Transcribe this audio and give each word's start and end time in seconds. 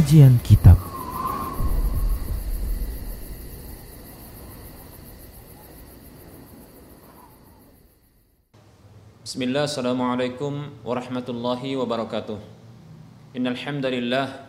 Kajian 0.00 0.40
Kitab. 0.40 0.80
Bismillah, 9.20 9.68
Assalamualaikum 9.68 10.72
warahmatullahi 10.88 11.76
wabarakatuh. 11.76 12.40
Innal 13.36 13.60
hamdalillah 13.60 14.48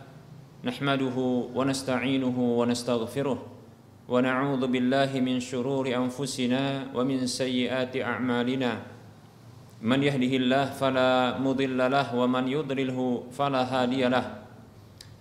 nahmaduhu 0.64 1.52
wa 1.52 1.68
nasta'inuhu 1.68 2.56
wa 2.56 2.64
nastaghfiruh 2.64 3.36
wa 3.36 4.24
na'udzu 4.24 4.72
billahi 4.72 5.20
min 5.20 5.36
shururi 5.36 5.92
anfusina 5.92 6.88
wa 6.96 7.04
min 7.04 7.28
sayyiati 7.28 8.00
a'malina. 8.00 8.80
Man 9.84 10.00
yahdihillah 10.00 10.72
fala 10.72 11.36
mudilla 11.36 11.92
lah 11.92 12.08
wa 12.08 12.24
man 12.24 12.48
yudlilhu 12.48 13.28
fala 13.28 13.68
hadiya 13.68 14.08
lah 14.08 14.41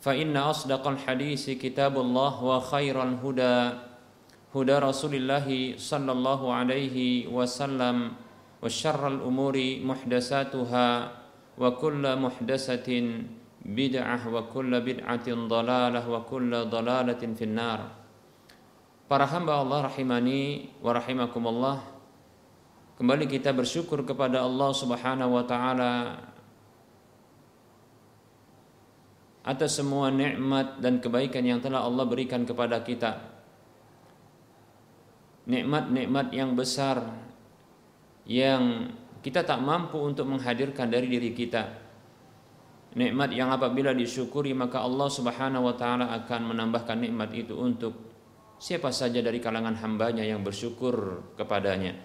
فإن 0.00 0.36
أصدق 0.36 0.88
الحديث 0.88 1.60
كتاب 1.60 1.94
الله 2.00 2.34
وخير 2.44 2.96
الهدى 3.02 3.58
هدى 4.50 4.76
رسول 4.78 5.14
الله 5.14 5.76
صلى 5.76 6.12
الله 6.12 6.40
عليه 6.52 6.96
وسلم 7.28 7.96
وشر 8.62 9.02
الأمور 9.08 9.56
محدثاتها 9.84 10.88
وكل 11.58 12.04
محدثة 12.16 12.88
بدعة 13.60 14.20
وكل 14.34 14.72
بدعة 14.80 15.26
ضلالة 15.28 16.02
وكل 16.10 16.52
ضلالة 16.64 17.22
في 17.36 17.44
النار 17.44 17.80
Para 19.10 19.26
hamba 19.26 19.58
Allah 19.58 19.90
rahimani 19.90 20.70
wa 20.78 20.94
rahimakumullah 20.94 21.82
Kembali 22.94 23.26
kita 23.26 23.50
bersyukur 23.50 24.06
kepada 24.06 24.38
Allah 24.38 24.70
subhanahu 24.70 25.34
wa 25.34 25.42
ta'ala 25.42 25.92
atas 29.50 29.82
semua 29.82 30.14
nikmat 30.14 30.78
dan 30.78 31.02
kebaikan 31.02 31.42
yang 31.42 31.58
telah 31.58 31.82
Allah 31.82 32.06
berikan 32.06 32.46
kepada 32.46 32.78
kita. 32.86 33.18
Nikmat-nikmat 35.50 36.30
yang 36.30 36.54
besar 36.54 37.02
yang 38.30 38.94
kita 39.18 39.42
tak 39.42 39.58
mampu 39.58 39.98
untuk 39.98 40.30
menghadirkan 40.30 40.86
dari 40.86 41.10
diri 41.10 41.34
kita. 41.34 41.66
Nikmat 42.94 43.34
yang 43.34 43.50
apabila 43.50 43.90
disyukuri 43.90 44.54
maka 44.54 44.86
Allah 44.86 45.10
Subhanahu 45.10 45.66
wa 45.66 45.74
taala 45.74 46.14
akan 46.22 46.54
menambahkan 46.54 46.98
nikmat 47.02 47.34
itu 47.34 47.58
untuk 47.58 47.94
siapa 48.62 48.94
saja 48.94 49.18
dari 49.18 49.42
kalangan 49.42 49.74
hambanya 49.82 50.22
yang 50.22 50.46
bersyukur 50.46 51.26
kepadanya. 51.34 51.98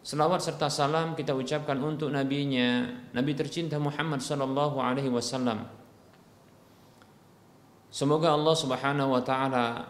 Selawat 0.00 0.40
serta 0.40 0.72
salam 0.72 1.12
kita 1.12 1.36
ucapkan 1.36 1.76
untuk 1.84 2.08
nabinya, 2.08 2.88
Nabi 3.12 3.36
tercinta 3.36 3.76
Muhammad 3.76 4.24
sallallahu 4.24 4.80
alaihi 4.80 5.12
wasallam 5.12 5.68
Semoga 7.88 8.36
Allah 8.36 8.52
Subhanahu 8.52 9.16
wa 9.16 9.22
taala 9.24 9.88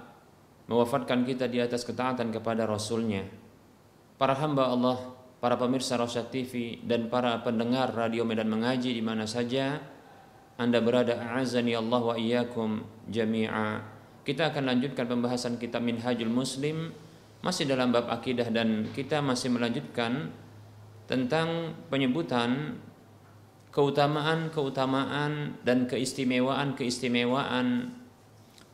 mewafatkan 0.70 1.26
kita 1.26 1.50
di 1.50 1.58
atas 1.58 1.82
ketaatan 1.82 2.30
kepada 2.30 2.62
Rasulnya. 2.62 3.26
Para 4.14 4.38
hamba 4.38 4.70
Allah, 4.70 4.98
para 5.42 5.58
pemirsa 5.58 5.98
Rosyad 5.98 6.30
TV 6.30 6.78
dan 6.86 7.10
para 7.10 7.34
pendengar 7.42 7.90
radio 7.90 8.22
Medan 8.22 8.50
Mengaji 8.50 8.94
di 8.94 9.02
mana 9.02 9.26
saja 9.26 9.82
Anda 10.58 10.78
berada, 10.82 11.18
a'azani 11.18 11.74
Allah 11.74 12.02
wa 12.02 12.14
iyyakum 12.14 12.86
jami'a. 13.10 13.82
Kita 14.22 14.50
akan 14.50 14.74
lanjutkan 14.74 15.06
pembahasan 15.06 15.58
kitab 15.58 15.82
Minhajul 15.82 16.30
Muslim 16.30 16.90
masih 17.42 17.66
dalam 17.66 17.94
bab 17.94 18.10
akidah 18.10 18.50
dan 18.50 18.90
kita 18.94 19.22
masih 19.22 19.54
melanjutkan 19.54 20.34
tentang 21.06 21.78
penyebutan 21.86 22.78
keutamaan-keutamaan 23.72 25.62
dan 25.62 25.86
keistimewaan-keistimewaan 25.86 27.94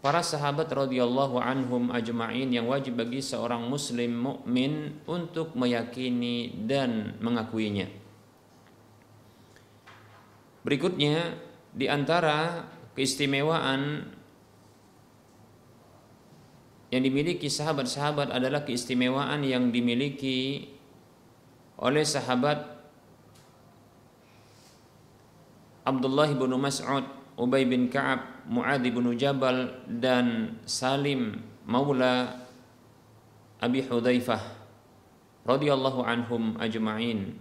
para 0.04 0.20
sahabat 0.20 0.68
radhiyallahu 0.68 1.40
anhum 1.40 1.88
ajma'in 1.88 2.52
yang 2.52 2.68
wajib 2.68 3.00
bagi 3.00 3.24
seorang 3.24 3.64
muslim 3.64 4.12
mukmin 4.12 5.00
untuk 5.08 5.56
meyakini 5.56 6.52
dan 6.68 7.16
mengakuinya. 7.24 7.88
Berikutnya 10.64 11.40
di 11.72 11.88
antara 11.88 12.68
keistimewaan 12.92 14.12
yang 16.92 17.02
dimiliki 17.02 17.50
sahabat-sahabat 17.50 18.30
adalah 18.30 18.62
keistimewaan 18.62 19.42
yang 19.42 19.74
dimiliki 19.74 20.70
oleh 21.80 22.06
sahabat 22.06 22.73
Abdullah 25.84 26.32
bin 26.32 26.48
Mas'ud, 26.56 27.04
Ubay 27.36 27.68
bin 27.68 27.92
Ka'ab, 27.92 28.48
Muadz 28.48 28.84
bin 28.88 29.04
Jabal 29.20 29.84
dan 29.84 30.56
Salim 30.64 31.44
maula 31.68 32.40
Abi 33.60 33.84
Hudzaifah 33.84 34.40
radhiyallahu 35.44 36.00
anhum 36.04 36.56
ajma'in. 36.56 37.36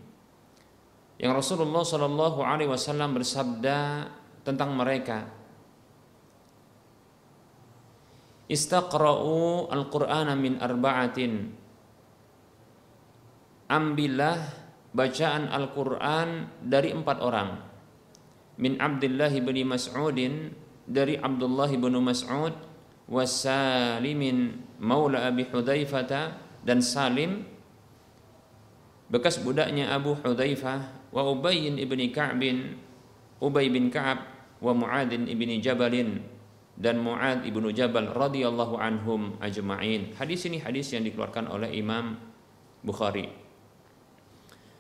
Yang 1.16 1.34
Rasulullah 1.40 1.88
sallallahu 1.88 2.44
alaihi 2.44 2.68
wasallam 2.68 3.16
bersabda 3.16 4.12
tentang 4.44 4.76
mereka 4.76 5.24
Istaqra'u 8.52 9.72
al-Qur'ana 9.72 10.36
min 10.36 10.60
arba'atin 10.60 11.48
Ambillah 13.72 14.36
bacaan 14.92 15.48
Al-Quran 15.48 16.52
dari 16.60 16.92
empat 16.92 17.18
orang 17.24 17.73
min 18.58 18.78
Abdullah 18.78 19.34
bin 19.34 19.58
Mas'udin 19.66 20.54
dari 20.86 21.18
Abdullah 21.18 21.72
bin 21.74 21.96
Mas'ud 22.04 22.54
wa 23.10 23.24
Salimin 23.26 24.62
maula 24.80 25.28
Abi 25.28 25.48
Hudzaifah 25.48 26.08
dan 26.64 26.80
Salim 26.80 27.44
bekas 29.12 29.42
budaknya 29.42 29.92
Abu 29.92 30.16
Hudzaifah 30.16 31.12
wa 31.14 31.22
Ubay 31.30 31.70
bin 31.70 32.02
Ka'b 32.10 32.42
Ubay 33.44 33.68
bin 33.68 33.92
Ka'ab 33.92 34.24
wa 34.64 34.72
Muad 34.72 35.12
bin 35.12 35.52
Jabalin 35.60 36.24
dan 36.74 37.04
Muad 37.04 37.46
ibnu 37.46 37.70
Jabal 37.70 38.10
radhiyallahu 38.10 38.80
anhum 38.82 39.38
ajma'in. 39.38 40.16
Hadis 40.18 40.48
ini 40.50 40.58
hadis 40.64 40.90
yang 40.96 41.06
dikeluarkan 41.06 41.52
oleh 41.52 41.70
Imam 41.76 42.18
Bukhari. 42.82 43.30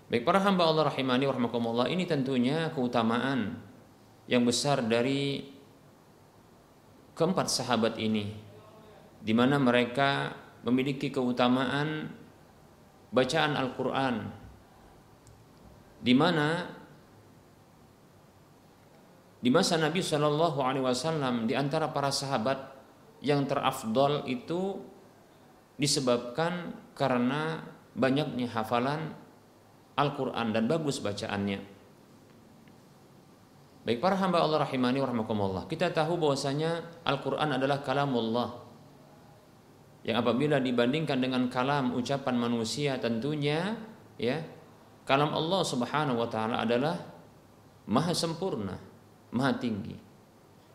Baik 0.09 0.23
para 0.25 0.41
hamba 0.41 0.69
Allah 0.69 0.89
rahimani 0.89 1.25
warahmatullah 1.25 1.89
ini 1.89 2.05
tentunya 2.05 2.69
keutamaan 2.73 3.57
yang 4.29 4.47
besar 4.47 4.83
dari 4.85 5.43
keempat 7.13 7.47
sahabat 7.51 7.99
ini 7.99 8.33
di 9.23 9.33
mana 9.35 9.59
mereka 9.59 10.35
memiliki 10.63 11.11
keutamaan 11.11 12.11
bacaan 13.11 13.53
Al-Qur'an 13.55 14.15
di 16.03 16.13
mana 16.15 16.67
di 19.43 19.51
masa 19.51 19.75
Nabi 19.75 19.99
Shallallahu 19.99 20.59
alaihi 20.63 20.87
wasallam 20.87 21.47
di 21.47 21.55
antara 21.55 21.91
para 21.91 22.11
sahabat 22.11 22.75
yang 23.23 23.43
terafdol 23.47 24.27
itu 24.27 24.79
disebabkan 25.75 26.75
karena 26.95 27.63
banyaknya 27.95 28.47
hafalan 28.51 29.15
Al-Quran 29.99 30.55
dan 30.55 30.65
bagus 30.65 30.99
bacaannya. 30.99 31.72
Baik 33.83 33.99
para 33.99 34.15
hamba 34.15 34.39
Allah 34.39 34.63
rahimani 34.63 35.03
wa 35.03 35.07
rahmakumullah. 35.11 35.63
Kita 35.67 35.91
tahu 35.91 36.15
bahwasanya 36.15 37.03
Al-Qur'an 37.03 37.51
adalah 37.51 37.83
kalamullah. 37.83 38.63
Yang 40.07 40.17
apabila 40.23 40.63
dibandingkan 40.63 41.19
dengan 41.19 41.47
kalam 41.51 41.95
ucapan 41.95 42.35
manusia 42.35 42.99
tentunya 42.99 43.75
ya 44.19 44.39
kalam 45.07 45.31
Allah 45.31 45.61
Subhanahu 45.63 46.19
wa 46.19 46.27
taala 46.27 46.63
adalah 46.63 46.95
maha 47.87 48.15
sempurna, 48.15 48.79
maha 49.35 49.55
tinggi. 49.59 49.95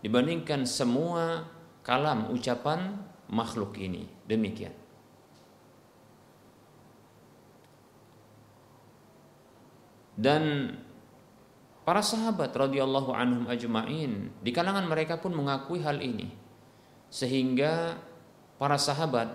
Dibandingkan 0.04 0.68
semua 0.68 1.48
kalam 1.80 2.28
ucapan 2.32 2.92
makhluk 3.32 3.76
ini. 3.80 4.04
Demikian. 4.28 4.72
Dan 10.18 10.72
Para 11.88 12.04
sahabat 12.04 12.52
radhiyallahu 12.52 13.16
anhum 13.16 13.48
ajma'in 13.48 14.28
di 14.44 14.52
kalangan 14.52 14.84
mereka 14.84 15.16
pun 15.16 15.32
mengakui 15.32 15.80
hal 15.80 16.04
ini. 16.04 16.28
Sehingga 17.08 17.96
para 18.60 18.76
sahabat 18.76 19.32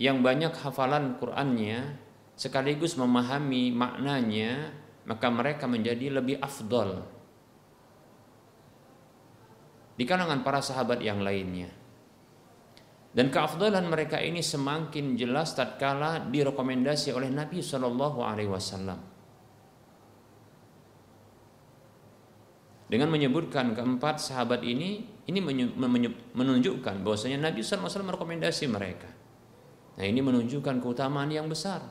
yang 0.00 0.24
banyak 0.24 0.56
hafalan 0.64 1.20
Qur'annya 1.20 2.00
sekaligus 2.40 2.96
memahami 2.96 3.68
maknanya, 3.76 4.72
maka 5.04 5.28
mereka 5.28 5.68
menjadi 5.68 6.08
lebih 6.08 6.40
afdol 6.40 7.04
di 9.92 10.08
kalangan 10.08 10.40
para 10.40 10.64
sahabat 10.64 11.04
yang 11.04 11.20
lainnya. 11.20 11.68
Dan 13.12 13.28
keafdalan 13.28 13.92
mereka 13.92 14.16
ini 14.24 14.40
semakin 14.40 15.20
jelas 15.20 15.52
tatkala 15.52 16.32
direkomendasi 16.32 17.12
oleh 17.12 17.28
Nabi 17.28 17.60
Shallallahu 17.60 18.24
Alaihi 18.24 18.48
Wasallam. 18.48 19.17
Dengan 22.88 23.12
menyebutkan 23.12 23.76
keempat 23.76 24.16
sahabat 24.16 24.64
ini 24.64 25.04
ini 25.28 25.38
menunjukkan 26.32 27.04
bahwasanya 27.04 27.36
Nabi 27.36 27.60
SAW 27.60 27.84
merekomendasi 27.84 28.64
mereka. 28.64 29.12
Nah 30.00 30.04
ini 30.08 30.24
menunjukkan 30.24 30.80
keutamaan 30.80 31.28
yang 31.28 31.52
besar. 31.52 31.84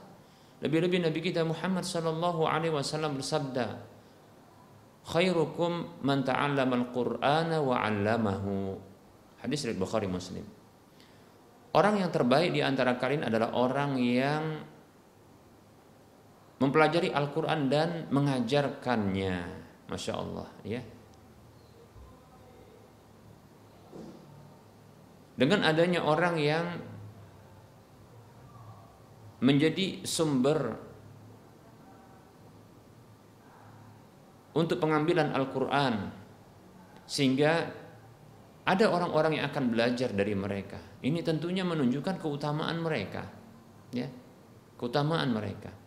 Lebih-lebih 0.58 1.06
Nabi 1.06 1.22
kita 1.22 1.46
Muhammad 1.46 1.86
Sallallahu 1.86 2.50
Alaihi 2.50 2.74
Wasallam 2.74 3.14
bersabda, 3.14 3.78
khairukum 5.06 6.02
man 6.02 6.26
ta'allama 6.26 6.82
al-Qur'ana 6.82 7.62
wa 7.62 7.78
'allamahu. 7.78 8.74
Hadis 9.46 9.70
riwayat 9.70 9.78
Bukhari 9.78 10.10
Muslim. 10.10 10.42
Orang 11.78 12.02
yang 12.02 12.10
terbaik 12.10 12.58
di 12.58 12.66
antara 12.66 12.98
kalian 12.98 13.30
adalah 13.30 13.54
orang 13.54 14.02
yang 14.02 14.66
mempelajari 16.58 17.14
Al-Qur'an 17.14 17.70
dan 17.70 18.10
mengajarkannya. 18.10 19.67
Masya 19.88 20.14
Allah 20.14 20.48
ya 20.68 20.82
dengan 25.38 25.62
adanya 25.64 26.02
orang 26.02 26.36
yang 26.42 26.66
menjadi 29.38 30.02
sumber 30.02 30.74
untuk 34.58 34.82
pengambilan 34.82 35.30
Al-Quran 35.38 36.10
sehingga 37.06 37.70
ada 38.68 38.86
orang-orang 38.92 39.40
yang 39.40 39.48
akan 39.48 39.72
belajar 39.72 40.12
dari 40.12 40.36
mereka. 40.36 40.76
Ini 41.00 41.24
tentunya 41.24 41.64
menunjukkan 41.64 42.20
keutamaan 42.20 42.82
mereka 42.84 43.24
ya. 43.94 44.10
Keutamaan 44.76 45.32
mereka 45.32 45.87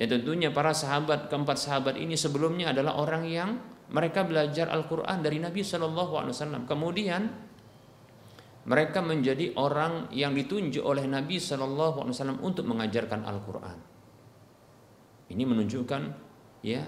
Ya 0.00 0.08
tentunya 0.08 0.48
para 0.48 0.72
sahabat 0.72 1.28
keempat 1.28 1.60
sahabat 1.60 2.00
ini 2.00 2.16
sebelumnya 2.16 2.72
adalah 2.72 2.96
orang 2.96 3.28
yang 3.28 3.60
mereka 3.92 4.24
belajar 4.24 4.72
Al-Quran 4.72 5.20
dari 5.20 5.36
Nabi 5.44 5.60
Shallallahu 5.60 6.16
Alaihi 6.16 6.32
Wasallam. 6.32 6.64
Kemudian 6.64 7.28
mereka 8.64 9.04
menjadi 9.04 9.52
orang 9.60 10.08
yang 10.08 10.32
ditunjuk 10.32 10.80
oleh 10.80 11.04
Nabi 11.04 11.36
Shallallahu 11.36 12.00
Alaihi 12.00 12.16
Wasallam 12.16 12.40
untuk 12.40 12.64
mengajarkan 12.64 13.28
Al-Quran. 13.28 13.78
Ini 15.36 15.44
menunjukkan 15.44 16.02
ya 16.64 16.80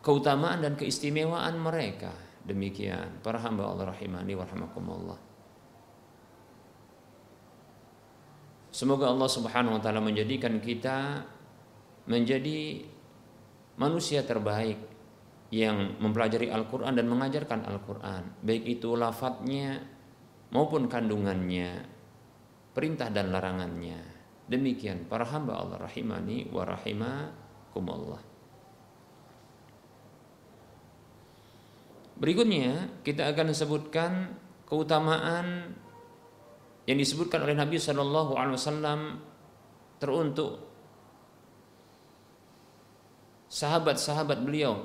keutamaan 0.00 0.64
dan 0.64 0.72
keistimewaan 0.72 1.52
mereka. 1.60 2.16
Demikian 2.48 3.20
para 3.20 3.36
hamba 3.44 3.68
Allah 3.68 3.92
rahimani 3.92 4.32
warahmatullah. 4.32 5.20
Semoga 8.72 9.12
Allah 9.12 9.28
Subhanahu 9.28 9.76
wa 9.76 9.82
taala 9.84 10.00
menjadikan 10.00 10.56
kita 10.64 11.28
menjadi 12.08 12.82
manusia 13.78 14.24
terbaik 14.24 14.80
yang 15.52 15.96
mempelajari 16.00 16.52
Al-Quran 16.52 16.96
dan 16.96 17.06
mengajarkan 17.08 17.64
Al-Quran. 17.64 18.22
Baik 18.44 18.64
itu 18.68 18.96
lafadznya 18.96 19.80
maupun 20.52 20.88
kandungannya 20.88 21.84
perintah 22.72 23.08
dan 23.08 23.32
larangannya. 23.32 24.00
Demikian 24.48 25.04
para 25.04 25.28
hamba 25.28 25.60
Allah 25.60 25.84
rahimani 25.84 26.48
wa 26.48 26.64
rahimakumullah. 26.64 28.22
Berikutnya 32.18 32.98
kita 33.06 33.30
akan 33.30 33.54
sebutkan 33.54 34.12
keutamaan 34.66 35.76
yang 36.88 36.98
disebutkan 36.98 37.44
oleh 37.44 37.54
Nabi 37.54 37.76
Shallallahu 37.76 38.32
Alaihi 38.34 38.56
Wasallam 38.58 39.00
teruntuk 40.00 40.67
sahabat-sahabat 43.48 44.44
beliau 44.44 44.84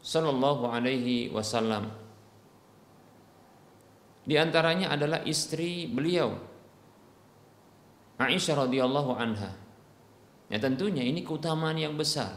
sallallahu 0.00 0.68
alaihi 0.68 1.28
wasallam. 1.30 1.92
Di 4.24 4.36
antaranya 4.36 4.92
adalah 4.92 5.24
istri 5.24 5.88
beliau 5.88 6.36
Aisyah 8.20 8.68
radhiyallahu 8.68 9.16
anha. 9.16 9.56
Ya 10.52 10.60
tentunya 10.60 11.00
ini 11.00 11.24
keutamaan 11.24 11.80
yang 11.80 11.96
besar. 11.96 12.36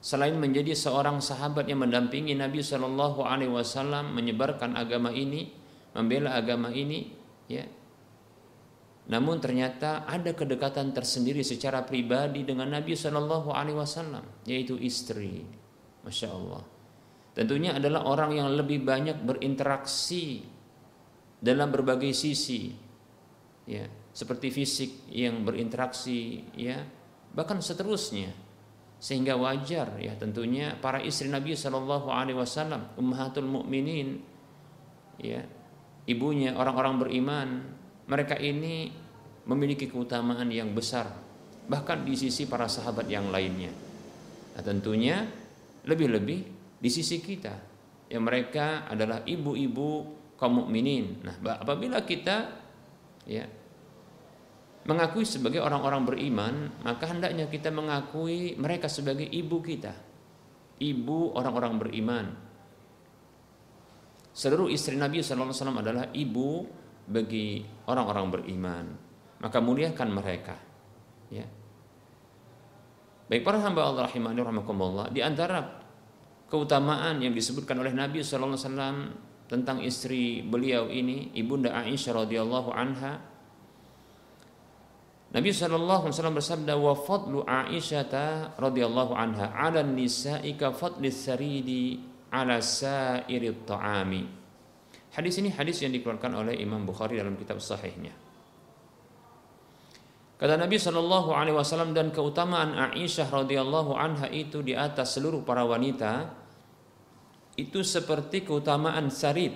Selain 0.00 0.36
menjadi 0.36 0.76
seorang 0.76 1.24
sahabat 1.24 1.68
yang 1.68 1.84
mendampingi 1.84 2.36
Nabi 2.36 2.60
Shallallahu 2.64 3.20
Alaihi 3.24 3.52
Wasallam 3.52 4.16
menyebarkan 4.16 4.76
agama 4.76 5.12
ini, 5.12 5.52
membela 5.92 6.36
agama 6.36 6.72
ini, 6.72 7.12
ya 7.48 7.64
namun 9.10 9.42
ternyata 9.42 10.06
ada 10.06 10.30
kedekatan 10.30 10.94
tersendiri 10.94 11.42
secara 11.42 11.82
pribadi 11.82 12.46
dengan 12.46 12.70
Nabi 12.70 12.94
Shallallahu 12.94 13.50
Alaihi 13.50 13.74
Wasallam, 13.74 14.22
yaitu 14.46 14.78
istri. 14.78 15.42
Masya 16.06 16.30
Allah. 16.30 16.62
Tentunya 17.34 17.74
adalah 17.74 18.06
orang 18.06 18.38
yang 18.38 18.48
lebih 18.54 18.86
banyak 18.86 19.18
berinteraksi 19.26 20.46
dalam 21.42 21.74
berbagai 21.74 22.14
sisi, 22.14 22.70
ya, 23.66 23.90
seperti 24.14 24.54
fisik 24.54 25.10
yang 25.10 25.42
berinteraksi, 25.42 26.46
ya, 26.54 26.78
bahkan 27.34 27.58
seterusnya. 27.58 28.30
Sehingga 29.00 29.32
wajar 29.32 29.96
ya 29.96 30.12
tentunya 30.12 30.76
para 30.76 31.00
istri 31.00 31.26
Nabi 31.32 31.58
Shallallahu 31.58 32.12
Alaihi 32.14 32.38
Wasallam, 32.38 32.94
ummahatul 32.94 33.48
mukminin, 33.48 34.22
ya, 35.18 35.42
ibunya 36.06 36.54
orang-orang 36.54 36.94
beriman, 37.00 37.48
mereka 38.10 38.34
ini 38.34 38.90
memiliki 39.48 39.88
keutamaan 39.88 40.48
yang 40.52 40.72
besar 40.76 41.30
bahkan 41.70 42.02
di 42.02 42.18
sisi 42.18 42.50
para 42.50 42.66
sahabat 42.66 43.06
yang 43.06 43.30
lainnya. 43.30 43.70
Nah, 44.58 44.62
tentunya 44.66 45.22
lebih-lebih 45.86 46.40
di 46.82 46.90
sisi 46.90 47.22
kita 47.22 47.54
yang 48.10 48.26
mereka 48.26 48.90
adalah 48.90 49.22
ibu-ibu 49.22 50.18
kaum 50.34 50.66
mukminin. 50.66 51.22
Nah, 51.22 51.38
apabila 51.62 52.02
kita 52.02 52.50
ya 53.22 53.46
mengakui 54.90 55.22
sebagai 55.22 55.62
orang-orang 55.62 56.02
beriman, 56.02 56.54
maka 56.82 57.06
hendaknya 57.06 57.46
kita 57.46 57.70
mengakui 57.70 58.58
mereka 58.58 58.90
sebagai 58.90 59.30
ibu 59.30 59.62
kita. 59.62 59.94
Ibu 60.82 61.38
orang-orang 61.38 61.78
beriman. 61.78 62.26
Seluruh 64.34 64.66
istri 64.72 64.98
Nabi 64.98 65.22
SAW 65.22 65.54
adalah 65.78 66.10
ibu 66.16 66.66
bagi 67.06 67.62
orang-orang 67.86 68.26
beriman 68.32 69.09
maka 69.40 69.58
muliakan 69.58 70.08
mereka. 70.12 70.56
Ya. 71.32 71.48
Baik 73.30 73.46
para 73.46 73.62
hamba 73.62 73.86
Allah 73.86 74.10
rahimani 74.10 74.42
rahimakumullah 74.42 75.06
di 75.14 75.22
antara 75.22 75.80
keutamaan 76.50 77.22
yang 77.22 77.30
disebutkan 77.30 77.78
oleh 77.78 77.94
Nabi 77.94 78.26
sallallahu 78.26 78.58
alaihi 78.58 78.66
wasallam 78.66 78.96
tentang 79.46 79.78
istri 79.86 80.42
beliau 80.42 80.90
ini 80.90 81.30
ibunda 81.38 81.70
Aisyah 81.70 82.26
radhiyallahu 82.26 82.70
anha 82.74 83.22
Nabi 85.30 85.54
sallallahu 85.54 86.10
alaihi 86.10 86.14
wasallam 86.18 86.38
bersabda 86.42 86.74
wa 86.74 86.90
fadlu 86.98 87.46
Aisyah 87.46 88.58
radhiyallahu 88.58 89.14
anha 89.14 89.54
'ala 89.54 89.86
nisa'i 89.86 90.58
ka 90.58 90.74
fadli 90.74 91.14
saridi 91.14 92.02
'ala 92.34 92.58
sa'iri 92.58 93.62
ta'ami. 93.62 94.22
Hadis 95.14 95.38
ini 95.38 95.54
hadis 95.54 95.86
yang 95.86 95.94
dikeluarkan 95.94 96.34
oleh 96.34 96.58
Imam 96.58 96.82
Bukhari 96.82 97.18
dalam 97.18 97.38
kitab 97.38 97.62
sahihnya. 97.62 98.10
Kata 100.40 100.56
Nabi 100.56 100.80
Shallallahu 100.80 101.36
Alaihi 101.36 101.52
Wasallam 101.52 101.92
dan 101.92 102.08
keutamaan 102.08 102.72
Aisyah 102.72 103.28
radhiyallahu 103.28 103.92
anha 103.92 104.24
itu 104.32 104.64
di 104.64 104.72
atas 104.72 105.20
seluruh 105.20 105.44
para 105.44 105.68
wanita 105.68 106.32
itu 107.60 107.84
seperti 107.84 108.48
keutamaan 108.48 109.12
sarid 109.12 109.52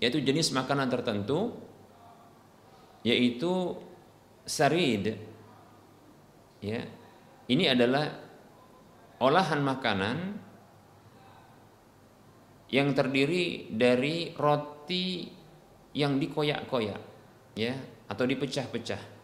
yaitu 0.00 0.24
jenis 0.24 0.48
makanan 0.56 0.88
tertentu 0.88 1.52
yaitu 3.04 3.76
sarid. 4.48 5.20
Ya. 6.64 6.88
Ini 7.44 7.76
adalah 7.76 8.16
olahan 9.20 9.60
makanan 9.60 10.40
yang 12.72 12.96
terdiri 12.96 13.68
dari 13.68 14.32
roti 14.32 15.28
yang 15.92 16.16
dikoyak-koyak 16.16 17.00
ya 17.60 17.76
atau 18.08 18.24
dipecah-pecah 18.24 19.19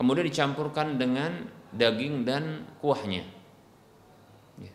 kemudian 0.00 0.24
dicampurkan 0.24 0.96
dengan 0.96 1.44
daging 1.76 2.24
dan 2.24 2.64
kuahnya. 2.80 3.20
Ya. 4.56 4.72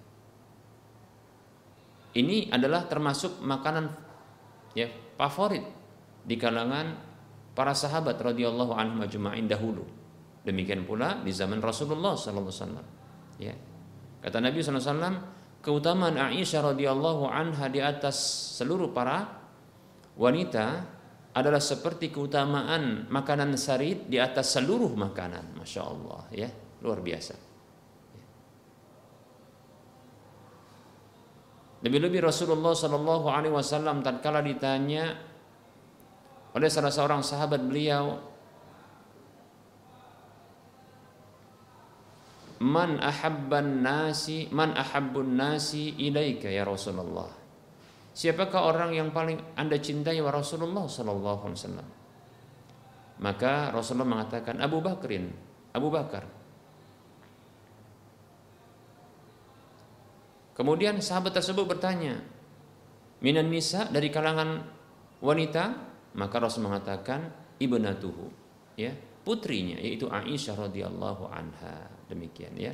ini 2.14 2.54
adalah 2.54 2.86
termasuk 2.86 3.42
makanan 3.42 3.90
ya 4.78 4.86
favorit 5.18 5.66
di 6.22 6.38
kalangan 6.38 6.94
para 7.58 7.74
sahabat 7.74 8.22
radhiyallahu 8.22 8.78
anhum 8.78 9.02
ajma'in 9.02 9.50
dahulu. 9.50 9.82
Demikian 10.46 10.86
pula 10.86 11.26
di 11.26 11.34
zaman 11.34 11.58
Rasulullah 11.58 12.14
sallallahu 12.14 12.46
alaihi 12.46 12.62
wasallam 12.62 12.86
ya. 13.42 13.54
Kata 14.22 14.38
Nabi 14.38 14.62
sallallahu 14.62 14.78
alaihi 14.78 14.94
wasallam 14.94 15.16
keutamaan 15.66 16.16
Aisyah 16.22 16.62
radhiyallahu 16.70 17.26
anha 17.26 17.66
di 17.74 17.82
atas 17.82 18.14
seluruh 18.62 18.94
para 18.94 19.42
wanita 20.14 20.95
adalah 21.36 21.60
seperti 21.60 22.16
keutamaan 22.16 23.12
makanan 23.12 23.60
sarid 23.60 24.08
di 24.08 24.16
atas 24.16 24.56
seluruh 24.56 24.96
makanan. 24.96 25.60
Masya 25.60 25.82
Allah 25.84 26.24
ya. 26.32 26.50
Luar 26.80 27.04
biasa. 27.04 27.36
Lebih-lebih 31.84 32.24
Rasulullah 32.24 32.74
Shallallahu 32.74 33.28
Alaihi 33.30 33.54
Wasallam 33.54 34.02
tatkala 34.02 34.42
ditanya 34.42 35.14
oleh 36.56 36.72
salah 36.72 36.90
seorang 36.90 37.22
sahabat 37.22 37.62
beliau 37.62 38.16
man 42.64 42.98
ahabban 43.04 43.84
nasi 43.84 44.48
man 44.50 44.72
ahabbun 44.72 45.36
nasi 45.36 45.94
ilaika 46.00 46.48
ya 46.48 46.64
Rasulullah 46.64 47.45
siapakah 48.16 48.72
orang 48.72 48.96
yang 48.96 49.12
paling 49.12 49.38
anda 49.60 49.76
cintai? 49.76 50.24
Wa 50.24 50.32
Rasulullah 50.32 50.88
sallallahu 50.88 51.42
alaihi 51.46 51.60
wasallam. 51.60 51.88
Maka 53.20 53.76
Rasulullah 53.76 54.08
mengatakan 54.08 54.60
Abu 54.64 54.80
Bakrin 54.80 55.28
Abu 55.76 55.92
Bakar. 55.92 56.24
Kemudian 60.56 61.04
sahabat 61.04 61.36
tersebut 61.36 61.68
bertanya 61.68 62.24
minan 63.20 63.52
nisa 63.52 63.92
dari 63.92 64.08
kalangan 64.08 64.64
wanita? 65.20 65.64
Maka 66.16 66.40
Rasul 66.40 66.64
mengatakan 66.64 67.28
ibnatuhu 67.60 68.32
ya 68.80 68.96
putrinya 69.28 69.76
yaitu 69.84 70.08
Aisyah 70.08 70.72
radhiyallahu 70.72 71.28
anha. 71.28 71.92
Demikian 72.08 72.56
ya. 72.56 72.72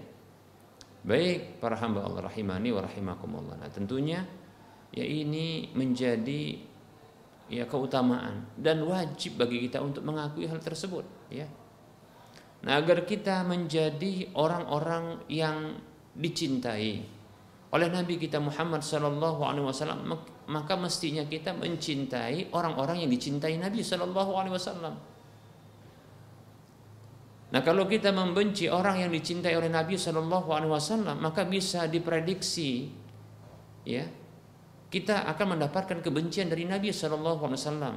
Baik 1.01 1.57
para 1.57 1.73
hamba 1.81 2.05
Allah 2.05 2.29
rahimani 2.29 2.69
wa 2.69 2.85
rahimakumullah. 2.85 3.57
Nah 3.57 3.71
tentunya 3.73 4.21
ya 4.91 5.05
ini 5.07 5.71
menjadi 5.71 6.59
ya 7.51 7.67
keutamaan 7.67 8.47
dan 8.55 8.83
wajib 8.87 9.35
bagi 9.39 9.67
kita 9.67 9.83
untuk 9.83 10.03
mengakui 10.07 10.47
hal 10.47 10.59
tersebut 10.59 11.03
ya. 11.31 11.47
Nah 12.61 12.77
agar 12.77 13.03
kita 13.09 13.41
menjadi 13.41 14.29
orang-orang 14.37 15.25
yang 15.27 15.81
dicintai 16.13 17.01
oleh 17.71 17.87
Nabi 17.87 18.19
kita 18.19 18.37
Muhammad 18.37 18.83
Sallallahu 18.83 19.41
Alaihi 19.41 19.65
Wasallam 19.65 20.03
maka 20.51 20.73
mestinya 20.75 21.23
kita 21.23 21.55
mencintai 21.55 22.51
orang-orang 22.51 23.01
yang 23.03 23.11
dicintai 23.11 23.55
Nabi 23.55 23.81
Sallallahu 23.81 24.31
Alaihi 24.35 24.55
Wasallam. 24.55 24.95
Nah 27.51 27.59
kalau 27.67 27.83
kita 27.83 28.15
membenci 28.15 28.71
orang 28.71 29.03
yang 29.03 29.11
dicintai 29.11 29.51
oleh 29.59 29.67
Nabi 29.67 29.99
Shallallahu 29.99 30.55
Alaihi 30.55 30.71
Wasallam 30.71 31.19
maka 31.19 31.43
bisa 31.43 31.83
diprediksi 31.91 32.87
ya 33.83 34.07
kita 34.91 35.23
akan 35.23 35.55
mendapatkan 35.55 36.03
kebencian 36.03 36.51
dari 36.51 36.67
Nabi 36.67 36.91
Shallallahu 36.91 37.47
Alaihi 37.47 37.59
Wasallam. 37.63 37.95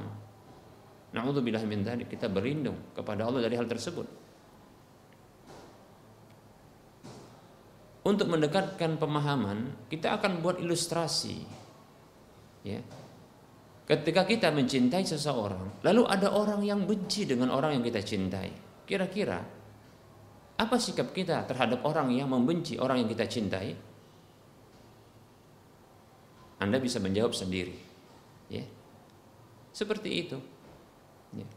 Naudzubillah 1.11 1.63
min 1.67 1.83
kita 2.07 2.31
berlindung 2.31 2.95
kepada 2.95 3.27
Allah 3.27 3.43
dari 3.43 3.59
hal 3.59 3.67
tersebut. 3.67 4.07
Untuk 8.05 8.31
mendekatkan 8.31 8.95
pemahaman, 8.95 9.89
kita 9.91 10.15
akan 10.15 10.39
buat 10.39 10.61
ilustrasi. 10.61 11.43
Ya. 12.63 12.79
Ketika 13.85 14.23
kita 14.25 14.49
mencintai 14.55 15.03
seseorang, 15.03 15.83
lalu 15.83 16.05
ada 16.07 16.31
orang 16.31 16.63
yang 16.63 16.87
benci 16.87 17.27
dengan 17.27 17.51
orang 17.51 17.77
yang 17.77 17.83
kita 17.83 18.01
cintai. 18.01 18.49
Kira-kira 18.85 19.41
apa 20.55 20.75
sikap 20.79 21.11
kita 21.11 21.43
terhadap 21.49 21.83
orang 21.83 22.13
yang 22.13 22.31
membenci 22.31 22.79
orang 22.79 23.03
yang 23.03 23.09
kita 23.09 23.25
cintai? 23.27 23.94
Anda 26.59 26.79
bisa 26.79 27.03
menjawab 27.03 27.35
sendiri. 27.35 27.75
Ya. 28.47 28.63
Seperti 29.75 30.09
itu. 30.11 30.37
Ya. 31.35 31.47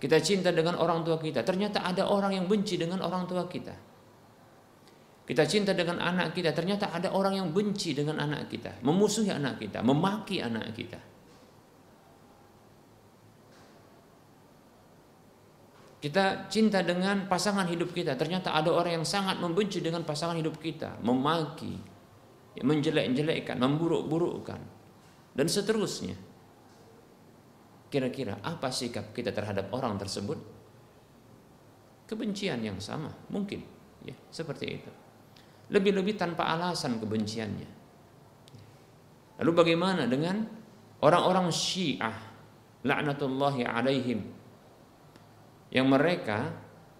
Kita 0.00 0.16
cinta 0.24 0.48
dengan 0.48 0.80
orang 0.80 1.04
tua 1.04 1.20
kita, 1.20 1.44
ternyata 1.44 1.84
ada 1.84 2.08
orang 2.08 2.32
yang 2.32 2.48
benci 2.48 2.80
dengan 2.80 3.04
orang 3.04 3.28
tua 3.28 3.44
kita. 3.44 3.76
Kita 5.28 5.44
cinta 5.46 5.76
dengan 5.76 6.00
anak 6.00 6.32
kita, 6.32 6.56
ternyata 6.56 6.90
ada 6.90 7.12
orang 7.12 7.36
yang 7.36 7.48
benci 7.52 7.92
dengan 7.92 8.18
anak 8.18 8.48
kita, 8.48 8.80
memusuhi 8.80 9.30
anak 9.30 9.60
kita, 9.60 9.84
memaki 9.84 10.40
anak 10.40 10.72
kita. 10.72 10.98
Kita 16.00 16.48
cinta 16.48 16.80
dengan 16.80 17.28
pasangan 17.28 17.68
hidup 17.68 17.92
kita. 17.92 18.16
Ternyata 18.16 18.56
ada 18.56 18.72
orang 18.72 19.04
yang 19.04 19.06
sangat 19.06 19.36
membenci 19.36 19.84
dengan 19.84 20.00
pasangan 20.00 20.32
hidup 20.32 20.56
kita. 20.56 20.96
Memaki, 21.04 21.76
menjelek-jelekkan, 22.58 23.62
memburuk-burukkan. 23.62 24.60
Dan 25.30 25.46
seterusnya. 25.46 26.18
Kira-kira 27.90 28.42
apa 28.42 28.70
sikap 28.74 29.14
kita 29.14 29.30
terhadap 29.30 29.70
orang 29.70 29.94
tersebut? 29.98 30.38
Kebencian 32.10 32.58
yang 32.62 32.82
sama. 32.82 33.14
Mungkin. 33.30 33.62
ya 34.02 34.14
Seperti 34.34 34.66
itu. 34.66 34.90
Lebih-lebih 35.70 36.18
tanpa 36.18 36.50
alasan 36.50 36.98
kebenciannya. 36.98 37.70
Lalu 39.38 39.52
bagaimana 39.54 40.10
dengan 40.10 40.42
orang-orang 41.02 41.46
syiah? 41.54 42.30
La'natullahi 42.80 43.62
alaihim 43.68 44.40
yang 45.70 45.86
mereka 45.86 46.50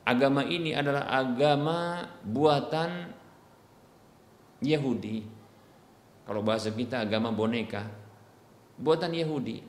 agama 0.06 0.46
ini 0.46 0.70
adalah 0.70 1.10
agama 1.10 2.06
buatan 2.22 3.10
Yahudi. 4.62 5.39
Kalau 6.30 6.46
bahasa 6.46 6.70
kita 6.70 7.02
agama 7.02 7.34
boneka, 7.34 7.90
buatan 8.78 9.10
Yahudi. 9.10 9.66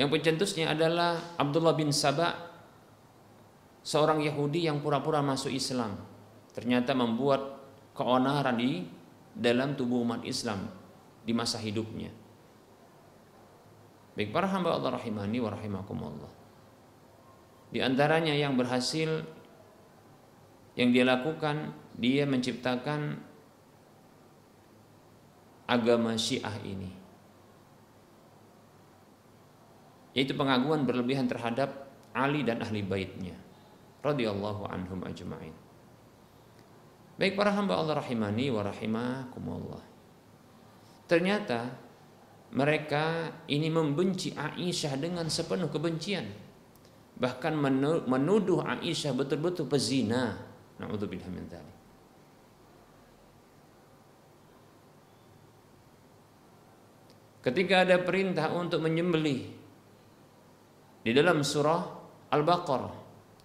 Yang 0.00 0.08
pencetusnya 0.08 0.72
adalah 0.72 1.36
Abdullah 1.36 1.76
bin 1.76 1.92
Sabah, 1.92 2.32
seorang 3.84 4.24
Yahudi 4.24 4.64
yang 4.64 4.80
pura-pura 4.80 5.20
masuk 5.20 5.52
Islam. 5.52 6.00
Ternyata 6.56 6.96
membuat 6.96 7.60
keonaran 7.92 8.56
di 8.56 8.88
dalam 9.36 9.76
tubuh 9.76 10.00
umat 10.08 10.24
Islam 10.24 10.72
di 11.20 11.36
masa 11.36 11.60
hidupnya. 11.60 12.08
Baik 14.16 14.32
para 14.32 14.48
hamba 14.48 14.72
Allah 14.72 14.96
rahimani 14.96 15.36
wa 15.36 15.52
rahimakumullah. 15.52 16.32
Di 17.68 17.84
antaranya 17.84 18.32
yang 18.32 18.56
berhasil 18.56 19.41
yang 20.78 20.90
dia 20.92 21.04
lakukan, 21.04 21.76
dia 21.96 22.24
menciptakan 22.24 23.20
agama 25.68 26.16
Syiah 26.16 26.56
ini. 26.64 26.90
Yaitu 30.12 30.36
pengaguan 30.36 30.84
berlebihan 30.84 31.24
terhadap 31.24 31.88
Ali 32.12 32.44
dan 32.44 32.60
ahli 32.60 32.84
baitnya 32.84 33.32
radhiyallahu 34.04 34.68
anhum 34.68 35.00
ajma'in. 35.08 35.56
Baik 37.16 37.38
para 37.38 37.54
hamba 37.54 37.80
Allah 37.80 38.02
rahimani 38.02 38.52
wa 38.52 38.60
rahimakumullah. 38.66 39.84
Ternyata 41.08 41.72
mereka 42.52 43.32
ini 43.48 43.72
membenci 43.72 44.36
Aisyah 44.36 45.00
dengan 45.00 45.28
sepenuh 45.32 45.72
kebencian. 45.72 46.28
Bahkan 47.16 47.54
menuduh 48.04 48.64
Aisyah 48.64 49.16
betul-betul 49.16 49.68
pezina. 49.68 50.51
Na'udzubillah 50.82 51.30
min 51.30 51.46
dzalik. 51.46 51.78
Ketika 57.42 57.82
ada 57.82 57.98
perintah 58.02 58.54
untuk 58.54 58.82
menyembelih 58.86 59.40
di 61.02 61.10
dalam 61.10 61.42
surah 61.42 61.82
Al-Baqarah, 62.30 62.94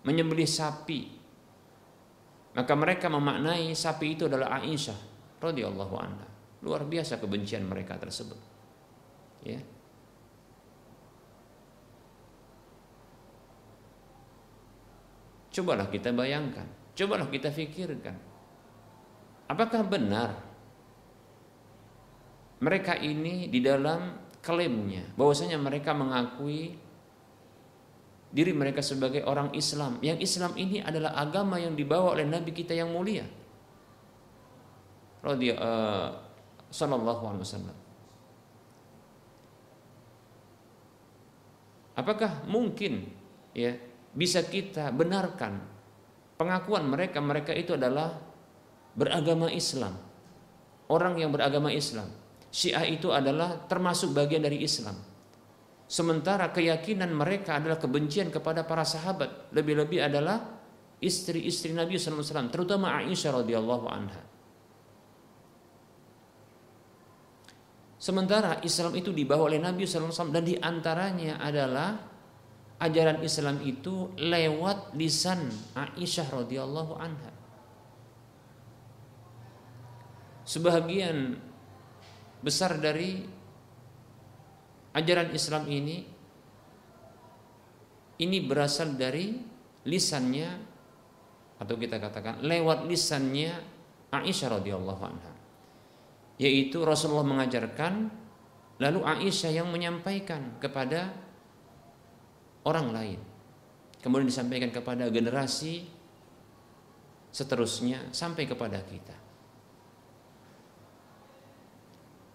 menyembelih 0.06 0.46
sapi. 0.46 1.01
Maka 2.53 2.74
mereka 2.74 3.10
memaknai 3.10 3.74
sapi 3.74 4.17
itu 4.17 4.25
adalah 4.25 4.62
Aisyah 4.62 4.98
radhiyallahu 5.41 5.96
anha. 5.98 6.27
Luar 6.62 6.86
biasa 6.86 7.22
kebencian 7.22 7.65
mereka 7.65 7.98
tersebut. 7.98 8.38
Ya. 9.46 9.62
Cobalah 15.53 15.89
kita 15.89 16.13
bayangkan, 16.13 16.70
cobalah 16.98 17.30
kita 17.30 17.54
pikirkan. 17.54 18.18
Apakah 19.48 19.86
benar 19.86 20.34
mereka 22.58 22.98
ini 22.98 23.48
di 23.48 23.62
dalam 23.62 24.18
klaimnya 24.42 25.06
bahwasanya 25.13 25.62
mereka 25.62 25.94
mengakui 25.94 26.74
diri 28.34 28.51
mereka 28.51 28.84
sebagai 28.84 29.24
orang 29.24 29.54
Islam. 29.56 30.01
Yang 30.04 30.25
Islam 30.25 30.54
ini 30.60 30.84
adalah 30.84 31.16
agama 31.16 31.62
yang 31.62 31.77
dibawa 31.77 32.18
oleh 32.18 32.27
Nabi 32.27 32.51
kita 32.51 32.75
yang 32.75 32.92
mulia. 32.92 33.24
Uh, 35.27 36.08
sallallahu 36.72 37.24
alaihi 37.27 37.44
wasallam. 37.44 37.77
Apakah 41.98 42.46
mungkin 42.48 43.10
ya 43.58 43.75
bisa 44.13 44.46
kita 44.46 44.94
benarkan 44.94 45.76
pengakuan 46.38 46.86
mereka 46.86 47.17
mereka 47.20 47.51
itu 47.51 47.74
adalah 47.74 48.17
beragama 48.94 49.50
Islam. 49.50 49.98
Orang 50.88 51.20
yang 51.20 51.36
beragama 51.36 51.74
Islam. 51.74 52.08
Syiah 52.48 52.88
itu 52.88 53.12
adalah 53.12 53.67
termasuk 53.67 54.15
bagian 54.15 54.39
dari 54.39 54.63
Islam. 54.63 54.96
Sementara 55.88 56.48
keyakinan 56.51 57.12
mereka 57.12 57.60
adalah 57.60 57.75
kebencian 57.75 58.32
kepada 58.32 58.63
para 58.63 58.88
sahabat. 58.88 59.51
Lebih-lebih 59.51 60.00
adalah 60.00 60.58
istri-istri 61.03 61.75
Nabi 61.75 62.00
SAW 62.00 62.48
terutama 62.50 62.96
Aisyah 63.03 63.44
radhiyallahu 63.44 63.86
anha. 63.91 64.24
Sementara 67.98 68.62
Islam 68.62 68.94
itu 68.96 69.10
dibawa 69.12 69.50
oleh 69.50 69.60
Nabi 69.60 69.84
SAW 69.84 70.32
dan 70.32 70.44
di 70.46 70.56
antaranya 70.56 71.41
adalah 71.41 71.98
ajaran 72.77 73.25
Islam 73.25 73.57
itu 73.65 74.13
lewat 74.17 74.93
lisan 74.93 75.50
Aisyah 75.74 76.27
radhiyallahu 76.29 76.93
anha. 76.98 77.31
Sebagian 80.48 81.41
besar 82.39 82.77
dari 82.79 83.25
ajaran 84.96 85.34
Islam 85.34 85.67
ini 85.67 85.98
ini 88.17 88.38
berasal 88.46 88.96
dari 88.96 89.36
lisannya 89.86 90.50
atau 91.57 91.75
kita 91.75 91.98
katakan 91.98 92.46
lewat 92.46 92.86
lisannya 92.86 93.53
Aisyah 94.13 94.62
radhiyallahu 94.62 95.03
anha. 95.03 95.34
Yaitu 96.38 96.86
Rasulullah 96.86 97.25
mengajarkan 97.25 98.13
lalu 98.77 99.01
Aisyah 99.01 99.51
yang 99.51 99.67
menyampaikan 99.74 100.62
kepada 100.62 101.26
orang 102.68 102.92
lain. 102.92 103.20
Kemudian 104.04 104.28
disampaikan 104.28 104.70
kepada 104.70 105.08
generasi 105.08 105.88
seterusnya 107.32 108.12
sampai 108.12 108.44
kepada 108.44 108.84
kita. 108.84 109.16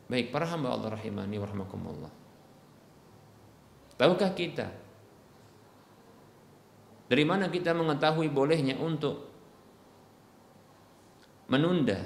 Baik 0.09 0.33
para 0.33 0.49
hamba 0.49 0.73
Allah 0.73 0.97
rahimani 0.97 1.37
wa 1.37 1.47
rahmakumullah. 1.49 2.13
Tahukah 3.97 4.33
kita 4.33 4.69
dari 7.13 7.25
mana 7.29 7.53
kita 7.53 7.77
mengetahui 7.77 8.33
bolehnya 8.33 8.81
untuk 8.81 9.29
menunda 11.53 12.01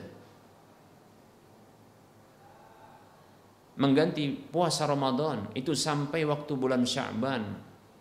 mengganti 3.78 4.34
puasa 4.34 4.88
Ramadan 4.88 5.52
itu 5.54 5.76
sampai 5.76 6.26
waktu 6.26 6.52
bulan 6.58 6.82
Sya'ban 6.82 7.42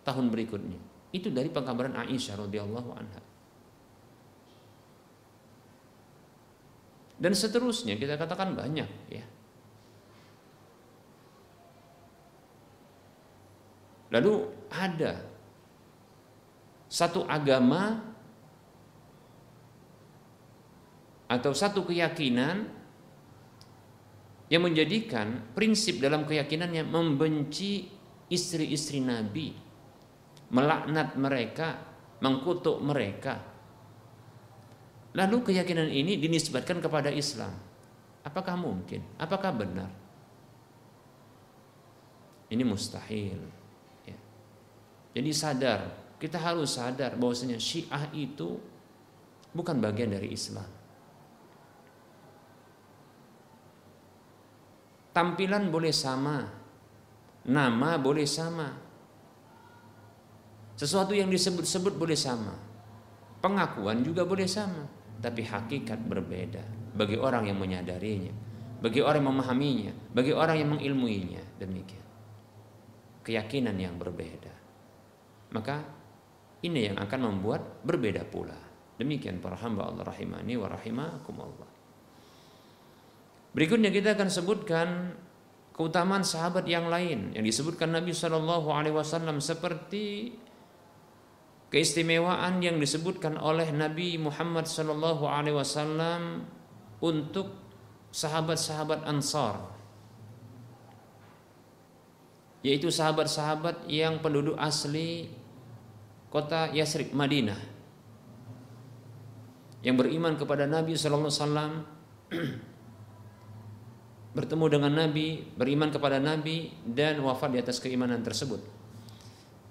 tahun 0.05 0.29
berikutnya. 0.29 0.77
Itu 1.09 1.33
dari 1.33 1.49
pengkabaran 1.49 1.97
Aisyah 1.97 2.45
radhiyallahu 2.45 2.89
anha. 2.93 3.21
Dan 7.15 7.31
seterusnya 7.33 7.97
kita 7.97 8.19
katakan 8.19 8.53
banyak 8.53 8.89
ya. 9.09 9.25
Lalu 14.13 14.47
ada 14.69 15.25
satu 16.85 17.25
agama 17.25 18.13
atau 21.25 21.51
satu 21.51 21.81
keyakinan 21.83 22.69
yang 24.45 24.61
menjadikan 24.61 25.41
prinsip 25.57 25.97
dalam 25.97 26.29
keyakinannya 26.29 26.85
membenci 26.85 27.89
istri-istri 28.29 29.01
Nabi 29.01 29.64
melaknat 30.49 31.17
mereka, 31.17 31.79
mengkutuk 32.21 32.81
mereka. 32.81 33.41
Lalu 35.15 35.51
keyakinan 35.51 35.87
ini 35.87 36.19
dinisbatkan 36.19 36.83
kepada 36.83 37.07
Islam. 37.07 37.55
Apakah 38.25 38.59
mungkin? 38.59 39.05
Apakah 39.15 39.55
benar? 39.55 39.89
Ini 42.51 42.61
mustahil. 42.67 43.39
Ya. 44.03 44.17
Jadi 45.15 45.31
sadar, 45.31 45.81
kita 46.19 46.35
harus 46.35 46.75
sadar 46.75 47.15
bahwasanya 47.15 47.57
Syiah 47.57 48.11
itu 48.11 48.59
bukan 49.55 49.79
bagian 49.79 50.11
dari 50.11 50.35
Islam. 50.35 50.67
Tampilan 55.15 55.71
boleh 55.71 55.95
sama, 55.95 56.43
nama 57.47 57.95
boleh 57.95 58.27
sama, 58.27 58.84
sesuatu 60.75 61.15
yang 61.15 61.31
disebut-sebut 61.31 61.95
boleh 61.95 62.19
sama. 62.19 62.55
Pengakuan 63.39 64.03
juga 64.03 64.27
boleh 64.27 64.47
sama, 64.47 64.87
tapi 65.23 65.47
hakikat 65.47 66.03
berbeda 66.03 66.63
bagi 66.95 67.15
orang 67.19 67.47
yang 67.47 67.59
menyadarinya, 67.59 68.33
bagi 68.79 68.99
orang 68.99 69.23
yang 69.23 69.29
memahaminya, 69.31 69.93
bagi 70.11 70.31
orang 70.35 70.55
yang 70.59 70.69
mengilmuinya. 70.75 71.43
Demikian. 71.59 72.05
Keyakinan 73.25 73.75
yang 73.79 73.95
berbeda. 73.97 74.53
Maka 75.55 75.81
ini 76.65 76.91
yang 76.91 76.97
akan 76.99 77.19
membuat 77.31 77.85
berbeda 77.85 78.27
pula. 78.27 78.57
Demikian 78.95 79.43
para 79.43 79.59
hamba 79.59 79.91
Allah 79.91 80.07
rahimani 80.07 80.55
wa 80.55 80.67
rahimakumullah. 80.71 81.71
Berikutnya 83.55 83.91
kita 83.91 84.19
akan 84.19 84.27
sebutkan 84.27 84.87
keutamaan 85.75 86.23
sahabat 86.23 86.63
yang 86.67 86.87
lain 86.87 87.35
yang 87.35 87.43
disebutkan 87.43 87.91
Nabi 87.91 88.15
Wasallam 88.15 89.43
seperti 89.43 90.35
keistimewaan 91.75 92.63
yang 92.63 92.79
disebutkan 92.79 93.35
oleh 93.35 93.67
Nabi 93.75 94.15
Muhammad 94.15 94.63
sallallahu 94.63 95.27
alaihi 95.27 95.59
wasallam 95.59 96.47
untuk 97.03 97.51
sahabat-sahabat 98.15 99.03
Ansar 99.03 99.59
yaitu 102.63 102.87
sahabat-sahabat 102.87 103.91
yang 103.91 104.23
penduduk 104.23 104.55
asli 104.55 105.27
kota 106.31 106.71
Yasrib 106.71 107.11
Madinah 107.11 107.59
yang 109.83 109.99
beriman 109.99 110.39
kepada 110.39 110.63
Nabi 110.71 110.95
sallallahu 110.95 111.27
alaihi 111.27 111.43
wasallam 111.43 111.71
bertemu 114.39 114.65
dengan 114.71 114.93
Nabi, 114.95 115.43
beriman 115.59 115.91
kepada 115.91 116.23
Nabi 116.23 116.71
dan 116.87 117.19
wafat 117.19 117.55
di 117.55 117.59
atas 117.63 117.79
keimanan 117.79 118.19
tersebut. 118.19 118.59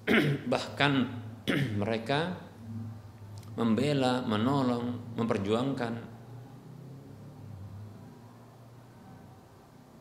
Bahkan 0.53 1.24
mereka 1.83 2.33
membela, 3.55 4.25
menolong, 4.25 5.15
memperjuangkan 5.15 5.93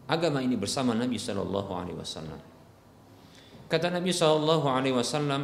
agama 0.08 0.40
ini 0.40 0.56
bersama 0.56 0.96
Nabi 0.96 1.20
Shallallahu 1.20 1.72
Alaihi 1.74 1.98
Wasallam. 2.00 2.40
Kata 3.68 3.90
Nabi 3.92 4.12
Shallallahu 4.14 4.66
Alaihi 4.70 4.96
Wasallam, 4.96 5.42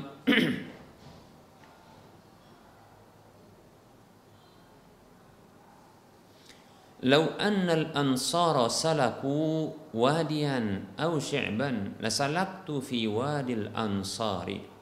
لو 7.00 7.24
أن 7.40 7.64
الأنصار 7.64 8.68
سلكوا 8.68 9.56
واديا 9.96 10.60
أو 11.00 11.16
شعبا 11.16 11.96
fi 12.84 13.00
wadi 13.08 13.54
al 13.56 13.68
ansari." 13.72 14.79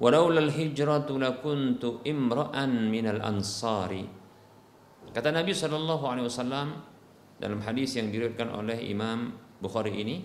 Walaulal 0.00 0.48
hijratu 0.48 1.20
lakuntu 1.20 2.00
imra'an 2.08 2.88
minal 2.88 3.20
ansari. 3.20 4.00
Kata 5.12 5.28
Nabi 5.28 5.52
Shallallahu 5.52 6.04
Alaihi 6.08 6.24
Wasallam 6.24 6.68
dalam 7.36 7.60
hadis 7.60 8.00
yang 8.00 8.08
diriwayatkan 8.08 8.48
oleh 8.48 8.80
Imam 8.88 9.36
Bukhari 9.60 10.00
ini, 10.00 10.24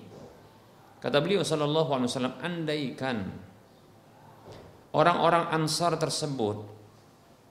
kata 1.04 1.20
beliau 1.20 1.44
Shallallahu 1.44 1.92
Alaihi 1.92 2.08
Wasallam, 2.08 2.36
andaikan 2.40 3.18
orang-orang 4.96 5.52
Ansar 5.52 6.00
tersebut 6.00 6.64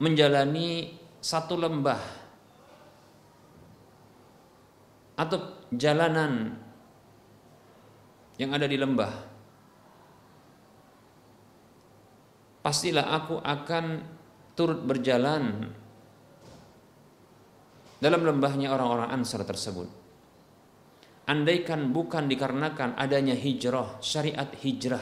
menjalani 0.01 0.97
satu 1.21 1.61
lembah 1.61 2.01
atau 5.21 5.69
jalanan 5.77 6.57
yang 8.41 8.51
ada 8.57 8.65
di 8.65 8.81
lembah. 8.81 9.34
Pastilah 12.65 13.13
aku 13.13 13.37
akan 13.45 13.85
turut 14.57 14.81
berjalan 14.81 15.69
dalam 18.01 18.23
lembahnya 18.25 18.73
orang-orang 18.73 19.13
Ansar 19.13 19.45
tersebut. 19.45 19.89
Andaikan 21.29 21.93
bukan 21.93 22.25
dikarenakan 22.25 22.97
adanya 22.97 23.37
hijrah, 23.37 24.01
syariat 24.01 24.49
hijrah, 24.61 25.01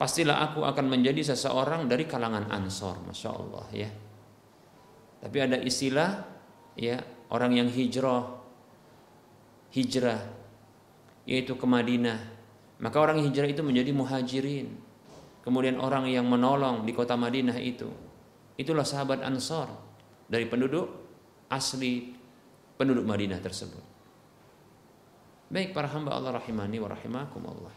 pastilah 0.00 0.40
aku 0.48 0.64
akan 0.64 0.88
menjadi 0.88 1.32
seseorang 1.32 1.84
dari 1.84 2.08
kalangan 2.08 2.48
Ansor, 2.48 3.04
masya 3.04 3.36
Allah 3.36 3.66
ya. 3.72 3.90
Tapi 5.20 5.36
ada 5.44 5.60
istilah 5.60 6.24
ya 6.72 7.04
orang 7.28 7.60
yang 7.60 7.68
hijrah, 7.68 8.24
hijrah, 9.76 10.24
yaitu 11.28 11.52
ke 11.52 11.66
Madinah. 11.68 12.20
Maka 12.80 12.96
orang 12.96 13.20
hijrah 13.20 13.44
itu 13.44 13.60
menjadi 13.60 13.92
muhajirin. 13.92 14.89
Kemudian 15.40 15.80
orang 15.80 16.04
yang 16.04 16.28
menolong 16.28 16.84
di 16.84 16.92
kota 16.92 17.16
Madinah 17.16 17.56
itu, 17.56 17.88
itulah 18.60 18.84
sahabat 18.84 19.24
Ansor 19.24 19.72
dari 20.28 20.44
penduduk 20.44 20.86
asli 21.48 22.12
penduduk 22.76 23.04
Madinah 23.08 23.40
tersebut. 23.40 23.84
Baik 25.50 25.74
para 25.74 25.90
hamba 25.90 26.14
Allah 26.14 26.38
rahimani 26.38 26.78
wa 26.78 26.88
rahimakumullah. 26.92 27.74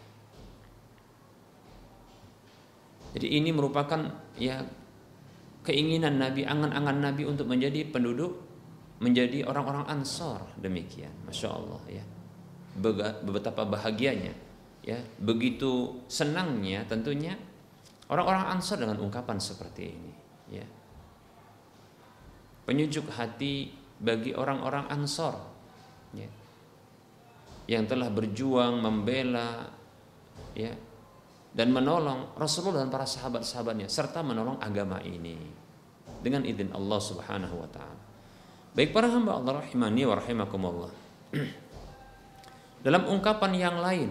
Jadi 3.18 3.28
ini 3.30 3.50
merupakan 3.50 3.98
ya 4.38 4.62
keinginan 5.64 6.20
Nabi, 6.20 6.46
angan-angan 6.46 6.98
Nabi 7.00 7.24
untuk 7.26 7.48
menjadi 7.50 7.88
penduduk, 7.90 8.44
menjadi 9.00 9.48
orang-orang 9.48 9.88
Ansor 9.88 10.44
demikian, 10.60 11.16
masya 11.26 11.50
Allah 11.50 11.82
ya. 11.90 12.04
Betapa 13.24 13.66
bahagianya, 13.70 14.34
ya 14.82 14.98
begitu 15.22 16.04
senangnya 16.10 16.86
tentunya 16.90 17.38
orang-orang 18.12 18.58
Ansor 18.58 18.82
dengan 18.82 18.98
ungkapan 19.00 19.38
seperti 19.38 19.84
ini, 19.88 20.14
ya. 20.52 20.66
Penyujuk 22.64 23.12
hati 23.12 23.76
bagi 24.00 24.32
orang-orang 24.36 24.88
Ansor, 24.92 25.36
ya, 26.16 26.28
yang 27.68 27.88
telah 27.88 28.12
berjuang 28.12 28.80
membela, 28.80 29.68
ya 30.56 30.74
dan 31.54 31.70
menolong 31.70 32.34
Rasulullah 32.34 32.82
dan 32.82 32.90
para 32.90 33.06
sahabat-sahabatnya 33.06 33.86
serta 33.86 34.26
menolong 34.26 34.58
agama 34.58 34.98
ini 35.06 35.38
dengan 36.26 36.42
izin 36.42 36.74
Allah 36.74 37.00
Subhanahu 37.00 37.56
wa 37.62 37.70
taala. 37.70 38.02
Baik 38.74 38.90
para 38.90 39.06
hamba 39.06 39.38
Allah 39.38 39.62
rahimani 39.62 40.02
wa 40.10 40.16
rahimakumullah. 40.18 40.92
Dalam 42.86 43.06
ungkapan 43.06 43.52
yang 43.54 43.78
lain 43.78 44.10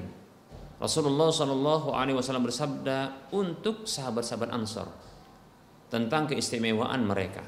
Rasulullah 0.83 1.31
Shallallahu 1.31 1.95
alaihi 1.95 2.19
wasallam 2.19 2.43
bersabda 2.43 3.31
untuk 3.31 3.87
sahabat-sahabat 3.87 4.51
Ansar 4.51 4.91
tentang 5.87 6.27
keistimewaan 6.27 7.07
mereka. 7.07 7.47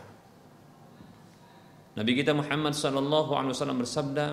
Nabi 1.99 2.15
kita 2.15 2.31
Muhammad 2.31 2.79
sallallahu 2.79 3.35
alaihi 3.35 3.55
wasallam 3.55 3.83
bersabda 3.83 4.27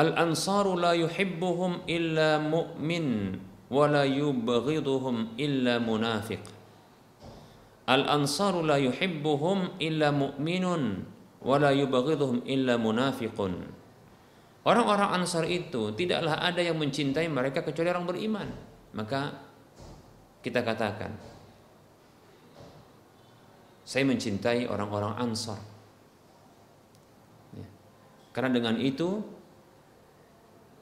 Al-ansaru 0.00 0.80
la 0.80 0.96
yuhibbuhum 0.96 1.84
illa 1.84 2.40
mu'min 2.40 3.36
wala 3.68 4.02
yubghiduhum 4.02 5.36
illa 5.38 5.78
munafiq 5.78 6.42
al 7.90 8.06
ansaru 8.06 8.66
la 8.66 8.78
yuhibbuhum 8.78 9.78
illa 9.82 10.10
mu'minun 10.14 11.06
wala 11.42 11.70
yubghiduhum 11.74 12.46
illa 12.46 12.78
munafiqun 12.78 13.66
orang-orang 14.66 15.20
ansar 15.20 15.44
itu 15.48 15.92
tidaklah 15.96 16.40
ada 16.40 16.60
yang 16.60 16.76
mencintai 16.76 17.26
mereka 17.28 17.64
kecuali 17.64 17.88
orang 17.88 18.06
beriman 18.08 18.48
maka 18.96 19.34
kita 20.40 20.64
katakan 20.64 21.12
saya 23.84 24.04
mencintai 24.06 24.68
orang-orang 24.68 25.16
ansar 25.18 25.60
ya. 27.56 27.66
karena 28.32 28.50
dengan 28.54 28.76
itu 28.78 29.40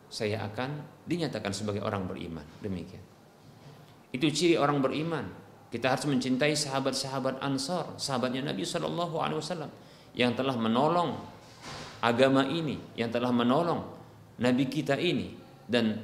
saya 0.09 0.49
akan 0.49 1.05
dinyatakan 1.05 1.53
sebagai 1.53 1.85
orang 1.85 2.09
beriman. 2.09 2.45
Demikian. 2.65 3.05
Itu 4.09 4.33
ciri 4.33 4.57
orang 4.57 4.81
beriman. 4.81 5.29
Kita 5.69 5.93
harus 5.93 6.09
mencintai 6.09 6.57
sahabat-sahabat 6.57 7.45
Ansar, 7.45 7.93
sahabatnya 8.01 8.41
Nabi 8.41 8.65
Shallallahu 8.65 9.21
Alaihi 9.21 9.37
Wasallam 9.37 9.69
yang 10.17 10.33
telah 10.33 10.57
menolong 10.57 11.21
agama 12.03 12.47
ini, 12.47 12.79
yang 12.95 13.11
telah 13.11 13.31
menolong 13.31 13.83
Nabi 14.39 14.71
kita 14.71 14.95
ini 14.95 15.35
dan 15.67 15.99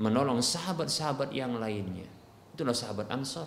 menolong 0.00 0.40
sahabat-sahabat 0.40 1.34
yang 1.34 1.58
lainnya. 1.58 2.06
Itulah 2.54 2.74
sahabat 2.74 3.10
Ansar. 3.12 3.46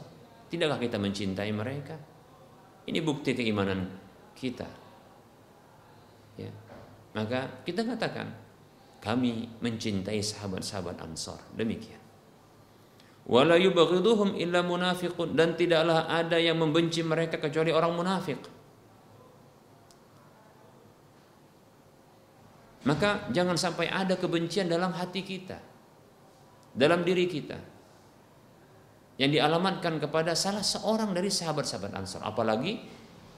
Tidakkah 0.51 0.77
kita 0.77 1.01
mencintai 1.01 1.49
mereka? 1.49 1.97
Ini 2.85 2.99
bukti 3.01 3.33
keimanan 3.33 3.89
kita. 4.35 4.67
Ya. 6.37 6.51
Maka 7.15 7.63
kita 7.65 7.87
katakan 7.87 8.29
kami 9.01 9.49
mencintai 9.63 10.19
sahabat-sahabat 10.21 11.01
Ansar. 11.01 11.41
Demikian. 11.57 12.03
Wala 13.23 13.55
dan 15.31 15.49
tidaklah 15.55 16.11
ada 16.11 16.35
yang 16.35 16.59
membenci 16.59 16.99
mereka 17.07 17.39
kecuali 17.39 17.71
orang 17.71 17.95
munafik. 17.95 18.39
Maka 22.84 23.32
jangan 23.32 23.56
sampai 23.56 23.88
ada 23.88 24.19
kebencian 24.19 24.67
dalam 24.67 24.91
hati 24.91 25.24
kita, 25.24 25.56
dalam 26.76 27.08
diri 27.08 27.32
kita, 27.32 27.56
yang 29.15 29.32
dialamatkan 29.32 30.04
kepada 30.04 30.36
salah 30.36 30.65
seorang 30.65 31.15
dari 31.15 31.32
sahabat-sahabat 31.32 31.96
Ansar, 31.96 32.22
apalagi 32.28 32.84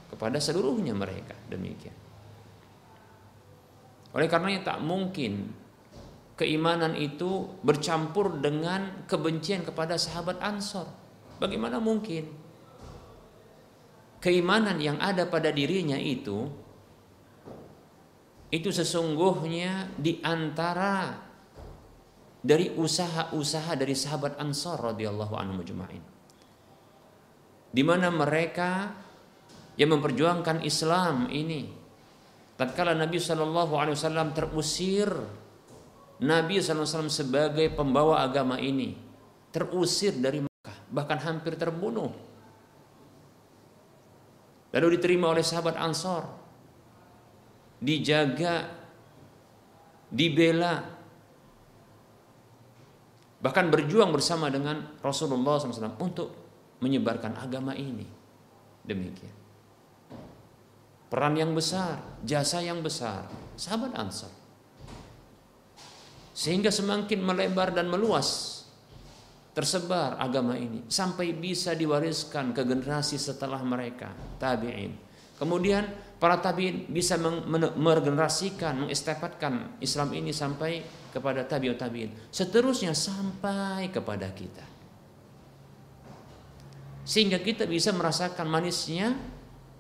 kepada 0.10 0.42
seluruhnya 0.42 0.98
mereka. 0.98 1.38
Demikian. 1.46 1.94
Oleh 4.16 4.32
karenanya 4.32 4.74
tak 4.74 4.80
mungkin 4.82 5.52
keimanan 6.40 6.96
itu 6.96 7.52
bercampur 7.62 8.40
dengan 8.40 9.06
kebencian 9.06 9.62
kepada 9.62 10.00
sahabat 10.00 10.40
Ansor. 10.42 10.88
Bagaimana 11.38 11.84
mungkin? 11.84 12.32
Keimanan 14.24 14.80
yang 14.82 14.98
ada 14.98 15.28
pada 15.28 15.52
dirinya 15.52 16.00
itu 16.00 16.50
itu 18.54 18.70
sesungguhnya 18.70 19.94
di 19.98 20.22
antara 20.22 21.18
dari 22.46 22.70
usaha-usaha 22.70 23.74
dari 23.74 23.98
sahabat 23.98 24.38
Ansor 24.38 24.94
radhiyallahu 24.94 25.34
anhu 25.34 25.66
majma'in. 25.66 26.04
Di 27.74 27.82
mana 27.82 28.14
mereka 28.14 28.94
yang 29.76 29.98
memperjuangkan 29.98 30.62
Islam 30.62 31.28
ini 31.34 31.68
tatkala 32.56 32.96
Nabi 32.96 33.20
Shallallahu 33.20 33.74
Alaihi 33.76 33.98
Wasallam 33.98 34.32
terusir 34.32 35.10
Nabi 36.24 36.64
SAW 36.64 37.12
sebagai 37.12 37.68
pembawa 37.76 38.24
agama 38.24 38.56
ini 38.56 38.96
terusir 39.52 40.16
dari 40.16 40.40
Mekah 40.40 40.78
bahkan 40.88 41.20
hampir 41.20 41.60
terbunuh 41.60 42.16
lalu 44.72 44.96
diterima 44.96 45.36
oleh 45.36 45.44
sahabat 45.44 45.76
Ansor 45.76 46.24
dijaga 47.86 48.66
dibela 50.10 50.82
bahkan 53.38 53.70
berjuang 53.70 54.10
bersama 54.10 54.50
dengan 54.50 54.98
Rasulullah 55.06 55.62
SAW 55.62 56.02
untuk 56.02 56.34
menyebarkan 56.82 57.38
agama 57.38 57.78
ini 57.78 58.10
demikian 58.82 59.46
peran 61.16 61.38
yang 61.40 61.56
besar, 61.56 62.02
jasa 62.28 62.60
yang 62.60 62.82
besar, 62.82 63.30
sahabat 63.56 63.96
Ansar. 63.96 64.34
Sehingga 66.36 66.68
semakin 66.68 67.24
melebar 67.24 67.72
dan 67.72 67.88
meluas 67.88 68.60
tersebar 69.56 70.20
agama 70.20 70.60
ini 70.60 70.84
sampai 70.92 71.32
bisa 71.32 71.72
diwariskan 71.72 72.52
ke 72.52 72.68
generasi 72.68 73.16
setelah 73.16 73.64
mereka, 73.64 74.12
tabi'in. 74.36 75.05
Kemudian 75.36 75.84
para 76.16 76.40
tabi'in 76.40 76.88
bisa 76.88 77.20
meregenerasikan, 77.76 78.88
mengestefatkan 78.88 79.80
Islam 79.84 80.16
ini 80.16 80.32
sampai 80.32 80.80
kepada 81.12 81.44
tabi'ut 81.44 81.76
tabi'in. 81.76 82.12
Seterusnya 82.32 82.96
sampai 82.96 83.92
kepada 83.92 84.32
kita. 84.32 84.64
Sehingga 87.06 87.38
kita 87.44 87.70
bisa 87.70 87.94
merasakan 87.94 88.48
manisnya 88.50 89.14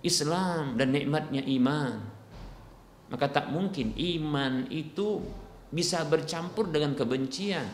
Islam 0.05 0.77
dan 0.77 0.93
nikmatnya 0.93 1.41
iman. 1.41 1.97
Maka 3.09 3.25
tak 3.31 3.49
mungkin 3.49 3.95
iman 3.97 4.69
itu 4.69 5.23
bisa 5.73 6.05
bercampur 6.05 6.69
dengan 6.69 6.93
kebencian 6.93 7.65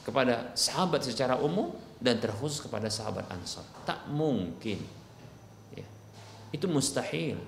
kepada 0.00 0.56
sahabat 0.56 1.04
secara 1.04 1.36
umum 1.36 1.76
dan 2.00 2.16
terkhusus 2.16 2.64
kepada 2.64 2.88
sahabat 2.88 3.28
Ansar. 3.28 3.66
Tak 3.84 4.08
mungkin. 4.08 4.99
Itu 6.50 6.66
mustahil. 6.66 7.38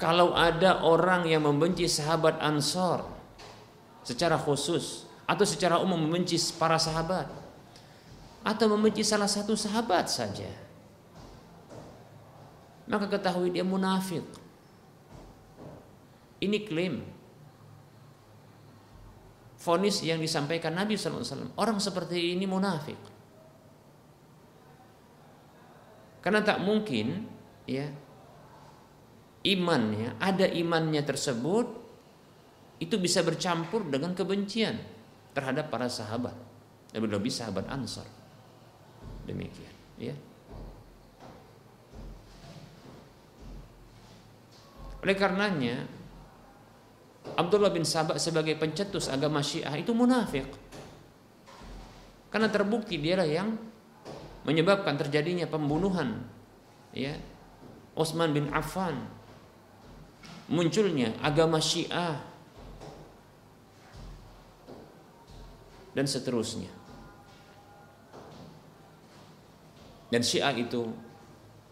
Kalau 0.00 0.32
ada 0.32 0.80
orang 0.80 1.28
yang 1.28 1.44
membenci 1.44 1.84
sahabat 1.84 2.40
Ansar 2.40 3.04
secara 4.00 4.40
khusus 4.40 5.04
atau 5.28 5.44
secara 5.44 5.76
umum 5.76 6.00
membenci 6.00 6.40
para 6.56 6.80
sahabat 6.80 7.28
atau 8.40 8.66
membenci 8.72 9.04
salah 9.04 9.28
satu 9.28 9.52
sahabat 9.52 10.08
saja, 10.08 10.48
maka 12.88 13.12
ketahui 13.12 13.52
dia 13.52 13.60
munafik. 13.60 14.24
Ini 16.40 16.64
klaim 16.64 17.04
fonis 19.60 20.00
yang 20.00 20.16
disampaikan 20.16 20.72
Nabi 20.72 20.96
SAW. 20.96 21.52
Orang 21.60 21.76
seperti 21.76 22.32
ini 22.32 22.48
munafik. 22.48 22.96
Karena 26.20 26.44
tak 26.44 26.60
mungkin 26.60 27.24
ya 27.64 27.88
imannya, 29.44 30.20
ada 30.20 30.44
imannya 30.44 31.00
tersebut 31.00 31.66
itu 32.80 32.96
bisa 32.96 33.20
bercampur 33.24 33.88
dengan 33.88 34.12
kebencian 34.12 34.76
terhadap 35.32 35.72
para 35.72 35.88
sahabat. 35.88 36.36
Lebih-lebih 36.92 37.32
sahabat 37.32 37.68
Ansar. 37.68 38.08
Demikian, 39.24 39.72
ya. 40.00 40.16
Oleh 45.00 45.16
karenanya 45.16 45.88
Abdullah 47.36 47.72
bin 47.72 47.88
Sabah 47.88 48.20
sebagai 48.20 48.56
pencetus 48.60 49.08
agama 49.08 49.40
Syiah 49.40 49.72
itu 49.80 49.96
munafik. 49.96 50.44
Karena 52.28 52.52
terbukti 52.52 53.00
dialah 53.00 53.28
yang 53.28 53.56
menyebabkan 54.44 54.96
terjadinya 54.96 55.44
pembunuhan 55.46 56.24
ya 56.96 57.14
Utsman 57.94 58.32
bin 58.32 58.48
Affan 58.50 58.96
munculnya 60.50 61.14
agama 61.22 61.62
Syiah 61.62 62.18
dan 65.90 66.06
seterusnya. 66.06 66.70
Dan 70.10 70.26
Syiah 70.26 70.50
itu 70.58 70.90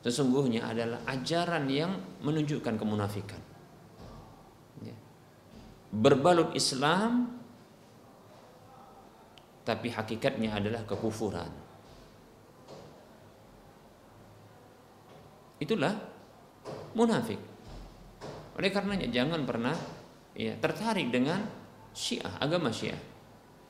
sesungguhnya 0.02 0.70
adalah 0.70 1.02
ajaran 1.10 1.66
yang 1.66 1.98
menunjukkan 2.22 2.78
kemunafikan 2.78 3.42
berbalut 5.92 6.52
Islam 6.52 7.32
tapi 9.64 9.92
hakikatnya 9.92 10.56
adalah 10.56 10.80
kekufuran. 10.88 11.67
Itulah 15.58 15.94
munafik. 16.94 17.38
Oleh 18.58 18.70
karenanya 18.74 19.06
jangan 19.10 19.42
pernah 19.46 19.74
ya 20.34 20.54
tertarik 20.58 21.10
dengan 21.10 21.42
Syiah, 21.94 22.38
agama 22.38 22.70
Syiah. 22.70 22.98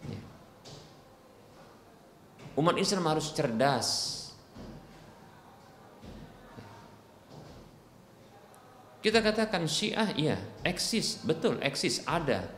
Ya. 0.04 0.20
Umat 2.56 2.76
Islam 2.76 3.06
harus 3.06 3.30
cerdas 3.32 4.18
Kita 8.98 9.22
katakan 9.22 9.70
Syiah 9.70 10.10
iya, 10.18 10.36
eksis, 10.66 11.22
betul 11.22 11.62
eksis 11.62 12.02
ada. 12.02 12.50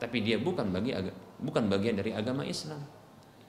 Tapi 0.00 0.24
dia 0.24 0.40
bukan 0.40 0.72
bagi 0.72 0.96
bukan 1.36 1.68
bagian 1.68 2.00
dari 2.00 2.16
agama 2.16 2.48
Islam. 2.48 2.80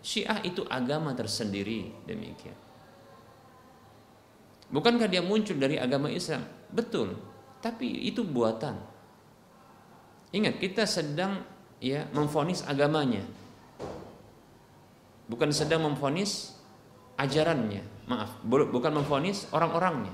Syiah 0.03 0.43
itu 0.43 0.67
agama 0.67 1.15
tersendiri 1.15 2.03
demikian. 2.03 2.62
Bukankah 4.73 5.05
dia 5.05 5.21
muncul 5.21 5.53
dari 5.61 5.77
agama 5.77 6.09
Islam? 6.09 6.41
Betul, 6.73 7.13
tapi 7.61 8.09
itu 8.09 8.25
buatan. 8.25 8.73
Ingat, 10.33 10.57
kita 10.57 10.89
sedang 10.89 11.45
ya 11.77 12.09
memfonis 12.09 12.65
agamanya. 12.65 13.21
Bukan 15.29 15.53
sedang 15.53 15.85
memfonis 15.85 16.57
ajarannya. 17.21 18.09
Maaf, 18.09 18.41
bukan 18.49 18.91
memfonis 18.97 19.45
orang-orangnya. 19.53 20.11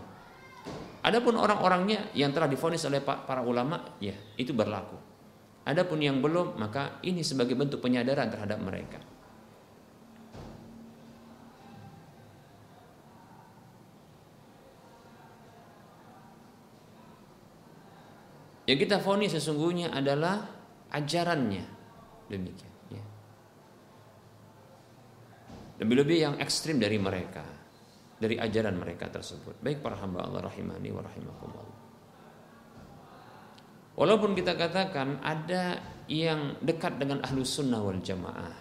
Adapun 1.00 1.39
orang-orangnya 1.39 2.12
yang 2.12 2.36
telah 2.36 2.52
difonis 2.52 2.84
oleh 2.84 3.00
para 3.00 3.39
ulama, 3.39 3.95
ya 4.04 4.13
itu 4.36 4.52
berlaku. 4.52 5.00
Adapun 5.63 6.04
yang 6.04 6.19
belum, 6.19 6.60
maka 6.60 7.00
ini 7.08 7.24
sebagai 7.24 7.56
bentuk 7.56 7.80
penyadaran 7.80 8.28
terhadap 8.28 8.60
mereka. 8.60 9.00
Yang 18.69 18.86
kita 18.86 19.01
fonis 19.01 19.34
sesungguhnya 19.34 19.89
adalah 19.89 20.45
ajarannya 20.93 21.65
demikian. 22.29 22.73
Ya. 22.93 23.05
Lebih-lebih 25.82 26.17
yang 26.21 26.36
ekstrim 26.38 26.77
dari 26.77 27.01
mereka 27.01 27.41
dari 28.21 28.38
ajaran 28.38 28.77
mereka 28.77 29.10
tersebut. 29.10 29.58
Baik 29.63 29.82
para 29.82 29.97
hamba 29.97 30.21
Allah 30.21 30.45
rahimani 30.53 30.93
wa 30.93 31.01
rahimakumullah. 31.01 31.77
Walaupun 33.97 34.38
kita 34.38 34.53
katakan 34.53 35.17
ada 35.25 35.82
yang 36.05 36.62
dekat 36.62 37.01
dengan 37.01 37.25
ahlu 37.25 37.41
sunnah 37.41 37.82
wal 37.82 37.97
jamaah. 37.97 38.53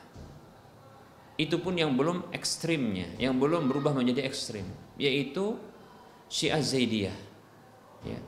Itu 1.39 1.63
pun 1.63 1.77
yang 1.77 1.95
belum 1.95 2.35
ekstrimnya, 2.35 3.15
yang 3.21 3.39
belum 3.39 3.71
berubah 3.71 3.93
menjadi 3.93 4.27
ekstrim. 4.27 4.67
Yaitu 4.99 5.55
Syiah 6.27 6.59
Zaidiyah. 6.59 7.19
Ya. 8.03 8.19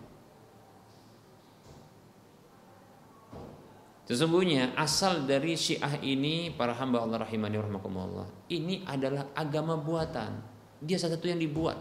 Sesungguhnya 4.11 4.75
asal 4.75 5.23
dari 5.23 5.55
Syiah 5.55 6.03
ini 6.03 6.51
para 6.51 6.75
hamba 6.75 6.99
Allah 6.99 7.23
rahimani 7.23 7.62
rahimakumullah. 7.62 8.27
Ini 8.51 8.83
adalah 8.83 9.31
agama 9.38 9.79
buatan 9.79 10.42
dia 10.83 10.99
satu 10.99 11.31
yang 11.31 11.38
dibuat 11.38 11.79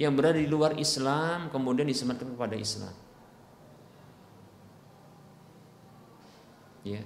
yang 0.00 0.16
berada 0.16 0.40
di 0.40 0.48
luar 0.48 0.80
Islam 0.80 1.52
kemudian 1.52 1.84
disematkan 1.84 2.32
kepada 2.32 2.56
Islam. 2.56 2.96
Ya. 6.80 7.04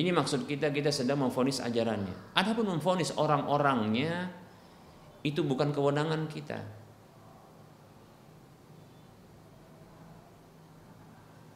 Ini 0.00 0.10
maksud 0.16 0.48
kita 0.48 0.72
kita 0.72 0.88
sedang 0.88 1.28
memfonis 1.28 1.60
ajarannya. 1.60 2.34
Adapun 2.40 2.72
memfonis 2.72 3.12
orang-orangnya 3.20 4.32
itu 5.20 5.44
bukan 5.44 5.76
kewenangan 5.76 6.24
kita. 6.24 6.83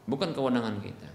Bukan 0.09 0.33
kewenangan 0.33 0.81
kita. 0.81 1.11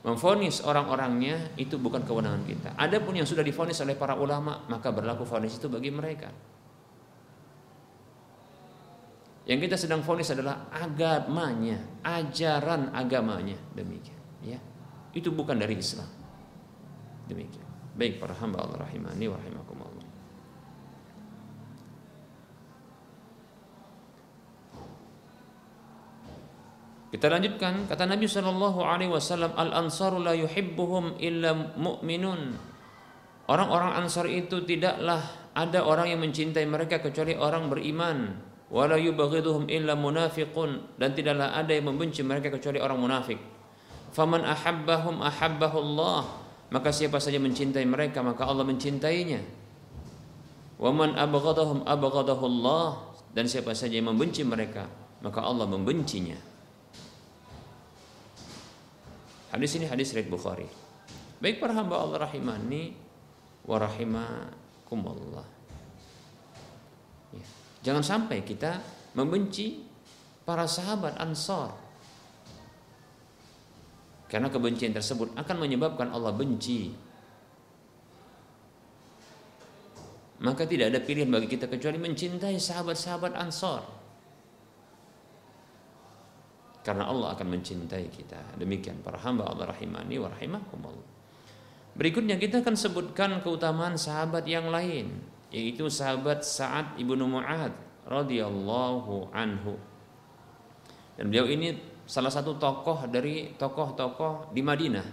Memfonis 0.00 0.64
orang-orangnya 0.64 1.52
itu 1.60 1.76
bukan 1.76 2.06
kewenangan 2.06 2.46
kita. 2.48 2.68
Adapun 2.78 3.20
yang 3.20 3.28
sudah 3.28 3.44
difonis 3.44 3.82
oleh 3.84 3.98
para 3.98 4.16
ulama, 4.16 4.64
maka 4.70 4.88
berlaku 4.88 5.28
fonis 5.28 5.60
itu 5.60 5.68
bagi 5.68 5.92
mereka. 5.92 6.32
Yang 9.44 9.60
kita 9.66 9.76
sedang 9.76 10.00
fonis 10.06 10.30
adalah 10.32 10.70
agamanya, 10.72 12.00
ajaran 12.06 12.94
agamanya, 12.96 13.58
demikian. 13.74 14.16
Ya, 14.40 14.62
itu 15.12 15.28
bukan 15.34 15.58
dari 15.58 15.76
Islam. 15.76 16.08
Demikian. 17.28 17.66
Baik 17.98 18.22
para 18.22 18.32
hamba 18.38 18.64
Allah 18.64 18.88
rahimani 18.88 19.26
wa 19.28 19.36
rahimakumullah. 19.36 20.06
Kita 27.10 27.26
lanjutkan 27.26 27.90
kata 27.90 28.06
Nabi 28.06 28.30
Shallallahu 28.30 28.86
Alaihi 28.86 29.10
Wasallam 29.10 29.50
al 29.58 29.74
ansaru 29.74 30.22
la 30.22 30.30
yuhibbuhum 30.38 31.18
illa 31.18 31.50
mu'minun. 31.74 32.54
Orang-orang 33.50 33.98
Ansar 33.98 34.30
itu 34.30 34.62
tidaklah 34.62 35.18
ada 35.58 35.82
orang 35.82 36.14
yang 36.14 36.22
mencintai 36.22 36.62
mereka 36.70 37.02
kecuali 37.02 37.34
orang 37.34 37.66
beriman. 37.66 38.38
Wala 38.70 38.94
yubaghiduhum 38.94 39.66
illa 39.66 39.98
munafiqun 39.98 40.94
dan 40.94 41.10
tidaklah 41.18 41.58
ada 41.58 41.74
yang 41.74 41.90
membenci 41.90 42.22
mereka 42.22 42.54
kecuali 42.54 42.78
orang 42.78 43.02
munafik. 43.02 43.42
Faman 44.14 44.46
ahabbahum 44.46 45.18
ahabbahullah 45.18 46.22
maka 46.70 46.94
siapa 46.94 47.18
saja 47.18 47.42
mencintai 47.42 47.82
mereka 47.82 48.22
maka 48.22 48.46
Allah 48.46 48.62
mencintainya. 48.62 49.42
Waman 50.78 51.18
abghadahum 51.18 51.82
abghadahullah 51.82 53.18
dan 53.34 53.50
siapa 53.50 53.74
saja 53.74 53.98
yang 53.98 54.14
membenci 54.14 54.46
mereka 54.46 54.86
maka 55.26 55.42
Allah 55.42 55.66
membencinya. 55.66 56.49
Hadis 59.50 59.74
ini 59.74 59.86
hadis 59.90 60.14
riwayat 60.14 60.30
Bukhari. 60.30 60.68
Baik 61.42 61.58
para 61.58 61.74
hamba 61.74 61.98
Allah 61.98 62.30
rahimani 62.30 62.94
wa 63.66 63.76
rahimakumullah. 63.82 65.46
Ya. 67.34 67.46
Jangan 67.90 68.04
sampai 68.06 68.46
kita 68.46 68.78
membenci 69.18 69.82
para 70.46 70.70
sahabat 70.70 71.18
Ansar. 71.18 71.74
Karena 74.30 74.46
kebencian 74.46 74.94
tersebut 74.94 75.34
akan 75.34 75.56
menyebabkan 75.58 76.14
Allah 76.14 76.30
benci. 76.30 76.94
Maka 80.40 80.64
tidak 80.64 80.94
ada 80.94 81.02
pilihan 81.02 81.26
bagi 81.26 81.50
kita 81.50 81.66
kecuali 81.66 81.98
mencintai 81.98 82.54
sahabat-sahabat 82.54 83.34
Ansor. 83.34 83.99
Karena 86.80 87.04
Allah 87.12 87.36
akan 87.36 87.60
mencintai 87.60 88.08
kita. 88.08 88.56
Demikian 88.56 89.04
para 89.04 89.20
hamba 89.20 89.44
Allah 89.44 89.68
rahimani 89.68 90.16
wa 90.16 90.32
rahimakumullah. 90.32 91.08
Berikutnya 91.92 92.40
kita 92.40 92.64
akan 92.64 92.72
sebutkan 92.78 93.44
keutamaan 93.44 94.00
sahabat 94.00 94.48
yang 94.48 94.72
lain, 94.72 95.20
yaitu 95.52 95.92
sahabat 95.92 96.40
Sa'ad 96.40 96.96
ibnu 96.96 97.28
Mu'ad 97.28 97.76
radhiyallahu 98.08 99.34
anhu. 99.36 99.76
Dan 101.20 101.28
beliau 101.28 101.44
ini 101.52 101.76
salah 102.08 102.32
satu 102.32 102.56
tokoh 102.56 103.04
dari 103.12 103.52
tokoh-tokoh 103.60 104.56
di 104.56 104.64
Madinah. 104.64 105.06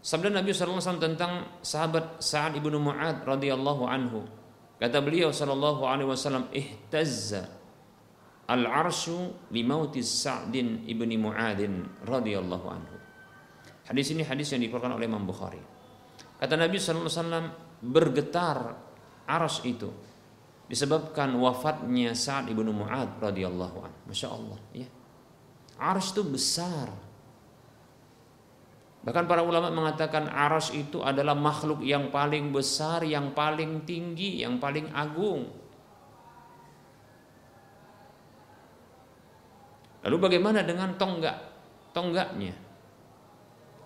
Sabda 0.00 0.32
Nabi 0.32 0.54
SAW 0.54 1.02
tentang 1.02 1.60
sahabat 1.60 2.22
Sa'ad 2.22 2.54
ibnu 2.54 2.78
Mu'ad 2.78 3.26
radhiyallahu 3.26 3.84
anhu. 3.90 4.39
Kata 4.80 5.04
beliau 5.04 5.28
sallallahu 5.28 5.84
alaihi 5.84 6.08
wasallam, 6.08 6.48
"Ihtazza 6.56 7.44
al-arsyu 8.48 9.36
limauti 9.52 10.00
Sa'din 10.00 10.88
ibni 10.88 11.20
Mu'adin 11.20 11.84
radhiyallahu 12.08 12.66
anhu." 12.72 12.96
Hadis 13.84 14.08
ini 14.16 14.24
hadis 14.24 14.48
yang 14.56 14.64
dikeluarkan 14.64 14.96
oleh 14.96 15.04
Imam 15.04 15.28
Bukhari. 15.28 15.60
Kata 16.40 16.56
Nabi 16.56 16.80
sallallahu 16.80 17.12
alaihi 17.12 17.20
wasallam, 17.20 17.46
bergetar 17.84 18.58
aras 19.28 19.60
itu 19.68 19.92
disebabkan 20.64 21.34
wafatnya 21.36 22.16
Sa'ad 22.16 22.48
ibnu 22.48 22.72
Mu'ad 22.72 23.20
radhiyallahu 23.20 23.76
anhu. 23.84 23.98
Masya 24.08 24.28
Allah, 24.32 24.58
ya. 24.72 24.88
Aras 25.76 26.16
itu 26.16 26.24
besar. 26.24 27.09
Bahkan 29.00 29.24
para 29.24 29.40
ulama 29.40 29.72
mengatakan 29.72 30.28
aras 30.28 30.76
itu 30.76 31.00
adalah 31.00 31.32
makhluk 31.32 31.80
yang 31.80 32.12
paling 32.12 32.52
besar, 32.52 33.00
yang 33.00 33.32
paling 33.32 33.88
tinggi, 33.88 34.44
yang 34.44 34.60
paling 34.60 34.92
agung. 34.92 35.48
Lalu 40.04 40.16
bagaimana 40.20 40.60
dengan 40.64 40.96
tonggak? 41.00 41.36
Tonggaknya. 41.96 42.52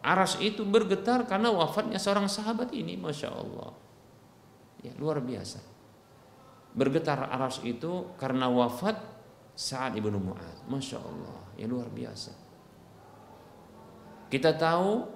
Aras 0.05 0.37
itu 0.42 0.66
bergetar 0.66 1.24
karena 1.31 1.48
wafatnya 1.55 1.96
seorang 1.96 2.27
sahabat 2.27 2.74
ini, 2.74 2.98
masya 2.98 3.31
Allah. 3.33 3.72
Ya, 4.85 4.92
luar 4.98 5.22
biasa 5.22 5.74
bergetar 6.74 7.31
aras 7.31 7.62
itu 7.62 8.11
karena 8.18 8.50
wafat 8.50 8.98
saat 9.55 9.94
ibnu 9.94 10.18
Mu'ad. 10.18 10.66
Masya 10.66 10.98
Allah, 10.98 11.38
ya 11.55 11.70
luar 11.70 11.87
biasa. 11.88 12.43
Kita 14.35 14.51
tahu 14.51 15.07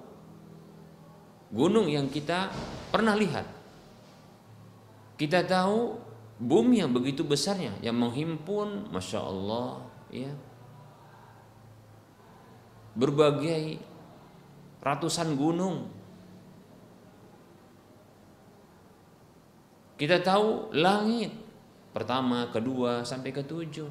gunung 1.51 1.91
yang 1.91 2.07
kita 2.07 2.55
pernah 2.95 3.19
lihat. 3.19 3.43
Kita 5.19 5.43
tahu 5.43 5.99
bumi 6.39 6.87
yang 6.87 6.95
begitu 6.95 7.27
besarnya 7.27 7.75
yang 7.83 7.99
menghimpun, 7.99 8.95
masya 8.95 9.19
Allah, 9.19 9.83
ya 10.15 10.31
berbagai 12.95 13.83
ratusan 14.79 15.35
gunung. 15.35 15.91
Kita 19.99 20.23
tahu 20.23 20.71
langit 20.79 21.35
pertama, 21.91 22.47
kedua, 22.55 23.03
sampai 23.03 23.35
ketujuh. 23.35 23.91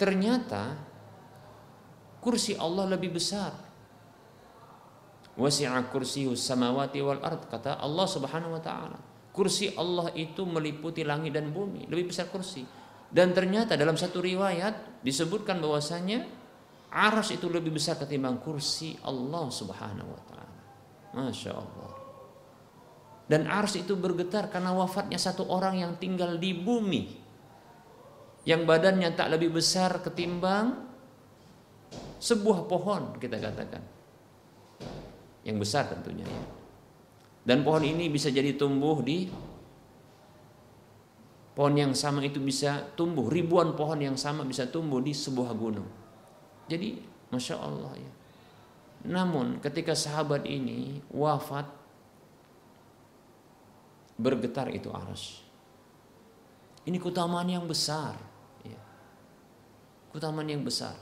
Ternyata 0.00 0.72
kursi 2.24 2.56
Allah 2.56 2.88
lebih 2.96 3.12
besar. 3.12 3.67
Wasi'a 5.38 5.78
kursiyu 5.94 6.34
samawati 6.34 6.98
wal 6.98 7.22
ard 7.22 7.46
kata 7.46 7.78
Allah 7.78 8.06
Subhanahu 8.10 8.58
wa 8.58 8.62
taala. 8.62 8.98
Kursi 9.30 9.70
Allah 9.78 10.10
itu 10.18 10.42
meliputi 10.42 11.06
langit 11.06 11.38
dan 11.38 11.54
bumi, 11.54 11.86
lebih 11.86 12.10
besar 12.10 12.26
kursi. 12.26 12.66
Dan 13.06 13.30
ternyata 13.30 13.78
dalam 13.78 13.94
satu 13.94 14.18
riwayat 14.18 14.98
disebutkan 15.06 15.62
bahwasanya 15.62 16.26
aras 16.90 17.30
itu 17.30 17.46
lebih 17.46 17.70
besar 17.70 17.94
ketimbang 18.02 18.42
kursi 18.42 18.98
Allah 19.06 19.46
Subhanahu 19.46 20.10
wa 20.10 20.22
taala. 20.26 20.58
Masya 21.14 21.52
Allah. 21.54 21.90
Dan 23.30 23.46
ars 23.46 23.78
itu 23.78 23.94
bergetar 23.94 24.50
karena 24.50 24.74
wafatnya 24.74 25.22
satu 25.22 25.46
orang 25.46 25.78
yang 25.78 25.92
tinggal 26.02 26.34
di 26.34 26.50
bumi. 26.50 27.14
Yang 28.42 28.62
badannya 28.66 29.14
tak 29.14 29.38
lebih 29.38 29.54
besar 29.54 30.02
ketimbang 30.02 30.82
sebuah 32.18 32.66
pohon 32.66 33.14
kita 33.22 33.38
katakan. 33.38 33.84
Yang 35.48 35.56
besar 35.64 35.88
tentunya 35.88 36.28
ya. 36.28 36.44
Dan 37.48 37.64
pohon 37.64 37.80
ini 37.80 38.12
bisa 38.12 38.28
jadi 38.28 38.52
tumbuh 38.60 39.00
di 39.00 39.32
pohon 41.56 41.74
yang 41.74 41.96
sama 41.96 42.20
itu 42.20 42.36
bisa 42.38 42.92
tumbuh 42.92 43.26
ribuan 43.32 43.72
pohon 43.72 43.98
yang 43.98 44.20
sama 44.20 44.44
bisa 44.44 44.68
tumbuh 44.68 45.00
di 45.00 45.16
sebuah 45.16 45.56
gunung. 45.56 45.88
Jadi 46.68 47.00
masya 47.32 47.56
Allah 47.56 47.96
ya. 47.96 48.12
Namun 49.08 49.56
ketika 49.64 49.96
sahabat 49.96 50.44
ini 50.44 51.00
wafat 51.08 51.64
bergetar 54.18 54.68
itu 54.74 54.92
aras. 54.92 55.40
Ini 56.84 57.00
keutamaan 57.00 57.48
yang 57.48 57.64
besar. 57.64 58.18
Ya. 58.66 58.80
Keutamaan 60.12 60.50
yang 60.50 60.60
besar. 60.60 60.96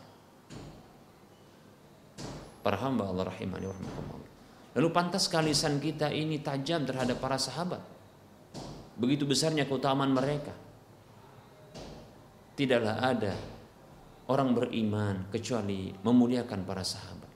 Para 2.61 2.77
hamba 2.79 3.07
Allah 3.09 3.31
rahimani 3.31 3.67
warahmatullah. 3.71 4.26
Lalu 4.77 4.89
pantas 4.93 5.33
kalisan 5.33 5.81
kita 5.81 6.13
ini 6.13 6.45
tajam 6.45 6.85
terhadap 6.85 7.17
para 7.17 7.41
sahabat. 7.41 7.81
Begitu 9.01 9.25
besarnya 9.25 9.65
keutamaan 9.65 10.13
mereka. 10.13 10.53
Tidaklah 12.57 12.97
ada 13.01 13.33
orang 14.29 14.53
beriman 14.53 15.33
kecuali 15.33 15.93
memuliakan 15.97 16.61
para 16.65 16.85
sahabat. 16.85 17.33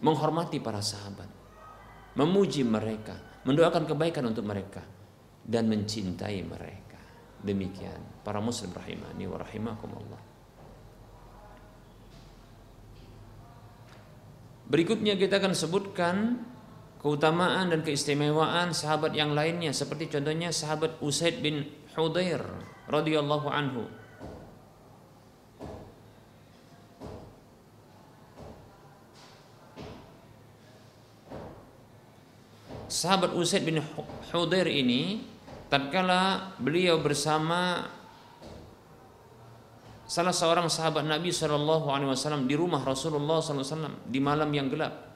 Menghormati 0.00 0.58
para 0.62 0.80
sahabat 0.80 1.40
memuji 2.18 2.66
mereka, 2.66 3.14
mendoakan 3.46 3.86
kebaikan 3.86 4.24
untuk 4.26 4.46
mereka 4.46 4.82
dan 5.46 5.70
mencintai 5.70 6.42
mereka. 6.42 6.98
Demikian 7.40 8.20
para 8.20 8.42
muslim 8.42 8.74
rahimani 8.74 9.24
wa 9.24 9.38
rahimakumullah. 9.40 10.29
Berikutnya 14.70 15.18
kita 15.18 15.42
akan 15.42 15.50
sebutkan 15.50 16.46
keutamaan 17.02 17.74
dan 17.74 17.82
keistimewaan 17.82 18.70
sahabat 18.70 19.18
yang 19.18 19.34
lainnya 19.34 19.74
seperti 19.74 20.06
contohnya 20.06 20.54
sahabat 20.54 21.02
Usaid 21.02 21.42
bin 21.42 21.66
Hudair 21.98 22.38
radhiyallahu 22.86 23.50
anhu. 23.50 23.90
Sahabat 32.86 33.34
Usaid 33.34 33.66
bin 33.66 33.82
Hudair 34.30 34.70
ini 34.70 35.26
tatkala 35.66 36.54
beliau 36.62 37.02
bersama 37.02 37.90
salah 40.10 40.34
seorang 40.34 40.66
sahabat 40.66 41.06
Nabi 41.06 41.30
Shallallahu 41.30 41.86
Alaihi 41.86 42.10
Wasallam 42.10 42.50
di 42.50 42.58
rumah 42.58 42.82
Rasulullah 42.82 43.38
SAW 43.38 44.10
di 44.10 44.18
malam 44.18 44.50
yang 44.50 44.66
gelap. 44.66 45.06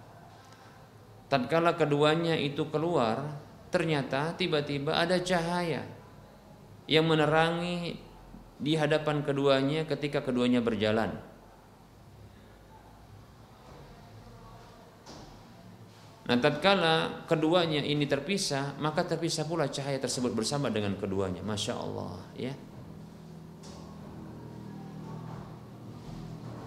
Tatkala 1.27 1.75
keduanya 1.75 2.39
itu 2.39 2.71
keluar, 2.71 3.27
ternyata 3.75 4.39
tiba-tiba 4.39 4.95
ada 4.95 5.19
cahaya 5.19 5.83
yang 6.87 7.11
menerangi 7.11 7.99
di 8.55 8.79
hadapan 8.79 9.27
keduanya 9.27 9.83
ketika 9.83 10.23
keduanya 10.23 10.63
berjalan. 10.63 11.19
Nah, 16.25 16.39
tatkala 16.39 17.27
keduanya 17.27 17.83
ini 17.83 18.07
terpisah, 18.07 18.79
maka 18.79 19.03
terpisah 19.03 19.43
pula 19.45 19.67
cahaya 19.67 19.99
tersebut 19.99 20.31
bersama 20.33 20.71
dengan 20.71 20.95
keduanya. 20.95 21.43
Masya 21.43 21.75
Allah, 21.75 22.17
ya. 22.39 22.55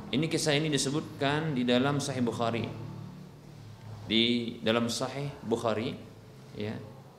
Ini 0.08 0.26
kisah 0.32 0.56
ini 0.56 0.72
disebutkan 0.72 1.52
di 1.52 1.68
dalam 1.68 2.00
Sahih 2.00 2.24
Bukhari. 2.24 2.64
Di 4.08 4.56
dalam 4.64 4.88
Sahih 4.88 5.28
Bukhari, 5.44 5.92
ya, 6.56 6.72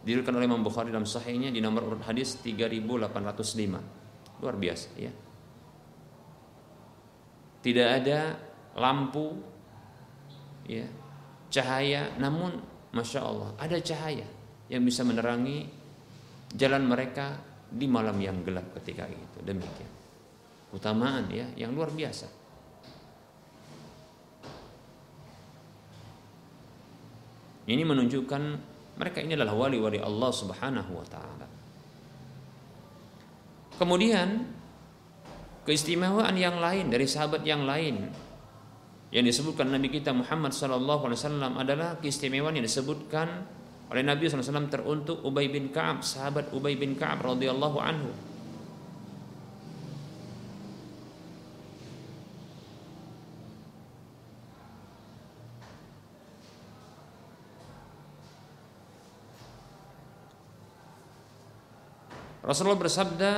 oleh 0.09 0.47
Imam 0.49 0.64
Bukhari 0.64 0.89
dalam 0.89 1.05
Sahihnya 1.05 1.53
di 1.53 1.61
nomor 1.61 1.84
urut 1.84 2.03
hadis 2.09 2.41
3805. 2.41 4.41
Luar 4.41 4.57
biasa, 4.57 4.89
ya. 4.97 5.12
Tidak 7.61 7.89
ada 7.93 8.41
lampu, 8.78 9.36
ya, 10.64 10.89
cahaya 11.53 12.16
namun 12.16 12.57
masya 12.93 13.20
Allah 13.24 13.51
ada 13.61 13.76
cahaya 13.80 14.24
yang 14.68 14.84
bisa 14.84 15.05
menerangi 15.05 15.68
jalan 16.53 16.89
mereka 16.89 17.36
di 17.68 17.84
malam 17.84 18.16
yang 18.20 18.41
gelap 18.45 18.72
ketika 18.80 19.05
itu. 19.09 19.39
Demikian. 19.45 19.93
Utamaan 20.72 21.32
ya 21.32 21.49
yang 21.57 21.72
luar 21.72 21.93
biasa. 21.93 22.28
Ini 27.68 27.84
menunjukkan 27.84 28.42
mereka 28.96 29.20
ini 29.20 29.36
adalah 29.36 29.52
wali-wali 29.52 30.00
Allah 30.00 30.32
Subhanahu 30.32 30.90
wa 30.96 31.06
taala. 31.06 31.46
Kemudian 33.76 34.48
keistimewaan 35.68 36.34
yang 36.34 36.58
lain 36.58 36.88
dari 36.88 37.04
sahabat 37.04 37.44
yang 37.44 37.68
lain 37.68 38.08
yang 39.12 39.24
disebutkan 39.24 39.68
Nabi 39.68 39.92
kita 39.92 40.16
Muhammad 40.16 40.56
sallallahu 40.56 41.06
alaihi 41.06 41.20
wasallam 41.20 41.52
adalah 41.60 42.00
keistimewaan 42.00 42.56
yang 42.56 42.66
disebutkan 42.66 43.46
oleh 43.88 44.04
Nabi 44.04 44.28
SAW 44.28 44.68
teruntuk 44.68 45.24
Ubay 45.24 45.48
bin 45.48 45.72
Ka'ab, 45.72 46.04
sahabat 46.04 46.52
Ubay 46.52 46.76
bin 46.76 46.92
Ka'ab 46.92 47.24
radhiyallahu 47.24 47.80
anhu. 47.80 48.12
Rasulullah 62.49 62.80
bersabda, 62.80 63.30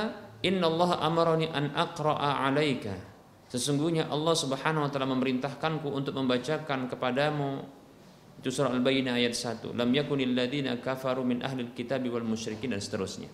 "Inna 0.47 0.71
Allah 0.71 1.03
amarani 1.03 1.51
an 1.51 1.75
aqra'a 1.75 2.47
'alaika." 2.47 2.95
Sesungguhnya 3.51 4.07
Allah 4.07 4.31
Subhanahu 4.31 4.87
wa 4.87 4.89
taala 4.89 5.11
memerintahkanku 5.11 5.91
untuk 5.91 6.15
membacakan 6.15 6.87
kepadamu 6.87 7.67
itu 8.39 8.47
surah 8.47 8.71
Al-Baqarah 8.71 9.19
ayat 9.19 9.35
1. 9.35 9.75
Lam 9.75 9.91
yakunil 9.91 10.31
ladzina 10.31 10.79
kafaru 10.79 11.27
min 11.27 11.43
ahli 11.43 11.75
kitab 11.75 12.07
wal 12.07 12.23
musyrikin 12.23 12.71
dan 12.71 12.79
seterusnya. 12.79 13.27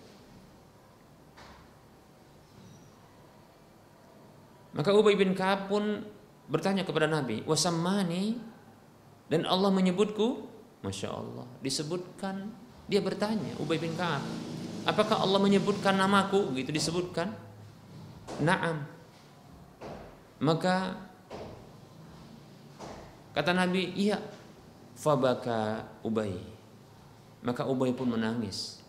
Maka 4.74 4.90
Ubay 4.92 5.14
bin 5.14 5.32
Ka'ab 5.32 5.70
pun 5.70 6.02
bertanya 6.50 6.82
kepada 6.82 7.06
Nabi, 7.06 7.46
"Wasammani?" 7.46 8.36
Dan 9.30 9.46
Allah 9.46 9.70
menyebutku, 9.70 10.44
Masya 10.82 11.08
Allah, 11.08 11.46
disebutkan 11.62 12.50
dia 12.90 13.00
bertanya 13.00 13.56
Ubay 13.62 13.80
bin 13.80 13.96
Ka'ab, 13.96 14.24
"Apakah 14.88 15.20
Allah 15.20 15.36
menyebutkan 15.36 15.92
namaku?" 16.00 16.56
Gitu 16.56 16.72
disebutkan. 16.72 17.36
Naam. 18.40 18.88
Maka 20.40 20.96
kata 23.36 23.52
Nabi, 23.52 23.92
"Iya, 23.92 24.16
Fabaka 24.98 25.86
Ubay. 26.02 26.34
Maka 27.38 27.62
Ubay 27.70 27.94
pun 27.94 28.10
menangis. 28.10 28.82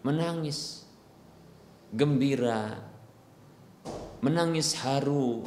Menangis. 0.00 0.88
Gembira. 1.92 2.80
Menangis 4.24 4.72
haru. 4.80 5.44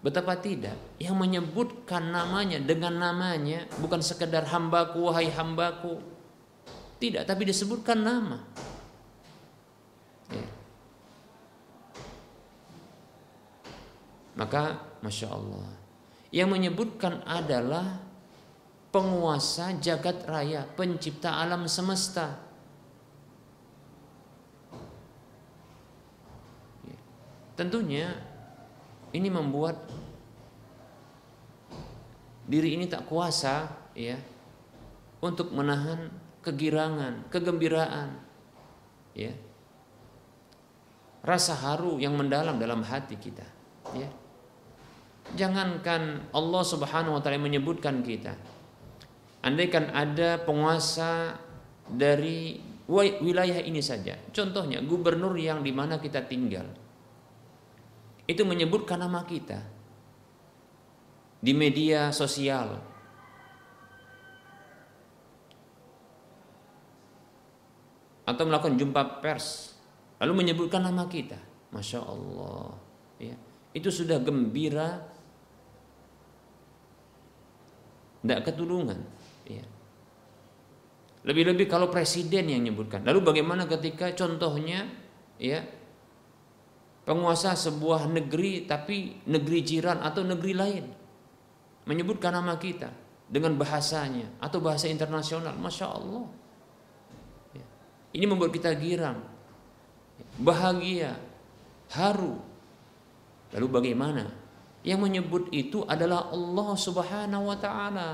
Betapa 0.00 0.34
tidak 0.40 0.74
yang 0.98 1.14
menyebutkan 1.14 2.10
namanya 2.10 2.58
dengan 2.58 2.96
namanya 2.98 3.70
bukan 3.78 4.02
sekedar 4.02 4.48
hambaku 4.48 4.98
wahai 5.04 5.30
hambaku. 5.30 6.00
Tidak, 7.02 7.26
tapi 7.26 7.42
disebutkan 7.42 7.98
nama. 7.98 8.38
Ya. 10.30 10.46
Maka 14.38 14.78
Masya 15.02 15.28
Allah 15.34 15.66
Yang 16.30 16.48
menyebutkan 16.54 17.26
adalah 17.26 17.98
penguasa 18.94 19.74
jagat 19.82 20.22
raya, 20.30 20.62
pencipta 20.78 21.42
alam 21.42 21.66
semesta. 21.66 22.38
Ya. 26.86 26.98
Tentunya 27.58 28.14
ini 29.10 29.26
membuat 29.26 29.90
diri 32.46 32.78
ini 32.78 32.86
tak 32.86 33.10
kuasa 33.10 33.66
ya 33.98 34.22
untuk 35.18 35.50
menahan 35.50 36.21
kegirangan, 36.42 37.30
kegembiraan. 37.30 38.18
Ya. 39.14 39.32
Rasa 41.22 41.54
haru 41.54 42.02
yang 42.02 42.18
mendalam 42.18 42.58
dalam 42.58 42.82
hati 42.82 43.14
kita, 43.14 43.46
ya. 43.94 44.10
Jangankan 45.38 46.34
Allah 46.34 46.62
Subhanahu 46.66 47.14
wa 47.14 47.22
taala 47.22 47.38
menyebutkan 47.38 48.02
kita, 48.02 48.34
Andaikan 49.42 49.90
ada 49.90 50.38
penguasa 50.38 51.34
dari 51.86 52.62
wilayah 53.22 53.58
ini 53.58 53.82
saja, 53.82 54.14
contohnya 54.30 54.78
gubernur 54.86 55.34
yang 55.34 55.66
di 55.66 55.74
mana 55.74 55.98
kita 55.98 56.22
tinggal, 56.30 56.66
itu 58.26 58.42
menyebutkan 58.46 59.02
nama 59.02 59.26
kita 59.26 59.58
di 61.42 61.50
media 61.54 62.14
sosial, 62.14 62.78
atau 68.32 68.44
melakukan 68.48 68.80
jumpa 68.80 69.20
pers, 69.20 69.76
lalu 70.18 70.44
menyebutkan 70.44 70.82
nama 70.82 71.04
kita, 71.06 71.36
masya 71.70 72.00
Allah, 72.00 72.76
ya, 73.20 73.36
itu 73.72 73.88
sudah 73.88 74.20
gembira, 74.20 75.00
tidak 78.22 78.40
ketulungan. 78.48 79.00
Ya. 79.48 79.66
Lebih-lebih 81.22 81.70
kalau 81.70 81.86
presiden 81.86 82.50
yang 82.50 82.66
menyebutkan. 82.66 83.06
Lalu 83.06 83.22
bagaimana 83.22 83.70
ketika 83.70 84.10
contohnya 84.14 84.90
ya 85.38 85.62
penguasa 87.02 87.54
sebuah 87.54 88.10
negeri 88.10 88.66
tapi 88.66 89.26
negeri 89.26 89.58
jiran 89.62 90.02
atau 90.02 90.22
negeri 90.22 90.54
lain 90.54 90.84
menyebutkan 91.86 92.30
nama 92.34 92.58
kita 92.58 92.90
dengan 93.26 93.58
bahasanya 93.58 94.38
atau 94.38 94.58
bahasa 94.62 94.86
internasional, 94.90 95.54
masya 95.58 95.88
Allah. 95.88 96.26
Ini 98.12 98.24
membuat 98.28 98.52
kita 98.52 98.72
girang, 98.76 99.24
bahagia, 100.36 101.16
haru. 101.96 102.36
Lalu 103.52 103.66
bagaimana? 103.68 104.24
Yang 104.82 105.00
menyebut 105.00 105.44
itu 105.54 105.84
adalah 105.88 106.28
Allah 106.28 106.70
Subhanahu 106.76 107.44
wa 107.48 107.56
taala. 107.56 108.10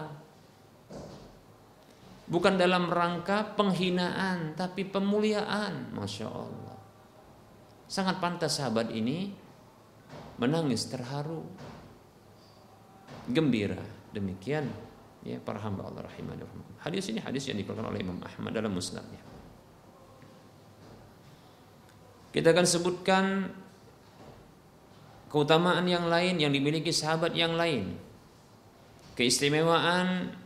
Bukan 2.28 2.60
dalam 2.60 2.92
rangka 2.92 3.56
penghinaan 3.56 4.52
tapi 4.52 4.84
pemuliaan. 4.84 5.96
Masya 5.96 6.26
Allah. 6.28 6.76
Sangat 7.88 8.20
pantas 8.20 8.60
sahabat 8.60 8.92
ini 8.92 9.32
menangis 10.36 10.86
terharu. 10.92 11.40
Gembira. 13.32 13.80
Demikian 14.12 14.68
ya 15.26 15.38
para 15.42 15.58
hamba 15.60 15.84
Allah 15.84 16.06
rahimahnya 16.06 16.46
hadis 16.80 17.10
ini 17.10 17.18
hadis 17.18 17.50
yang 17.50 17.58
dikeluarkan 17.58 17.90
oleh 17.90 18.00
Imam 18.00 18.16
Ahmad 18.22 18.54
dalam 18.54 18.70
musnadnya 18.70 19.18
kita 22.38 22.54
akan 22.54 22.66
sebutkan 22.70 23.24
keutamaan 25.26 25.82
yang 25.90 26.06
lain 26.06 26.38
yang 26.38 26.54
dimiliki 26.54 26.94
sahabat 26.94 27.34
yang 27.34 27.58
lain 27.58 27.98
keistimewaan 29.18 30.38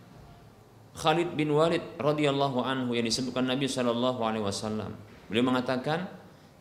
Khalid 0.96 1.36
bin 1.36 1.52
Walid 1.52 1.84
radhiyallahu 2.00 2.64
anhu 2.64 2.96
yang 2.96 3.04
disebutkan 3.04 3.44
Nabi 3.44 3.68
Shallallahu 3.68 4.24
alaihi 4.24 4.40
wasallam. 4.40 4.96
Beliau 5.28 5.44
mengatakan 5.52 6.08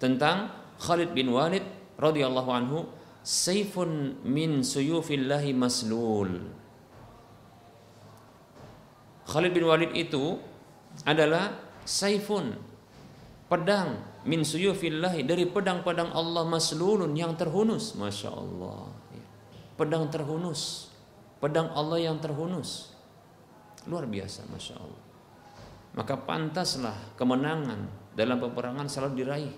tentang 0.04 0.52
Khalid 0.76 1.16
bin 1.16 1.32
Walid 1.32 1.64
radhiyallahu 1.96 2.52
anhu, 2.52 2.92
"Saifun 3.24 4.20
min 4.28 4.68
suyufillahi 4.68 5.56
maslul." 5.56 6.52
Khalid 9.32 9.52
bin 9.56 9.64
Walid 9.64 9.96
itu 9.96 10.36
adalah 11.08 11.56
saifun 11.88 12.60
pedang 13.48 14.11
min 14.28 14.46
suyufillahi 14.46 15.26
dari 15.26 15.50
pedang-pedang 15.50 16.14
Allah 16.14 16.46
maslulun 16.46 17.14
yang 17.18 17.34
terhunus, 17.38 17.98
masya 17.98 18.30
Allah. 18.34 18.90
Pedang 19.78 20.14
terhunus, 20.14 20.94
pedang 21.42 21.74
Allah 21.74 21.98
yang 21.98 22.22
terhunus. 22.22 22.92
Luar 23.90 24.06
biasa 24.06 24.46
Masya 24.46 24.78
Allah 24.78 25.04
Maka 25.98 26.14
pantaslah 26.14 27.18
kemenangan 27.18 28.14
dalam 28.14 28.38
peperangan 28.38 28.86
selalu 28.86 29.14
diraih 29.18 29.56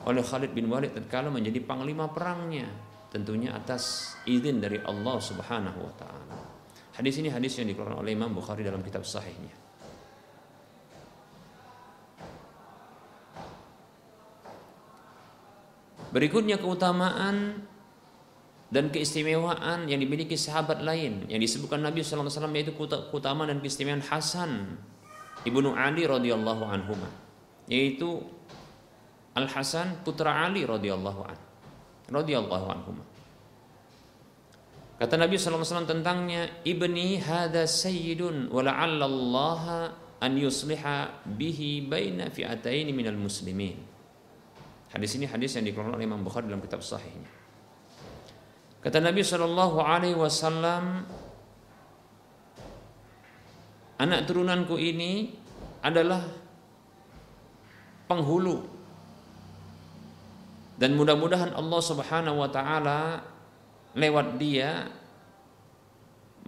oleh 0.00 0.24
Khalid 0.24 0.56
bin 0.56 0.64
Walid 0.72 0.96
tatkala 0.96 1.28
menjadi 1.28 1.60
panglima 1.60 2.08
perangnya 2.08 2.64
tentunya 3.12 3.52
atas 3.52 4.16
izin 4.24 4.56
dari 4.56 4.80
Allah 4.80 5.20
Subhanahu 5.20 5.76
wa 5.76 5.92
taala. 5.92 6.40
Hadis 6.96 7.20
ini 7.20 7.28
hadis 7.28 7.60
yang 7.60 7.68
dikeluarkan 7.68 8.00
oleh 8.00 8.16
Imam 8.16 8.32
Bukhari 8.32 8.64
dalam 8.64 8.80
kitab 8.80 9.04
sahihnya. 9.04 9.52
Berikutnya 16.10 16.58
keutamaan 16.58 17.66
dan 18.70 18.90
keistimewaan 18.90 19.90
yang 19.90 19.98
dimiliki 19.98 20.38
sahabat 20.38 20.82
lain 20.82 21.26
yang 21.26 21.42
disebutkan 21.42 21.82
Nabi 21.82 22.06
wasallam 22.06 22.54
yaitu 22.54 22.74
keutamaan 22.74 23.50
dan 23.50 23.58
keistimewaan 23.58 24.02
Hasan 24.02 24.78
ibnu 25.42 25.74
Ali 25.74 26.06
radhiyallahu 26.06 26.64
anhu 26.66 26.94
yaitu 27.66 28.22
Al 29.34 29.46
Hasan 29.46 30.02
putra 30.06 30.46
Ali 30.46 30.66
radhiyallahu 30.66 31.20
an 31.26 31.38
radhiyallahu 32.10 32.66
anhu 32.70 32.90
Kata 35.00 35.16
Nabi 35.16 35.40
SAW 35.40 35.88
tentangnya 35.88 36.60
ibni 36.60 37.16
hada 37.16 37.64
sayyidun 37.64 38.52
wa 38.52 38.60
Allah 38.68 39.96
an 40.20 40.32
yusliha 40.36 41.24
bihi 41.24 41.88
baina 41.88 42.28
fi'ataini 42.28 42.92
minal 42.92 43.16
muslimin. 43.16 43.80
Hadis 44.90 45.14
ini 45.14 45.30
hadis 45.30 45.54
yang 45.54 45.64
dikeluarkan 45.70 45.94
oleh 45.94 46.06
Imam 46.06 46.22
Bukhari 46.26 46.50
dalam 46.50 46.58
kitab 46.58 46.82
sahihnya. 46.82 47.30
Kata 48.80 48.98
Nabi 48.98 49.22
Shallallahu 49.22 49.78
Alaihi 49.78 50.18
Wasallam, 50.18 51.06
anak 54.00 54.20
turunanku 54.26 54.74
ini 54.80 55.36
adalah 55.84 56.26
penghulu 58.10 58.66
dan 60.80 60.96
mudah-mudahan 60.96 61.52
Allah 61.52 61.80
Subhanahu 61.84 62.40
Wa 62.40 62.50
Taala 62.50 63.00
lewat 63.94 64.40
dia 64.40 64.88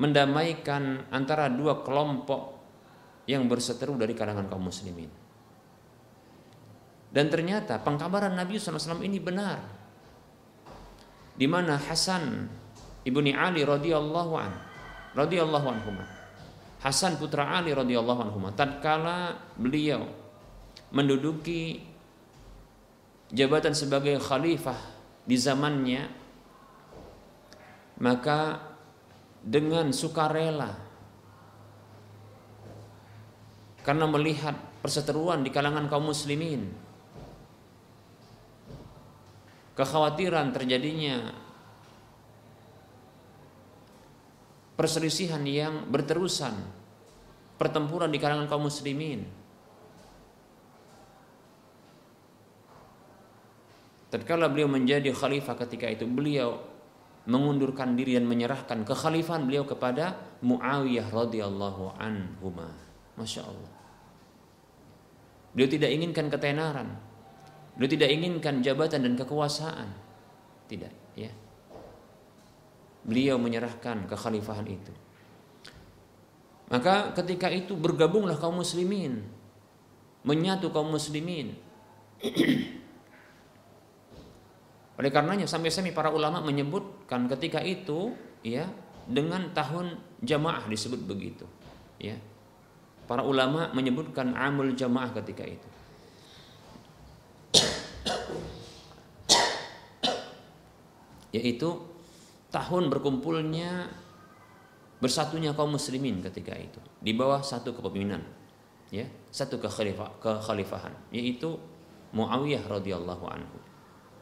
mendamaikan 0.01 1.05
antara 1.13 1.53
dua 1.53 1.85
kelompok 1.85 2.59
yang 3.29 3.47
berseteru 3.47 3.95
dari 4.01 4.17
kalangan 4.17 4.49
kaum 4.49 4.67
muslimin. 4.67 5.22
Dan 7.13 7.29
ternyata 7.29 7.77
pengkabaran 7.85 8.33
Nabi 8.33 8.57
SAW 8.57 9.05
ini 9.05 9.21
benar. 9.21 9.61
Di 11.37 11.45
mana 11.45 11.77
Hasan 11.77 12.49
ibni 13.05 13.37
Ali 13.37 13.69
radhiyallahu 13.69 14.33
an, 14.41 14.53
radhiyallahu 15.13 15.67
anhu. 15.69 15.93
Hasan 16.81 17.21
putra 17.21 17.53
Ali 17.53 17.77
radhiyallahu 17.77 18.21
anhu. 18.33 18.49
Tatkala 18.57 19.37
beliau 19.61 20.09
menduduki 20.89 21.85
jabatan 23.33 23.77
sebagai 23.77 24.21
khalifah 24.21 24.77
di 25.25 25.37
zamannya 25.41 26.03
maka 28.03 28.61
dengan 29.41 29.95
sukarela 29.95 30.75
karena 33.83 34.07
melihat 34.07 34.55
perseteruan 34.85 35.43
di 35.43 35.51
kalangan 35.51 35.87
kaum 35.91 36.11
muslimin 36.11 36.71
kekhawatiran 39.79 40.53
terjadinya 40.53 41.33
perselisihan 44.77 45.43
yang 45.45 45.89
berterusan 45.89 46.53
pertempuran 47.57 48.11
di 48.11 48.19
kalangan 48.21 48.49
kaum 48.51 48.69
muslimin 48.69 49.25
tatkala 54.13 54.53
beliau 54.53 54.69
menjadi 54.69 55.13
khalifah 55.15 55.57
ketika 55.57 55.89
itu 55.89 56.05
beliau 56.05 56.73
mengundurkan 57.27 57.95
diri 57.95 58.19
dan 58.19 58.27
menyerahkan 58.27 58.83
kekhalifahan 58.83 59.47
beliau 59.47 59.63
kepada 59.63 60.19
Muawiyah 60.43 61.07
radhiyallahu 61.07 61.95
anhu. 61.95 62.51
Masya 63.15 63.47
Allah. 63.47 63.73
Beliau 65.55 65.69
tidak 65.71 65.91
inginkan 65.95 66.27
ketenaran. 66.33 66.99
Beliau 67.77 67.91
tidak 67.91 68.09
inginkan 68.13 68.61
jabatan 68.61 69.01
dan 69.09 69.15
kekuasaan. 69.17 69.89
Tidak, 70.69 70.93
ya. 71.17 71.33
Beliau 73.03 73.41
menyerahkan 73.41 74.07
kekhalifahan 74.07 74.67
itu. 74.69 74.93
Maka 76.73 77.13
ketika 77.17 77.53
itu 77.53 77.77
bergabunglah 77.77 78.37
kaum 78.41 78.61
muslimin. 78.61 79.25
Menyatu 80.25 80.73
kaum 80.73 80.93
muslimin. 80.93 81.57
Oleh 85.01 85.11
karenanya 85.11 85.49
sampai-sampai 85.49 85.93
para 85.97 86.13
ulama 86.13 86.45
menyebutkan 86.45 87.27
ketika 87.27 87.59
itu 87.65 88.15
ya 88.45 88.69
dengan 89.09 89.51
tahun 89.51 89.99
jamaah 90.23 90.69
disebut 90.69 91.01
begitu. 91.05 91.49
Ya. 91.99 92.17
Para 93.11 93.27
ulama 93.27 93.69
menyebutkan 93.75 94.37
amul 94.39 94.73
jamaah 94.79 95.11
ketika 95.21 95.43
itu. 95.43 95.69
Yaitu 101.33 101.81
tahun 102.53 102.93
berkumpulnya 102.93 103.89
bersatunya 105.03 105.51
kaum 105.57 105.75
muslimin 105.75 106.23
ketika 106.23 106.55
itu 106.55 106.79
di 107.03 107.11
bawah 107.11 107.43
satu 107.43 107.75
kepemimpinan 107.75 108.23
ya 108.95 109.03
satu 109.35 109.59
kekhalifahan 109.59 110.95
yaitu 111.11 111.59
Muawiyah 112.13 112.63
radhiyallahu 112.71 113.25
anhu 113.27 113.59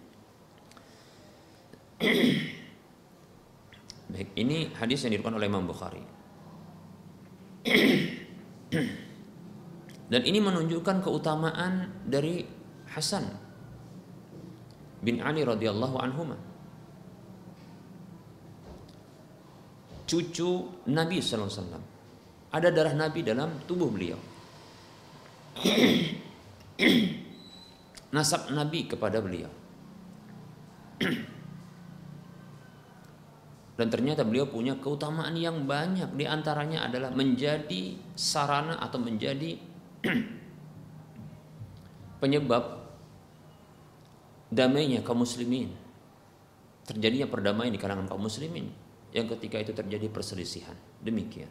Baik, 4.14 4.30
ini 4.36 4.70
hadis 4.76 5.02
yang 5.02 5.16
diriwayatkan 5.16 5.38
oleh 5.40 5.48
Imam 5.48 5.64
Bukhari. 5.66 6.04
Dan 10.12 10.22
ini 10.22 10.38
menunjukkan 10.38 11.00
keutamaan 11.02 11.88
dari 12.04 12.44
Hasan 12.92 13.24
bin 15.00 15.24
Ali 15.24 15.42
radhiyallahu 15.42 15.96
anhu. 15.98 16.36
Cucu 20.04 20.84
Nabi 20.92 21.18
sallallahu 21.20 21.48
alaihi 21.48 21.60
wasallam. 21.60 21.84
Ada 22.54 22.68
darah 22.70 22.94
Nabi 22.94 23.20
dalam 23.24 23.50
tubuh 23.64 23.90
beliau. 23.90 24.20
Nasab 28.14 28.52
Nabi 28.54 28.86
kepada 28.86 29.18
beliau. 29.18 29.50
Dan 33.74 33.90
ternyata 33.90 34.22
beliau 34.22 34.46
punya 34.46 34.78
keutamaan 34.78 35.34
yang 35.34 35.66
banyak. 35.66 36.14
Di 36.14 36.30
antaranya 36.30 36.86
adalah 36.86 37.10
menjadi 37.10 37.98
sarana 38.14 38.78
atau 38.78 39.02
menjadi 39.02 39.58
penyebab 42.22 42.86
damainya 44.54 45.02
kaum 45.02 45.26
muslimin. 45.26 45.74
Terjadinya 46.86 47.26
perdamaian 47.26 47.74
di 47.74 47.80
kalangan 47.82 48.06
kaum 48.06 48.22
muslimin. 48.22 48.83
Yang 49.14 49.38
ketika 49.38 49.62
itu 49.62 49.72
terjadi 49.72 50.10
perselisihan. 50.10 50.74
Demikian. 50.98 51.46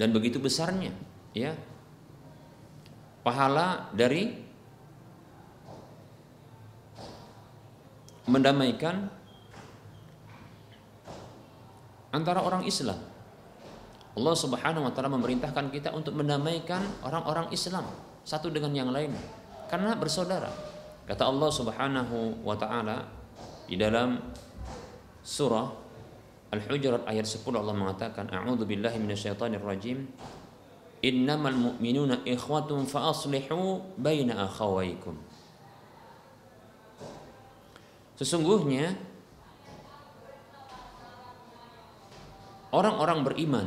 Dan 0.00 0.16
begitu 0.16 0.40
besarnya 0.40 0.96
ya 1.36 1.52
pahala 3.20 3.92
dari 3.92 4.32
mendamaikan 8.24 9.12
antara 12.16 12.40
orang 12.40 12.64
Islam. 12.64 12.96
Allah 14.16 14.34
Subhanahu 14.34 14.88
wa 14.88 14.92
taala 14.96 15.12
memerintahkan 15.12 15.68
kita 15.68 15.92
untuk 15.92 16.16
mendamaikan 16.16 16.80
orang-orang 17.04 17.52
Islam 17.52 17.84
satu 18.24 18.48
dengan 18.48 18.72
yang 18.72 18.88
lain 18.88 19.12
karena 19.70 19.94
bersaudara. 19.94 20.50
Kata 21.06 21.30
Allah 21.30 21.50
Subhanahu 21.54 22.42
wa 22.42 22.58
taala 22.58 23.06
di 23.70 23.78
dalam 23.78 24.18
surah 25.22 25.70
Al-Hujurat 26.50 27.06
ayat 27.06 27.22
10 27.22 27.46
Allah 27.54 27.70
mengatakan 27.70 28.26
a'udzu 28.26 28.66
billahi 28.66 28.98
minasyaitonir 28.98 29.62
rajim 29.62 30.10
innamal 30.98 31.54
mu'minuna 31.54 32.26
ikhwatun 32.26 32.90
fa 32.90 33.14
aslihu 33.14 33.78
baina 33.94 34.50
akhawaikum 34.50 35.14
Sesungguhnya 38.18 38.92
orang-orang 42.74 43.24
beriman 43.24 43.66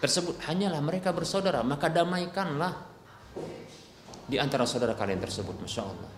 tersebut 0.00 0.40
hanyalah 0.46 0.80
mereka 0.80 1.10
bersaudara 1.12 1.60
maka 1.66 1.90
damaikanlah 1.90 2.87
di 4.28 4.36
antara 4.36 4.68
saudara 4.68 4.92
kalian 4.92 5.18
tersebut 5.18 5.56
masya 5.58 5.82
Allah 5.88 6.10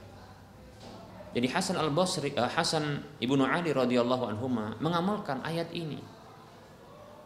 jadi 1.30 1.46
Hasan 1.46 1.78
al 1.78 1.94
Basri 1.94 2.34
uh, 2.34 2.50
Hasan 2.50 3.06
ibnu 3.22 3.46
Ali 3.46 3.70
radhiyallahu 3.70 4.34
anhu 4.34 4.50
mengamalkan 4.82 5.38
ayat 5.46 5.70
ini 5.70 6.02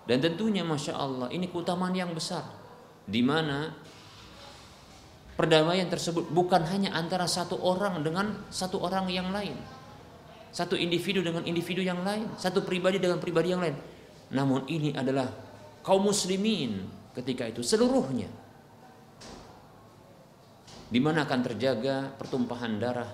dan 0.05 0.21
tentunya 0.21 0.61
Masya 0.61 0.93
Allah 0.95 1.29
ini 1.33 1.49
keutamaan 1.49 1.97
yang 1.97 2.13
besar. 2.13 2.45
Di 3.05 3.25
mana 3.25 3.73
perdamaian 5.37 5.89
tersebut 5.89 6.29
bukan 6.29 6.65
hanya 6.69 6.93
antara 6.93 7.25
satu 7.25 7.57
orang 7.61 8.05
dengan 8.05 8.45
satu 8.53 8.81
orang 8.85 9.09
yang 9.09 9.33
lain. 9.33 9.57
Satu 10.55 10.79
individu 10.79 11.25
dengan 11.25 11.43
individu 11.49 11.81
yang 11.81 12.05
lain. 12.05 12.29
Satu 12.37 12.63
pribadi 12.63 13.01
dengan 13.01 13.19
pribadi 13.19 13.57
yang 13.57 13.65
lain. 13.65 13.77
Namun 14.31 14.69
ini 14.69 14.93
adalah 14.93 15.27
kaum 15.81 16.05
muslimin 16.05 16.85
ketika 17.17 17.49
itu 17.49 17.65
seluruhnya. 17.65 18.29
Di 20.89 21.01
mana 21.01 21.25
akan 21.25 21.41
terjaga 21.43 22.13
pertumpahan 22.15 22.77
darah, 22.79 23.11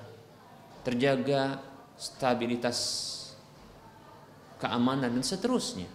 terjaga 0.84 1.60
stabilitas 1.96 2.78
keamanan 4.60 5.12
dan 5.12 5.24
seterusnya. 5.24 5.88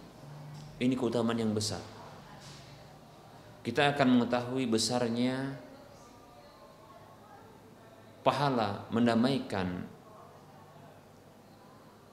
Ini 0.81 0.93
keutamaan 0.97 1.39
yang 1.39 1.53
besar. 1.55 1.81
Kita 3.65 3.95
akan 3.95 4.07
mengetahui 4.21 4.69
besarnya 4.69 5.57
pahala 8.21 8.85
mendamaikan 8.89 9.85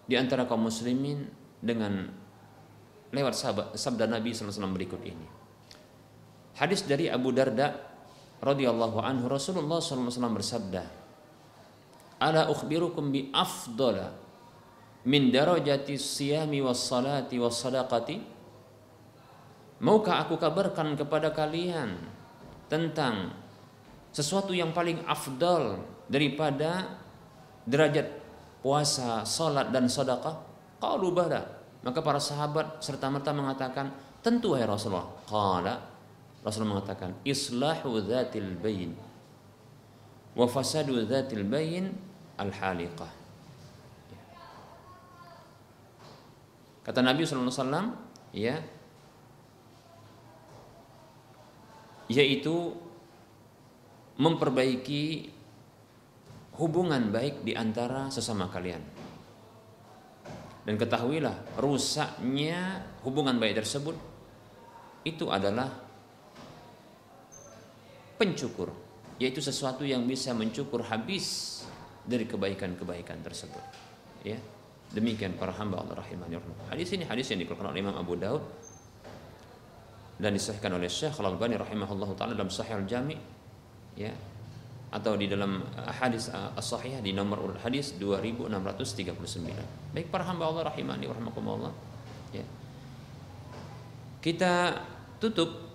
di 0.09 0.17
antara 0.17 0.45
kaum 0.45 0.69
muslimin 0.69 1.29
dengan 1.61 2.09
lewat 3.13 3.33
sabda 3.77 4.09
Nabi 4.09 4.33
SAW 4.33 4.73
berikut 4.73 5.01
ini. 5.05 5.29
Hadis 6.57 6.85
dari 6.85 7.09
Abu 7.09 7.33
Darda 7.33 7.92
radhiyallahu 8.43 8.99
anhu 8.99 9.31
Rasulullah 9.31 9.79
SAW 9.79 10.11
bersabda, 10.11 10.83
"Ala 12.19 12.51
ukhbirukum 12.51 13.15
bi 13.15 13.31
afdala 13.31 14.11
min 15.07 15.31
darajati 15.31 15.95
siyami 15.95 16.59
was 16.59 16.83
salati 16.83 17.39
was 17.39 17.55
sadaqati?" 17.55 18.19
Maukah 19.83 20.27
aku 20.27 20.39
kabarkan 20.39 20.95
kepada 20.95 21.35
kalian 21.35 21.99
tentang 22.71 23.35
sesuatu 24.15 24.55
yang 24.55 24.71
paling 24.71 25.03
afdal 25.07 25.83
daripada 26.07 26.99
derajat 27.67 28.07
puasa, 28.63 29.27
salat 29.27 29.75
dan 29.75 29.91
sedekah? 29.91 30.39
Qalu 30.79 31.11
bala. 31.11 31.43
Maka 31.83 31.99
para 31.99 32.23
sahabat 32.23 32.79
serta 32.79 33.11
merta 33.11 33.35
mengatakan, 33.35 33.91
tentu 34.23 34.55
ya 34.55 34.71
Rasulullah. 34.71 35.11
Qala 35.27 35.92
Rasulullah 36.43 36.83
mengatakan, 36.83 37.15
islahu 37.23 38.03
dzatil 38.03 38.59
bayin 38.59 38.99
wa 40.35 40.47
fasadu 40.51 40.99
dzatil 41.07 41.47
bayin 41.47 41.95
al-haliqah. 42.35 43.11
Kata 46.83 46.99
Nabi 46.99 47.23
sallallahu 47.23 47.55
alaihi 47.63 48.43
ya, 48.43 48.59
yaitu 52.11 52.75
memperbaiki 54.19 55.31
hubungan 56.59 57.15
baik 57.15 57.47
di 57.47 57.55
antara 57.55 58.11
sesama 58.11 58.51
kalian. 58.51 58.83
Dan 60.63 60.79
ketahuilah 60.79 61.59
rusaknya 61.59 62.87
hubungan 63.03 63.39
baik 63.39 63.63
tersebut 63.63 63.99
itu 65.03 65.27
adalah 65.27 65.82
pencukur, 68.23 68.71
yaitu 69.19 69.43
sesuatu 69.43 69.83
yang 69.83 70.07
bisa 70.07 70.31
mencukur 70.31 70.87
habis 70.87 71.59
dari 72.07 72.23
kebaikan-kebaikan 72.23 73.19
tersebut. 73.27 73.65
Ya. 74.23 74.39
Demikian 74.93 75.41
para 75.41 75.57
hamba 75.57 75.81
Allah 75.81 76.05
rahimani 76.05 76.37
Hadis 76.69 76.93
ini 76.93 77.09
hadis 77.09 77.33
yang 77.33 77.41
dikeluarkan 77.43 77.73
oleh 77.73 77.81
Imam 77.81 77.97
Abu 77.97 78.15
Daud 78.15 78.45
dan 80.21 80.37
disahkan 80.37 80.69
oleh 80.77 80.87
Syekh 80.87 81.17
Al-Albani 81.17 81.57
rahimahullah 81.57 82.13
taala 82.13 82.37
dalam 82.37 82.53
Sahih 82.53 82.77
Al-Jami 82.77 83.17
ya 83.97 84.13
atau 84.93 85.17
di 85.17 85.25
dalam 85.25 85.65
uh, 85.65 85.93
hadis 85.97 86.29
uh, 86.29 86.53
as-sahih 86.53 87.01
di 87.01 87.17
nomor 87.17 87.41
urut 87.41 87.59
hadis 87.65 87.97
2639. 87.97 89.97
Baik 89.97 90.13
para 90.13 90.29
hamba 90.29 90.53
Allah 90.53 90.69
rahimani 90.69 91.09
wa 91.09 91.17
rahmakumullah. 91.17 91.73
Ya. 92.37 92.45
Kita 94.21 94.85
tutup 95.17 95.72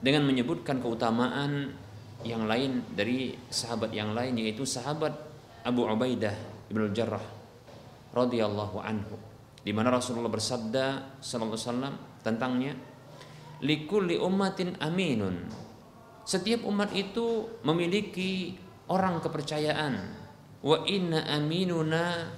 dengan 0.00 0.24
menyebutkan 0.24 0.80
keutamaan 0.80 1.72
yang 2.24 2.44
lain 2.44 2.84
dari 2.92 3.32
sahabat 3.48 3.92
yang 3.92 4.12
lain 4.12 4.36
yaitu 4.36 4.64
sahabat 4.64 5.12
Abu 5.64 5.84
Ubaidah 5.88 6.36
Ibnu 6.68 6.92
Jarrah 6.92 7.24
radhiyallahu 8.12 8.80
anhu 8.80 9.16
di 9.60 9.72
mana 9.72 9.92
Rasulullah 9.92 10.32
bersabda 10.32 11.20
sallallahu 11.20 11.56
alaihi 11.56 11.68
wasallam 11.68 11.94
tentangnya 12.24 12.72
likulli 13.60 14.16
ummatin 14.16 14.76
aminun 14.80 15.48
setiap 16.30 16.62
umat 16.62 16.94
itu 16.94 17.58
memiliki 17.66 18.54
orang 18.86 19.18
kepercayaan. 19.18 19.94
Wa 20.60 20.84
inna 20.84 21.26
aminuna 21.26 22.30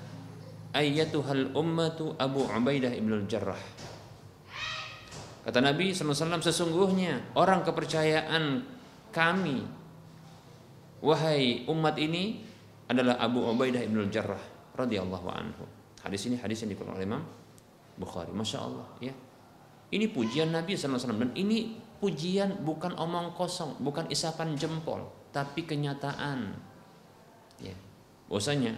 ayyatuhal 0.72 1.52
ummatu 1.52 2.16
Abu 2.16 2.46
Ubaidah 2.46 2.94
ibn 2.94 3.26
Jarrah. 3.28 3.58
Kata 5.42 5.58
Nabi 5.58 5.90
SAW 5.90 6.38
sesungguhnya 6.38 7.34
orang 7.34 7.66
kepercayaan 7.66 8.62
kami 9.10 9.66
wahai 11.02 11.66
umat 11.66 11.98
ini 11.98 12.46
adalah 12.86 13.18
Abu 13.18 13.42
Ubaidah 13.42 13.82
ibn 13.82 14.06
Jarrah 14.06 14.40
radhiyallahu 14.78 15.28
anhu. 15.28 15.64
Hadis 16.06 16.30
ini 16.30 16.38
hadis 16.38 16.62
yang 16.62 16.70
dikeluarkan 16.74 16.98
oleh 16.98 17.06
Imam 17.06 17.22
Bukhari. 17.98 18.30
Masya 18.30 18.58
Allah 18.62 18.88
ya. 19.02 19.14
Ini 19.92 20.08
pujian 20.08 20.48
Nabi 20.54 20.72
SAW 20.72 21.20
dan 21.20 21.30
ini 21.36 21.76
pujian 22.00 22.64
bukan 22.64 22.96
omong 22.96 23.36
kosong, 23.36 23.76
bukan 23.82 24.08
isapan 24.08 24.56
jempol, 24.56 25.04
tapi 25.30 25.68
kenyataan. 25.68 26.56
Ya. 27.60 27.76
Bahwasanya 28.26 28.72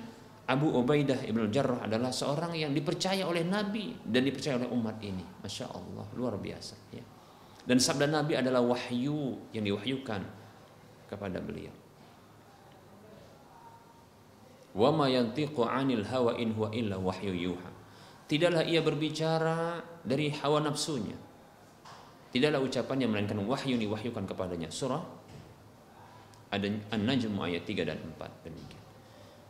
Abu 0.45 0.69
Ubaidah 0.69 1.25
ibnu 1.25 1.49
Jarrah 1.49 1.89
adalah 1.89 2.13
seorang 2.13 2.53
yang 2.53 2.77
dipercaya 2.77 3.25
oleh 3.25 3.49
Nabi 3.49 3.97
dan 4.05 4.29
dipercaya 4.29 4.61
oleh 4.61 4.69
umat 4.69 5.01
ini. 5.01 5.25
Masya 5.41 5.73
Allah, 5.73 6.05
luar 6.13 6.37
biasa. 6.37 6.77
Ya. 6.93 7.05
Dan 7.65 7.81
sabda 7.81 8.05
Nabi 8.05 8.37
adalah 8.37 8.61
wahyu 8.61 9.41
yang 9.57 9.65
diwahyukan 9.65 10.21
kepada 11.09 11.41
beliau. 11.41 11.73
Wa 14.77 14.93
ma 14.93 15.09
yantiqu 15.09 15.65
'anil 15.65 16.05
hawa 16.05 16.37
in 16.37 16.53
huwa 16.53 16.69
illa 16.77 17.01
wahyu 17.01 17.33
yuha. 17.33 17.71
Tidaklah 18.29 18.69
ia 18.69 18.85
berbicara 18.85 19.81
dari 20.05 20.29
hawa 20.29 20.61
nafsunya, 20.61 21.17
Tidaklah 22.35 22.59
ucapannya 22.67 23.07
melainkan 23.07 23.39
wahyu 23.47 23.79
diwahyukan 23.79 24.27
kepadanya. 24.27 24.67
Surah 24.67 24.99
An-Najm 26.51 27.39
ayat 27.39 27.63
3 27.63 27.87
dan 27.87 27.99
4 28.19 28.43
demikian. 28.43 28.74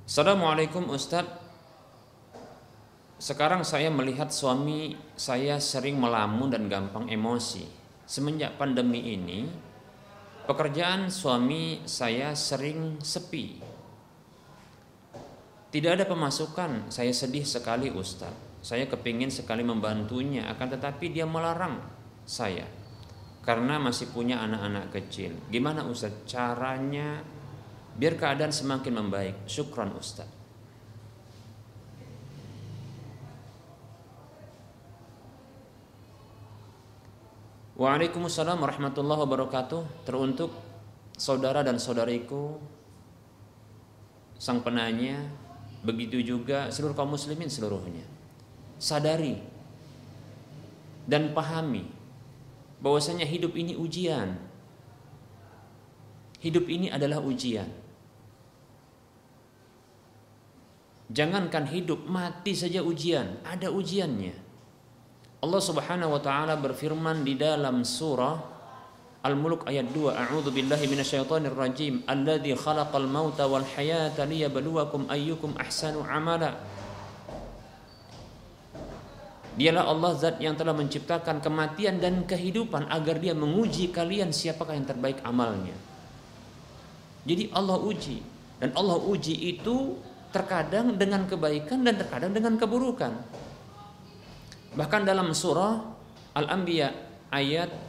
Assalamualaikum 0.10 0.90
Ustaz 0.90 1.30
sekarang 3.20 3.68
saya 3.68 3.92
melihat 3.92 4.32
suami 4.32 4.98
saya 5.14 5.60
sering 5.60 6.00
melamun 6.00 6.48
dan 6.50 6.72
gampang 6.72 7.12
emosi. 7.12 7.68
Semenjak 8.10 8.58
pandemi 8.58 9.12
ini, 9.12 9.46
pekerjaan 10.50 11.14
suami 11.14 11.86
saya 11.86 12.34
sering 12.34 12.98
sepi. 13.04 13.69
Tidak 15.70 15.92
ada 15.94 16.06
pemasukan, 16.10 16.90
saya 16.90 17.14
sedih 17.14 17.46
sekali 17.46 17.94
Ustadz. 17.94 18.66
Saya 18.66 18.90
kepingin 18.90 19.30
sekali 19.30 19.62
membantunya, 19.62 20.50
akan 20.50 20.68
tetapi 20.76 21.14
dia 21.14 21.30
melarang 21.30 21.80
saya 22.26 22.66
karena 23.46 23.78
masih 23.82 24.12
punya 24.12 24.42
anak-anak 24.44 24.92
kecil. 24.92 25.34
Gimana 25.48 25.86
Ustadz 25.88 26.28
caranya 26.28 27.24
biar 27.96 28.18
keadaan 28.20 28.52
semakin 28.52 28.94
membaik? 28.98 29.36
Syukran 29.46 29.94
Ustadz. 29.96 30.38
Waalaikumsalam 37.80 38.60
warahmatullahi 38.60 39.24
wabarakatuh. 39.24 40.04
Teruntuk 40.04 40.52
saudara 41.16 41.64
dan 41.64 41.80
saudariku, 41.80 42.60
sang 44.36 44.60
penanya, 44.60 45.16
begitu 45.80 46.20
juga 46.20 46.68
seluruh 46.72 46.96
kaum 46.96 47.16
muslimin 47.16 47.48
seluruhnya. 47.48 48.04
Sadari 48.80 49.40
dan 51.10 51.36
pahami 51.36 51.88
bahwasanya 52.80 53.28
hidup 53.28 53.56
ini 53.56 53.76
ujian. 53.76 54.36
Hidup 56.40 56.72
ini 56.72 56.88
adalah 56.88 57.20
ujian. 57.20 57.68
Jangankan 61.10 61.68
hidup, 61.68 62.06
mati 62.06 62.54
saja 62.54 62.80
ujian, 62.86 63.44
ada 63.44 63.74
ujiannya. 63.74 64.38
Allah 65.40 65.62
Subhanahu 65.64 66.16
wa 66.16 66.22
taala 66.22 66.56
berfirman 66.60 67.24
di 67.24 67.36
dalam 67.36 67.84
surah 67.84 68.59
Al-Mulk 69.20 69.68
ayat 69.68 69.92
2 69.92 70.16
A'udzu 70.16 70.56
billahi 70.56 70.88
minasyaitonir 70.88 71.52
rajim 71.52 72.08
alladzi 72.08 72.56
khalaqal 72.56 73.04
mauta 73.04 73.52
wal 73.52 73.68
hayata 73.68 74.24
liyabluwakum 74.24 75.12
ayyukum 75.12 75.60
ahsanu 75.60 76.08
amala 76.08 76.56
Dialah 79.60 79.92
Allah 79.92 80.16
zat 80.16 80.40
yang 80.40 80.56
telah 80.56 80.72
menciptakan 80.72 81.44
kematian 81.44 82.00
dan 82.00 82.24
kehidupan 82.24 82.88
agar 82.88 83.20
dia 83.20 83.36
menguji 83.36 83.92
kalian 83.92 84.32
siapakah 84.32 84.72
yang 84.72 84.88
terbaik 84.88 85.20
amalnya. 85.28 85.76
Jadi 87.28 87.52
Allah 87.52 87.76
uji 87.76 88.24
dan 88.64 88.72
Allah 88.72 88.96
uji 89.04 89.36
itu 89.36 90.00
terkadang 90.32 90.96
dengan 90.96 91.28
kebaikan 91.28 91.84
dan 91.84 92.00
terkadang 92.00 92.32
dengan 92.32 92.56
keburukan. 92.56 93.12
Bahkan 94.80 95.02
dalam 95.04 95.36
surah 95.36 95.84
Al-Anbiya 96.40 96.96
ayat 97.28 97.89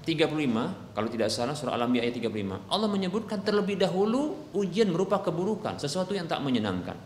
35, 0.00 0.96
kalau 0.96 1.08
tidak 1.12 1.28
salah 1.28 1.52
surah 1.52 1.76
Al-Anbiya 1.76 2.08
ayat 2.08 2.16
35, 2.16 2.72
Allah 2.72 2.88
menyebutkan 2.88 3.44
terlebih 3.44 3.76
dahulu 3.76 4.48
ujian 4.56 4.88
berupa 4.88 5.20
keburukan, 5.20 5.76
sesuatu 5.76 6.16
yang 6.16 6.24
tak 6.24 6.40
menyenangkan. 6.40 6.96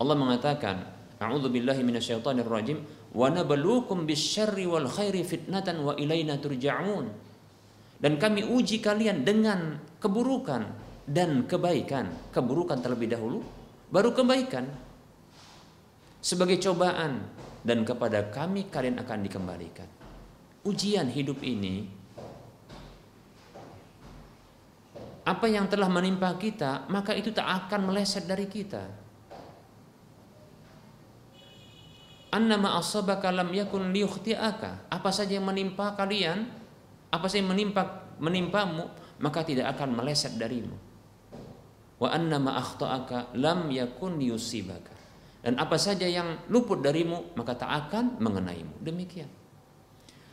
Allah 0.00 0.16
mengatakan, 0.18 0.82
A'udzu 1.22 1.52
billahi 1.52 1.86
minasyaitonir 1.86 2.48
rajim, 2.50 2.82
wa 3.14 3.30
nabluukum 3.30 4.08
bisyarri 4.08 4.66
wal 4.66 4.90
khairi 4.90 5.22
fitnatan 5.22 5.86
wa 5.86 5.94
ilaina 5.94 6.40
turja'un. 6.40 7.06
Dan 8.00 8.16
kami 8.16 8.42
uji 8.48 8.80
kalian 8.80 9.22
dengan 9.22 9.76
keburukan 10.00 10.66
dan 11.04 11.44
kebaikan. 11.44 12.32
Keburukan 12.32 12.80
terlebih 12.80 13.12
dahulu, 13.12 13.44
baru 13.92 14.16
kebaikan. 14.16 14.66
Sebagai 16.24 16.56
cobaan 16.58 17.22
dan 17.60 17.84
kepada 17.84 18.32
kami 18.32 18.72
kalian 18.72 18.98
akan 18.98 19.18
dikembalikan. 19.20 19.88
Ujian 20.64 21.08
hidup 21.12 21.40
ini 21.44 21.99
apa 25.30 25.46
yang 25.46 25.70
telah 25.70 25.86
menimpa 25.86 26.34
kita, 26.34 26.90
maka 26.90 27.14
itu 27.14 27.30
tak 27.30 27.46
akan 27.46 27.86
meleset 27.86 28.26
dari 28.26 28.50
kita. 28.50 28.82
Annama 32.34 32.74
asabaka 32.74 33.30
lam 33.30 33.54
yakun 33.54 33.94
liyukhti'aka. 33.94 34.90
Apa 34.90 35.10
saja 35.14 35.38
yang 35.38 35.46
menimpa 35.46 35.94
kalian, 35.94 36.50
apa 37.14 37.30
saja 37.30 37.46
yang 37.46 37.54
menimpa 37.54 38.10
menimpamu, 38.18 38.90
maka 39.22 39.46
tidak 39.46 39.70
akan 39.78 40.02
meleset 40.02 40.34
darimu. 40.34 40.74
Wa 42.02 42.10
annama 42.10 42.58
akhta'aka 42.58 43.38
lam 43.38 43.70
yakun 43.70 44.18
liyusibaka. 44.18 44.98
Dan 45.46 45.62
apa 45.62 45.78
saja 45.78 46.10
yang 46.10 46.42
luput 46.50 46.82
darimu 46.82 47.38
maka 47.38 47.54
tak 47.54 47.70
akan 47.86 48.18
mengenaimu. 48.18 48.82
Demikian. 48.82 49.30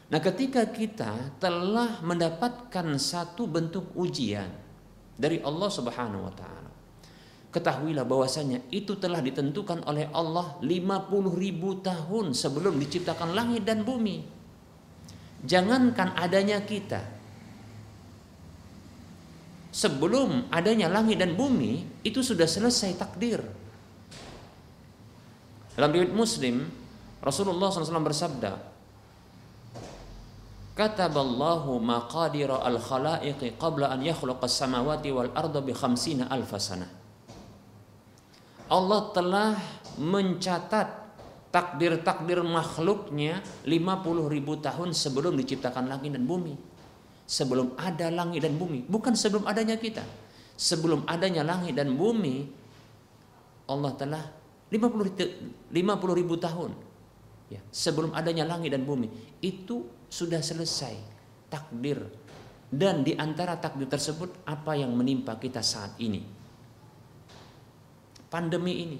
Nah, 0.08 0.20
ketika 0.24 0.68
kita 0.72 1.38
telah 1.38 2.00
mendapatkan 2.00 2.95
satu 2.95 3.43
bentuk 3.48 3.91
ujian 3.95 4.66
dari 5.18 5.41
Allah 5.41 5.70
Subhanahu 5.74 6.24
wa 6.24 6.34
taala. 6.34 6.72
Ketahuilah 7.51 8.05
bahwasanya 8.05 8.70
itu 8.70 8.95
telah 9.01 9.18
ditentukan 9.20 9.82
oleh 9.89 10.07
Allah 10.13 10.61
50 10.61 11.41
ribu 11.41 11.82
tahun 11.82 12.38
sebelum 12.38 12.78
diciptakan 12.78 13.34
langit 13.34 13.65
dan 13.65 13.82
bumi. 13.82 14.22
Jangankan 15.41 16.13
adanya 16.15 16.61
kita. 16.61 17.01
Sebelum 19.74 20.49
adanya 20.49 20.89
langit 20.89 21.22
dan 21.22 21.38
bumi, 21.38 22.01
itu 22.01 22.26
sudah 22.26 22.49
selesai 22.49 22.97
takdir 22.97 23.41
dalam 25.78 25.93
riwayat 25.93 26.09
Muslim, 26.09 26.65
Rasulullah 27.22 27.70
SAW 27.70 28.01
bersabda, 28.01 28.57
Kataballahu 30.78 31.82
maqadira 31.82 32.61
al-khalaiqi 32.61 33.57
qabla 33.57 33.89
an 33.89 34.05
yakhluqa 34.05 34.45
samawati 34.45 35.09
wal 35.09 35.34
arda 35.34 35.57
bi 35.65 35.73
khamsina 35.73 36.30
alfasana. 36.30 36.86
Allah 38.69 39.01
telah 39.09 39.57
mencatat 39.97 40.88
takdir-takdir 41.49 42.45
makhluknya 42.45 43.41
50 43.65 44.30
ribu 44.30 44.61
tahun 44.61 44.93
sebelum 44.93 45.34
diciptakan 45.41 45.89
langit 45.89 46.13
dan 46.13 46.30
bumi. 46.30 46.53
Sebelum 47.25 47.73
ada 47.73 48.13
langit 48.13 48.45
dan 48.45 48.53
bumi. 48.61 48.86
Bukan 48.86 49.17
sebelum 49.17 49.49
adanya 49.49 49.82
kita. 49.82 50.05
Sebelum 50.53 51.09
adanya 51.09 51.41
langit 51.41 51.73
dan 51.73 51.97
bumi, 51.97 52.45
Allah 53.65 53.91
telah 53.97 54.23
50, 54.69 55.73
50 55.73 56.19
ribu 56.19 56.36
tahun 56.38 56.71
ya, 57.47 57.59
sebelum 57.71 58.11
adanya 58.11 58.43
langit 58.43 58.75
dan 58.75 58.84
bumi 58.84 59.07
itu 59.39 59.88
sudah 60.08 60.39
selesai 60.43 60.95
takdir. 61.51 62.03
Dan 62.68 63.08
di 63.08 63.16
antara 63.16 63.55
takdir 63.55 63.88
tersebut 63.88 64.43
apa 64.43 64.76
yang 64.76 64.91
menimpa 64.91 65.39
kita 65.39 65.64
saat 65.64 65.95
ini? 66.03 66.20
Pandemi 68.28 68.74
ini. 68.84 68.99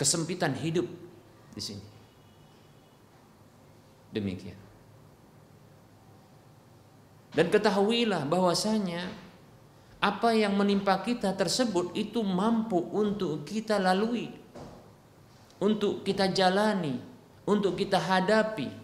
Kesempitan 0.00 0.56
hidup 0.56 0.88
di 1.52 1.60
sini. 1.60 1.84
Demikian. 4.08 4.56
Dan 7.30 7.46
ketahuilah 7.52 8.24
bahwasanya 8.24 9.06
apa 10.00 10.32
yang 10.32 10.56
menimpa 10.56 10.96
kita 11.04 11.36
tersebut 11.36 11.92
itu 11.92 12.24
mampu 12.24 12.80
untuk 12.90 13.44
kita 13.44 13.76
lalui, 13.76 14.32
untuk 15.60 16.00
kita 16.02 16.32
jalani, 16.32 16.96
untuk 17.44 17.76
kita 17.76 18.00
hadapi. 18.00 18.79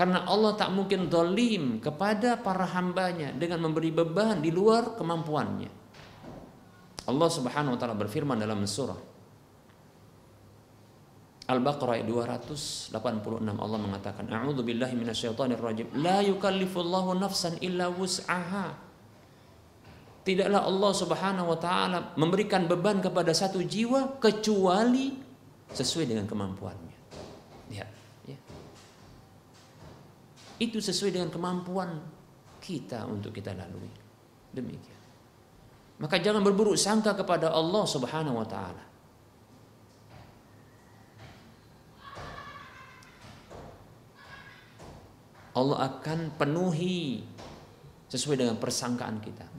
Karena 0.00 0.24
Allah 0.24 0.56
tak 0.56 0.72
mungkin 0.72 1.12
dolim 1.12 1.76
kepada 1.76 2.40
para 2.40 2.64
hambanya 2.72 3.36
dengan 3.36 3.68
memberi 3.68 3.92
beban 3.92 4.40
di 4.40 4.48
luar 4.48 4.96
kemampuannya. 4.96 5.68
Allah 7.04 7.28
subhanahu 7.28 7.76
wa 7.76 7.78
ta'ala 7.78 7.92
berfirman 8.00 8.40
dalam 8.40 8.64
surah 8.64 8.96
Al-Baqarah 11.50 11.98
ayat 12.00 12.06
286 12.06 12.94
Allah 13.42 13.78
mengatakan 13.82 14.24
A'udzu 14.30 14.62
billahi 14.62 14.94
minasyaitonir 14.94 15.58
rajim 15.58 15.90
la 15.98 16.22
yukallifullahu 16.22 17.18
nafsan 17.18 17.58
illa 17.60 17.90
wus'aha 17.90 18.88
Tidaklah 20.20 20.62
Allah 20.62 20.92
Subhanahu 20.94 21.48
wa 21.48 21.58
taala 21.58 21.98
memberikan 22.14 22.68
beban 22.68 23.00
kepada 23.00 23.32
satu 23.32 23.64
jiwa 23.64 24.20
kecuali 24.20 25.16
sesuai 25.72 26.06
dengan 26.12 26.28
kemampuannya. 26.28 26.96
Ya, 27.72 27.82
ya. 27.82 27.99
Itu 30.60 30.78
sesuai 30.78 31.16
dengan 31.16 31.32
kemampuan 31.32 31.96
kita 32.60 33.08
untuk 33.08 33.32
kita 33.32 33.56
lalui. 33.56 33.88
Demikian. 34.52 35.00
Maka 36.00 36.20
jangan 36.20 36.44
berburuk 36.44 36.76
sangka 36.76 37.16
kepada 37.16 37.48
Allah 37.48 37.84
Subhanahu 37.88 38.36
wa 38.36 38.48
taala. 38.48 38.84
Allah 45.50 45.78
akan 45.82 46.38
penuhi 46.38 47.26
sesuai 48.06 48.38
dengan 48.38 48.56
persangkaan 48.60 49.18
kita 49.18 49.50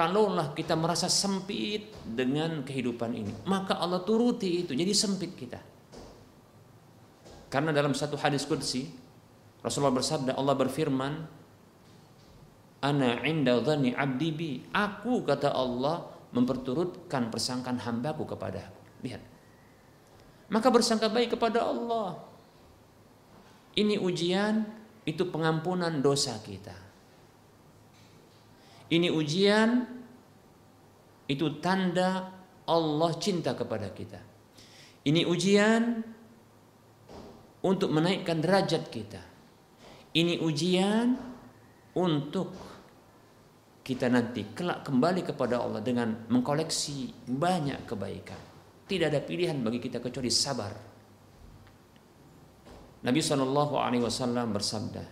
kalaulah 0.00 0.54
kita 0.54 0.78
merasa 0.78 1.10
sempit 1.10 1.92
dengan 2.06 2.62
kehidupan 2.62 3.10
ini, 3.12 3.32
maka 3.44 3.76
Allah 3.76 4.00
turuti 4.00 4.64
itu, 4.64 4.72
jadi 4.72 4.96
sempit 4.96 5.34
kita. 5.34 5.60
Karena 7.50 7.74
dalam 7.74 7.92
satu 7.92 8.14
hadis 8.14 8.46
qudsi 8.46 8.88
Rasulullah 9.60 9.92
bersabda, 9.92 10.32
Allah 10.36 10.56
berfirman, 10.56 11.12
"Ana 12.80 13.20
inda 13.24 13.60
dhani 13.60 13.92
'abdi 13.92 14.28
bi." 14.32 14.50
Aku 14.72 15.20
kata 15.24 15.52
Allah 15.52 16.08
memperturutkan 16.32 17.28
persangkaan 17.28 17.82
hambaku 17.82 18.24
kepada 18.24 18.70
aku. 18.70 18.80
Lihat. 19.04 19.22
Maka 20.50 20.68
bersangka 20.72 21.06
baik 21.06 21.38
kepada 21.38 21.62
Allah. 21.62 22.18
Ini 23.76 24.02
ujian, 24.02 24.66
itu 25.06 25.22
pengampunan 25.30 26.02
dosa 26.02 26.34
kita. 26.42 26.74
Ini 28.90 29.14
ujian, 29.14 29.86
itu 31.30 31.62
tanda 31.62 32.34
Allah 32.66 33.10
cinta 33.22 33.54
kepada 33.54 33.94
kita. 33.94 34.18
Ini 35.06 35.22
ujian 35.30 36.02
untuk 37.62 37.94
menaikkan 37.94 38.42
derajat 38.42 38.90
kita. 38.90 39.29
Ini 40.10 40.42
ujian 40.42 41.14
untuk 41.94 42.50
kita 43.86 44.10
nanti 44.10 44.50
kelak 44.50 44.82
kembali 44.82 45.22
kepada 45.22 45.62
Allah 45.62 45.78
dengan 45.78 46.26
mengkoleksi 46.26 47.30
banyak 47.30 47.86
kebaikan. 47.86 48.38
Tidak 48.90 49.06
ada 49.06 49.22
pilihan 49.22 49.54
bagi 49.62 49.78
kita 49.78 50.02
kecuali 50.02 50.26
sabar. 50.26 50.72
Nabi 53.06 53.20
Shallallahu 53.22 53.74
Alaihi 53.78 54.02
Wasallam 54.02 54.50
bersabda, 54.50 55.02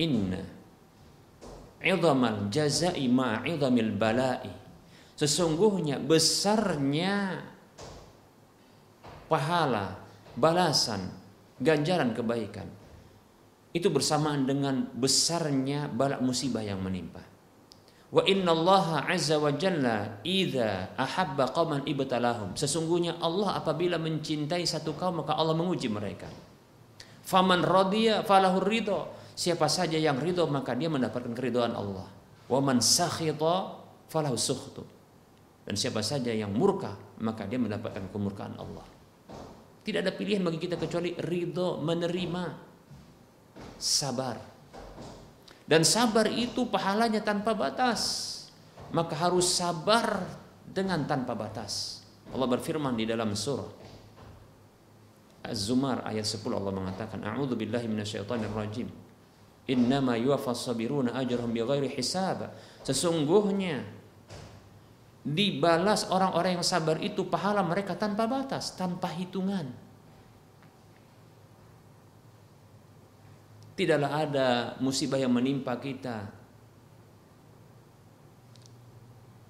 Inna 0.00 0.42
idhamal 1.84 2.48
jazai 2.48 3.04
ma'idhamil 3.04 3.92
balai. 4.00 4.48
Sesungguhnya 5.12 6.00
besarnya 6.00 7.44
pahala, 9.28 10.00
balasan, 10.40 11.12
ganjaran 11.60 12.16
kebaikan 12.16 12.87
itu 13.78 13.88
bersamaan 13.88 14.44
dengan 14.44 14.90
besarnya 14.92 15.86
balak 15.86 16.18
musibah 16.18 16.60
yang 16.60 16.82
menimpa. 16.82 17.22
Wa 18.08 18.24
inna 18.24 18.56
Allah 18.56 19.04
azza 19.04 19.36
wa 19.36 19.52
jalla 19.52 20.24
idza 20.24 20.96
ahabba 20.96 21.52
qauman 21.52 21.84
ibtalahum. 21.84 22.56
Sesungguhnya 22.56 23.20
Allah 23.20 23.60
apabila 23.60 24.00
mencintai 24.00 24.64
satu 24.64 24.96
kaum 24.96 25.20
maka 25.20 25.36
Allah 25.36 25.52
menguji 25.52 25.92
mereka. 25.92 26.28
Faman 27.20 27.60
radiya 27.60 28.24
falahu 28.24 28.64
ridho. 28.64 29.12
Siapa 29.36 29.68
saja 29.68 30.00
yang 30.00 30.16
ridho 30.16 30.48
maka 30.48 30.72
dia 30.72 30.88
mendapatkan 30.88 31.36
keridhaan 31.36 31.76
Allah. 31.76 32.08
Wa 32.48 32.60
man 32.64 32.80
sakhita 32.80 33.76
falahu 34.08 34.40
sukhtu. 34.40 34.82
Dan 35.68 35.76
siapa 35.76 36.00
saja 36.00 36.32
yang 36.32 36.48
murka 36.56 36.96
maka 37.20 37.44
dia 37.44 37.60
mendapatkan 37.60 38.08
kemurkaan 38.08 38.56
Allah. 38.56 38.88
Tidak 39.84 40.00
ada 40.00 40.16
pilihan 40.16 40.40
bagi 40.40 40.56
kita 40.56 40.80
kecuali 40.80 41.12
ridho 41.12 41.76
menerima 41.84 42.67
sabar. 43.78 44.36
Dan 45.64 45.86
sabar 45.86 46.26
itu 46.28 46.66
pahalanya 46.68 47.22
tanpa 47.22 47.54
batas. 47.56 48.34
Maka 48.90 49.14
harus 49.16 49.48
sabar 49.48 50.26
dengan 50.66 51.06
tanpa 51.08 51.32
batas. 51.32 52.02
Allah 52.28 52.48
berfirman 52.48 52.92
di 52.92 53.08
dalam 53.08 53.32
surah 53.32 53.88
Az-Zumar 55.48 56.04
ayat 56.04 56.28
10 56.28 56.44
Allah 56.52 56.72
mengatakan 56.74 57.24
A'udzu 57.24 57.56
billahi 57.56 57.88
minasyaitonir 57.88 58.52
rajim. 58.52 58.88
Innama 59.68 60.16
yuwaffas 60.20 60.68
sabiruna 60.68 61.16
ajrahum 61.16 61.52
bighairi 61.52 61.88
hisab. 61.96 62.52
Sesungguhnya 62.84 63.84
dibalas 65.24 66.08
orang-orang 66.08 66.60
yang 66.60 66.66
sabar 66.66 67.00
itu 67.00 67.28
pahala 67.28 67.64
mereka 67.64 67.96
tanpa 67.96 68.28
batas, 68.28 68.76
tanpa 68.76 69.08
hitungan. 69.12 69.72
Tidaklah 73.78 74.10
ada 74.10 74.48
musibah 74.82 75.22
yang 75.22 75.30
menimpa 75.30 75.78
kita. 75.78 76.26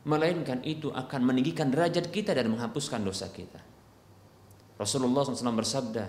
Melainkan 0.04 0.60
itu 0.68 0.92
akan 0.92 1.20
meninggikan 1.24 1.72
derajat 1.72 2.12
kita 2.12 2.36
dan 2.36 2.52
menghapuskan 2.52 3.00
dosa 3.00 3.32
kita. 3.32 3.56
Rasulullah 4.76 5.24
SAW 5.24 5.56
bersabda, 5.56 6.04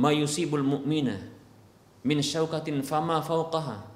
"Ma 0.00 0.08
yusibul 0.08 0.64
mu'mina 0.64 1.20
min 2.08 2.18
syaukatin 2.24 2.80
fama 2.80 3.20
fauqaha 3.20 3.92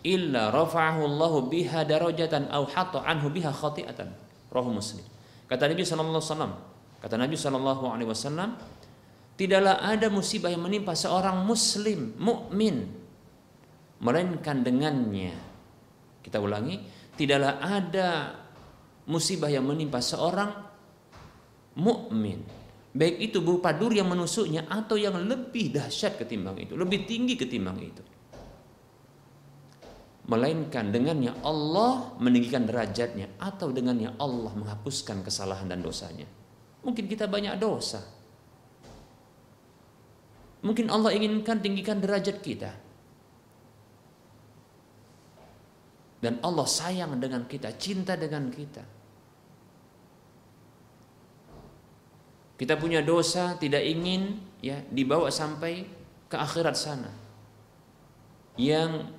illa 0.00 0.48
rafa'ahu 0.48 1.00
Allah 1.04 1.32
biha 1.44 1.84
darajatan 1.84 2.48
aw 2.48 2.64
hatta 2.72 3.04
anhu 3.04 3.28
biha 3.28 3.52
khati'atan." 3.52 4.08
Rahu 4.48 4.72
Muslim. 4.72 5.04
Kata 5.44 5.68
Nabi 5.68 5.84
SAW, 5.84 6.56
kata 7.04 7.14
Nabi 7.20 7.36
SAW, 7.36 8.75
Tidaklah 9.36 9.84
ada 9.84 10.08
musibah 10.08 10.48
yang 10.48 10.64
menimpa 10.64 10.96
seorang 10.96 11.44
muslim, 11.44 12.16
mukmin 12.16 12.88
melainkan 14.00 14.60
dengannya. 14.60 15.32
Kita 16.20 16.42
ulangi, 16.42 16.82
tidaklah 17.14 17.62
ada 17.62 18.08
musibah 19.06 19.48
yang 19.48 19.64
menimpa 19.64 20.02
seorang 20.02 20.50
mukmin, 21.78 22.42
baik 22.96 23.30
itu 23.30 23.38
berupa 23.44 23.70
duri 23.70 24.02
yang 24.02 24.10
menusuknya 24.10 24.66
atau 24.66 24.98
yang 24.98 25.14
lebih 25.22 25.70
dahsyat 25.76 26.18
ketimbang 26.18 26.58
itu, 26.58 26.74
lebih 26.74 27.06
tinggi 27.06 27.38
ketimbang 27.38 27.78
itu. 27.78 28.02
Melainkan 30.26 30.90
dengannya 30.90 31.38
Allah 31.46 32.18
meninggikan 32.18 32.66
derajatnya 32.66 33.38
atau 33.38 33.70
dengannya 33.70 34.18
Allah 34.18 34.50
menghapuskan 34.58 35.22
kesalahan 35.22 35.70
dan 35.70 35.86
dosanya. 35.86 36.26
Mungkin 36.82 37.06
kita 37.06 37.30
banyak 37.30 37.54
dosa, 37.62 38.02
Mungkin 40.66 40.90
Allah 40.90 41.14
inginkan 41.14 41.62
tinggikan 41.62 42.02
derajat 42.02 42.42
kita. 42.42 42.74
Dan 46.18 46.42
Allah 46.42 46.66
sayang 46.66 47.14
dengan 47.22 47.46
kita, 47.46 47.70
cinta 47.78 48.18
dengan 48.18 48.50
kita. 48.50 48.82
Kita 52.56 52.74
punya 52.80 53.04
dosa 53.04 53.54
tidak 53.60 53.84
ingin 53.84 54.42
ya 54.64 54.80
dibawa 54.90 55.30
sampai 55.30 55.86
ke 56.26 56.34
akhirat 56.34 56.74
sana. 56.74 57.12
Yang 58.56 59.12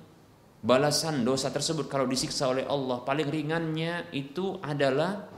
balasan 0.58 1.22
dosa 1.22 1.48
tersebut 1.54 1.86
kalau 1.86 2.04
disiksa 2.10 2.50
oleh 2.50 2.66
Allah 2.66 3.00
paling 3.06 3.30
ringannya 3.30 4.10
itu 4.10 4.58
adalah 4.58 5.30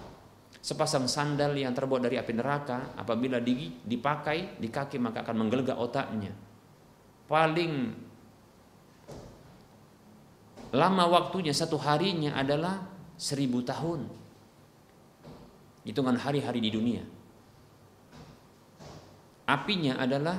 Sepasang 0.60 1.08
sandal 1.08 1.56
yang 1.56 1.72
terbuat 1.72 2.04
dari 2.04 2.20
api 2.20 2.36
neraka 2.36 2.92
apabila 2.92 3.40
dipakai 3.40 4.60
di 4.60 4.68
kaki 4.68 5.00
maka 5.00 5.24
akan 5.24 5.36
menggelegak 5.46 5.80
otaknya. 5.80 6.36
Paling 7.24 7.72
lama 10.76 11.04
waktunya 11.08 11.56
satu 11.56 11.80
harinya 11.80 12.36
adalah 12.36 12.84
seribu 13.16 13.64
tahun. 13.64 14.04
Hitungan 15.88 16.20
hari-hari 16.20 16.60
di 16.60 16.68
dunia. 16.68 17.08
Apinya 19.48 19.96
adalah 19.96 20.36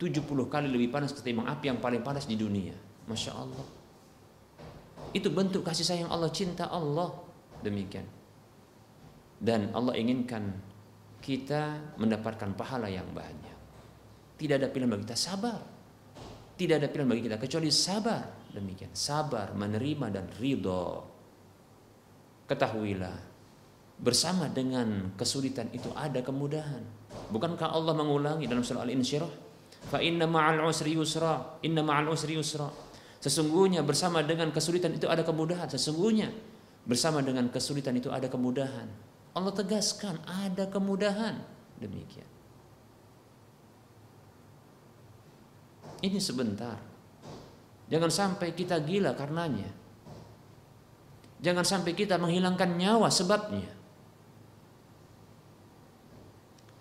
70 0.00 0.24
kali 0.48 0.72
lebih 0.72 0.88
panas 0.88 1.12
ketimbang 1.12 1.52
api 1.52 1.68
yang 1.68 1.84
paling 1.84 2.00
panas 2.00 2.24
di 2.24 2.40
dunia. 2.40 2.72
Masya 3.04 3.32
Allah. 3.36 3.66
Itu 5.12 5.28
bentuk 5.28 5.68
kasih 5.68 5.84
sayang 5.84 6.08
Allah, 6.08 6.32
cinta 6.32 6.64
Allah. 6.72 7.12
Demikian 7.60 8.13
dan 9.44 9.68
Allah 9.76 9.92
inginkan 10.00 10.56
kita 11.20 11.96
mendapatkan 12.00 12.56
pahala 12.56 12.88
yang 12.88 13.04
banyak. 13.12 13.52
Tidak 14.40 14.56
ada 14.56 14.72
pilihan 14.72 14.88
bagi 14.88 15.04
kita 15.04 15.20
sabar. 15.20 15.60
Tidak 16.56 16.80
ada 16.80 16.88
pilihan 16.88 17.08
bagi 17.12 17.22
kita 17.28 17.36
kecuali 17.36 17.68
sabar. 17.68 18.24
Demikian 18.56 18.96
sabar 18.96 19.52
menerima 19.52 20.06
dan 20.08 20.26
ridho. 20.40 21.04
Ketahuilah 22.48 23.36
bersama 24.00 24.48
dengan 24.48 25.12
kesulitan 25.14 25.68
itu 25.76 25.92
ada 25.92 26.24
kemudahan. 26.24 26.80
Bukankah 27.28 27.68
Allah 27.68 27.92
mengulangi 27.92 28.48
dalam 28.48 28.64
surah 28.64 28.84
Al-Insyirah? 28.88 29.32
Fa 29.92 30.00
inna 30.00 30.24
ma'al 30.24 30.64
usri 30.64 30.96
yusra, 30.96 31.60
inna 31.60 31.84
ma'al 31.84 32.08
usri 32.08 32.36
yusra. 32.36 32.68
Sesungguhnya 33.20 33.84
bersama 33.84 34.24
dengan 34.24 34.52
kesulitan 34.52 34.96
itu 34.96 35.08
ada 35.08 35.20
kemudahan. 35.20 35.68
Sesungguhnya 35.68 36.32
bersama 36.84 37.20
dengan 37.24 37.48
kesulitan 37.48 37.96
itu 37.96 38.12
ada 38.12 38.28
kemudahan. 38.28 39.13
Allah 39.34 39.50
tegaskan 39.50 40.22
ada 40.22 40.70
kemudahan 40.70 41.42
demikian. 41.82 42.30
Ini 46.04 46.20
sebentar. 46.22 46.78
Jangan 47.90 48.10
sampai 48.12 48.54
kita 48.54 48.78
gila 48.78 49.16
karenanya. 49.18 49.68
Jangan 51.42 51.64
sampai 51.66 51.92
kita 51.92 52.16
menghilangkan 52.16 52.76
nyawa 52.78 53.08
sebabnya. 53.08 53.68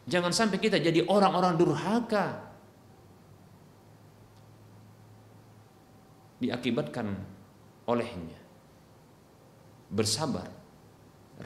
Jangan 0.03 0.35
sampai 0.35 0.59
kita 0.59 0.77
jadi 0.77 1.07
orang-orang 1.07 1.55
durhaka. 1.55 2.51
Diakibatkan 6.43 7.07
olehnya. 7.87 8.43
bersabar, 9.93 10.49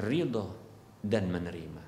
ridho 0.08 0.57
dan 1.08 1.32
menerima. 1.32 1.84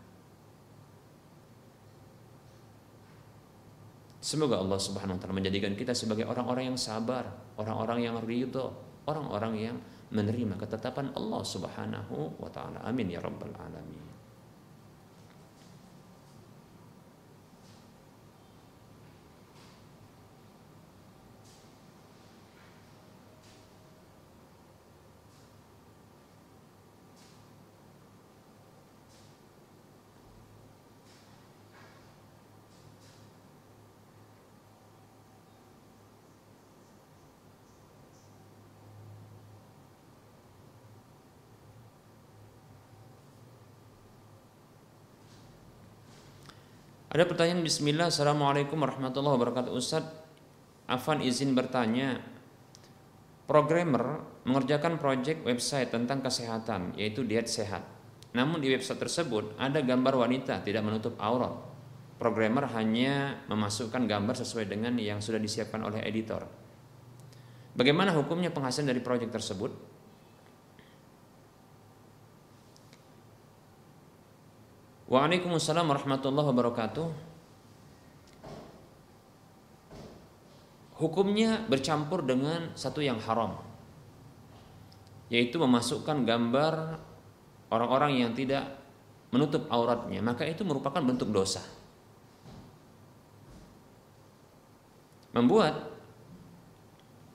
Semoga 4.20 4.60
Allah 4.60 4.80
Subhanahu 4.80 5.16
wa 5.16 5.22
taala 5.24 5.36
menjadikan 5.40 5.74
kita 5.76 5.96
sebagai 5.96 6.28
orang-orang 6.28 6.76
yang 6.76 6.80
sabar, 6.80 7.28
orang-orang 7.56 8.00
yang 8.04 8.16
ridho, 8.24 8.72
orang-orang 9.08 9.54
yang 9.58 9.78
menerima 10.12 10.60
ketetapan 10.60 11.12
Allah 11.16 11.42
Subhanahu 11.44 12.40
wa 12.40 12.50
taala. 12.52 12.84
Amin 12.84 13.08
ya 13.12 13.24
rabbal 13.24 13.56
alamin. 13.56 13.99
Ada 47.10 47.26
pertanyaan 47.26 47.66
Bismillah 47.66 48.14
Assalamualaikum 48.14 48.78
warahmatullahi 48.86 49.34
wabarakatuh. 49.42 49.74
Ustaz 49.74 50.06
Afan 50.86 51.26
izin 51.26 51.58
bertanya. 51.58 52.22
Programmer 53.50 54.22
mengerjakan 54.46 55.02
proyek 55.02 55.42
website 55.42 55.90
tentang 55.90 56.22
kesehatan 56.22 56.94
Yaitu 56.94 57.26
diet 57.26 57.50
sehat. 57.50 57.82
Namun 58.38 58.62
di 58.62 58.70
website 58.70 59.02
tersebut 59.02 59.58
ada 59.58 59.82
gambar 59.82 60.22
wanita 60.22 60.62
tidak 60.62 60.86
menutup 60.86 61.18
aurat. 61.18 61.58
Programmer 62.22 62.70
hanya 62.78 63.42
memasukkan 63.50 64.06
gambar 64.06 64.38
sesuai 64.38 64.70
dengan 64.70 64.94
yang 65.02 65.18
sudah 65.18 65.42
disiapkan 65.42 65.82
oleh 65.82 66.06
editor. 66.06 66.46
Bagaimana 67.74 68.14
hukumnya 68.14 68.54
penghasilan 68.54 68.94
dari 68.94 69.02
proyek 69.02 69.34
tersebut? 69.34 69.89
Waalaikumsalam 75.10 75.90
warahmatullahi 75.90 76.48
wabarakatuh. 76.54 77.08
Hukumnya 81.02 81.66
bercampur 81.66 82.22
dengan 82.22 82.70
satu 82.78 83.02
yang 83.02 83.18
haram, 83.18 83.58
yaitu 85.34 85.58
memasukkan 85.58 86.30
gambar 86.30 87.02
orang-orang 87.74 88.22
yang 88.22 88.32
tidak 88.38 88.70
menutup 89.34 89.66
auratnya, 89.74 90.22
maka 90.22 90.46
itu 90.46 90.62
merupakan 90.62 91.02
bentuk 91.02 91.34
dosa. 91.34 91.66
Membuat 95.34 95.90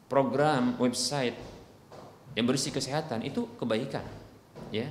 program 0.07 0.79
website 0.79 1.35
yang 2.39 2.47
berisi 2.47 2.70
kesehatan 2.70 3.27
itu 3.27 3.51
kebaikan, 3.59 4.07
ya 4.70 4.87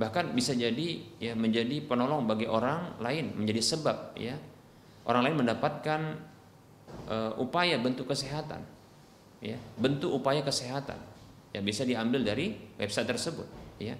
bahkan 0.00 0.32
bisa 0.32 0.56
jadi 0.56 1.04
ya 1.20 1.36
menjadi 1.36 1.84
penolong 1.84 2.24
bagi 2.24 2.48
orang 2.48 2.96
lain 3.04 3.36
menjadi 3.36 3.60
sebab 3.60 4.16
ya. 4.16 4.40
Orang 5.04 5.28
lain 5.28 5.36
mendapatkan 5.36 6.00
uh, 7.08 7.36
upaya 7.36 7.76
bentuk 7.76 8.08
kesehatan 8.08 8.64
ya 9.40 9.56
bentuk 9.80 10.12
upaya 10.12 10.44
kesehatan 10.44 11.00
yang 11.50 11.64
bisa 11.64 11.82
diambil 11.84 12.24
dari 12.24 12.56
website 12.80 13.08
tersebut 13.08 13.48
ya. 13.76 13.96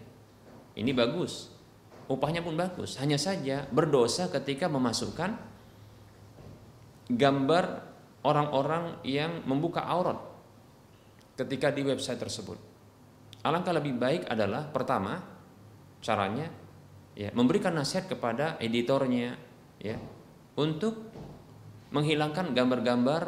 Ini 0.77 0.93
bagus. 0.97 1.53
Upahnya 2.07 2.43
pun 2.43 2.57
bagus. 2.57 2.99
Hanya 2.99 3.19
saja 3.21 3.67
berdosa 3.71 4.31
ketika 4.33 4.67
memasukkan 4.67 5.35
gambar 7.11 7.65
orang-orang 8.23 9.03
yang 9.03 9.43
membuka 9.47 9.83
aurat 9.83 10.19
ketika 11.35 11.75
di 11.75 11.83
website 11.83 12.21
tersebut. 12.21 12.59
Alangkah 13.41 13.73
lebih 13.75 13.97
baik 13.97 14.29
adalah 14.29 14.69
pertama 14.69 15.19
caranya 16.01 16.49
ya 17.15 17.29
memberikan 17.37 17.77
nasihat 17.77 18.09
kepada 18.09 18.57
editornya 18.61 19.37
ya 19.81 20.01
untuk 20.57 21.13
menghilangkan 21.91 22.57
gambar-gambar 22.57 23.23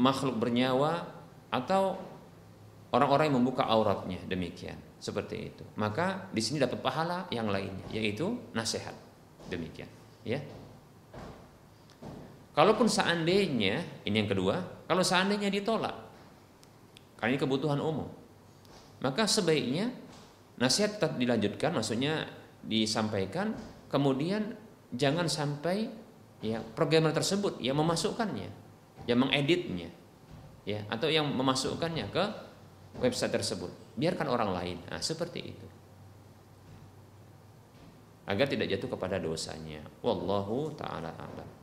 makhluk 0.00 0.36
bernyawa 0.40 1.06
atau 1.52 2.00
orang-orang 2.92 3.28
yang 3.30 3.36
membuka 3.38 3.68
auratnya 3.68 4.18
demikian 4.24 4.76
seperti 4.96 5.52
itu. 5.52 5.64
Maka 5.76 6.32
di 6.32 6.40
sini 6.40 6.58
dapat 6.58 6.80
pahala 6.80 7.28
yang 7.28 7.52
lainnya 7.52 7.84
yaitu 7.92 8.32
nasihat 8.56 8.96
demikian 9.52 9.88
ya. 10.24 10.40
Kalaupun 12.52 12.84
seandainya 12.84 14.04
ini 14.04 14.16
yang 14.16 14.28
kedua 14.28 14.84
kalau 14.88 15.00
seandainya 15.00 15.48
ditolak 15.48 15.96
karena 17.16 17.36
ini 17.36 17.40
kebutuhan 17.40 17.80
umum 17.80 18.08
maka 19.00 19.24
sebaiknya 19.24 19.88
Nasihat 20.62 20.94
tetap 20.94 21.18
dilanjutkan, 21.18 21.74
maksudnya 21.74 22.30
disampaikan, 22.62 23.58
kemudian 23.90 24.54
jangan 24.94 25.26
sampai 25.26 25.90
ya 26.38 26.62
programmer 26.62 27.10
tersebut 27.10 27.58
yang 27.58 27.74
memasukkannya, 27.82 28.46
yang 29.10 29.18
mengeditnya, 29.18 29.90
ya 30.62 30.86
atau 30.86 31.10
yang 31.10 31.26
memasukkannya 31.26 32.06
ke 32.14 32.24
website 33.02 33.34
tersebut. 33.34 33.74
Biarkan 33.98 34.30
orang 34.30 34.54
lain. 34.54 34.78
Nah, 34.86 35.02
seperti 35.02 35.40
itu. 35.42 35.66
Agar 38.22 38.46
tidak 38.46 38.70
jatuh 38.70 38.94
kepada 38.94 39.18
dosanya. 39.18 39.82
Wallahu 39.98 40.78
taala 40.78 41.10
alam. 41.10 41.61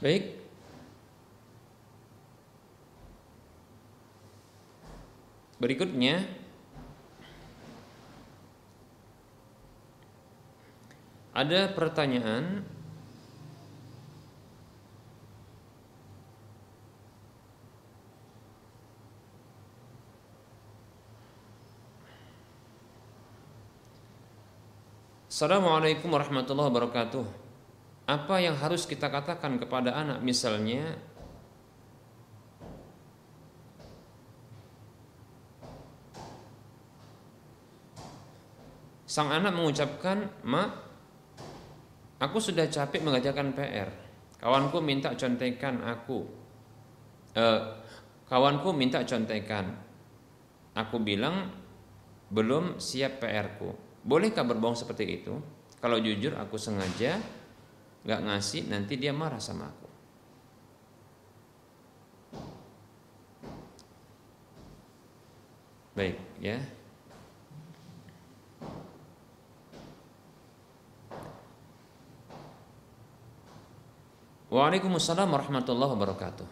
Baik. 0.00 0.32
Berikutnya. 5.60 6.24
Ada 11.36 11.68
pertanyaan. 11.76 12.64
Assalamualaikum 25.28 26.12
warahmatullahi 26.12 26.68
wabarakatuh 26.68 27.49
apa 28.10 28.42
yang 28.42 28.58
harus 28.58 28.90
kita 28.90 29.06
katakan 29.06 29.62
kepada 29.62 29.94
anak? 29.94 30.18
Misalnya 30.18 30.98
sang 39.06 39.30
anak 39.30 39.54
mengucapkan 39.54 40.26
ma 40.42 40.74
aku 42.18 42.42
sudah 42.42 42.66
capek 42.66 42.98
mengajarkan 43.06 43.54
PR 43.54 43.90
kawanku 44.42 44.82
minta 44.82 45.14
contekan 45.14 45.84
aku. 45.86 46.26
Eh, 47.38 47.60
kawanku 48.26 48.74
minta 48.74 49.06
contekan. 49.06 49.70
Aku 50.74 50.98
bilang 50.98 51.54
belum 52.30 52.82
siap 52.82 53.22
PR 53.22 53.54
ku. 53.54 53.70
Bolehkah 54.02 54.42
berbohong 54.42 54.74
seperti 54.74 55.22
itu? 55.22 55.34
Kalau 55.78 56.00
jujur 56.00 56.34
aku 56.34 56.58
sengaja 56.58 57.39
nggak 58.00 58.20
ngasih 58.24 58.62
nanti 58.72 58.96
dia 58.96 59.12
marah 59.12 59.40
sama 59.40 59.68
aku. 59.68 59.88
Baik 65.94 66.16
ya. 66.40 66.56
Waalaikumsalam 74.50 75.30
warahmatullahi 75.30 75.94
wabarakatuh. 75.94 76.48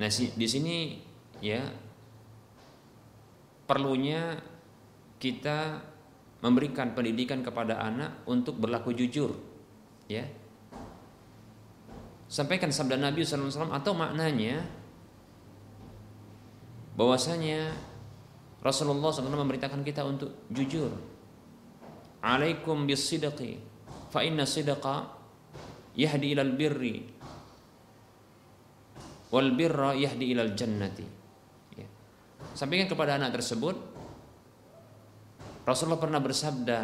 Nah, 0.00 0.08
di 0.08 0.46
sini 0.48 0.96
ya 1.44 1.60
perlunya 3.68 4.40
kita 5.20 5.82
memberikan 6.40 6.94
pendidikan 6.94 7.44
kepada 7.44 7.82
anak 7.82 8.24
untuk 8.24 8.56
berlaku 8.56 8.94
jujur 8.94 9.34
ya 10.06 10.24
sampaikan 12.28 12.68
sabda 12.68 13.00
Nabi 13.00 13.24
SAW 13.24 13.72
atau 13.72 13.92
maknanya 13.96 14.60
bahwasanya 16.94 17.72
Rasulullah 18.60 19.08
SAW 19.08 19.32
memerintahkan 19.32 19.80
kita 19.80 20.04
untuk 20.04 20.46
jujur 20.52 20.92
alaikum 22.20 22.84
bis 22.84 23.00
sidqi 23.00 23.56
fa 24.12 24.20
inna 24.20 24.44
sidqa 24.44 25.08
yahdi 25.96 26.36
ilal 26.36 26.52
birri 26.52 27.08
wal 29.32 29.50
birra 29.56 29.96
yahdi 29.96 30.36
ilal 30.36 30.52
jannati 30.52 31.06
ya. 31.80 31.86
sampaikan 32.52 32.92
kepada 32.92 33.16
anak 33.16 33.40
tersebut 33.40 33.98
Rasulullah 35.68 36.00
pernah 36.00 36.16
bersabda, 36.16 36.80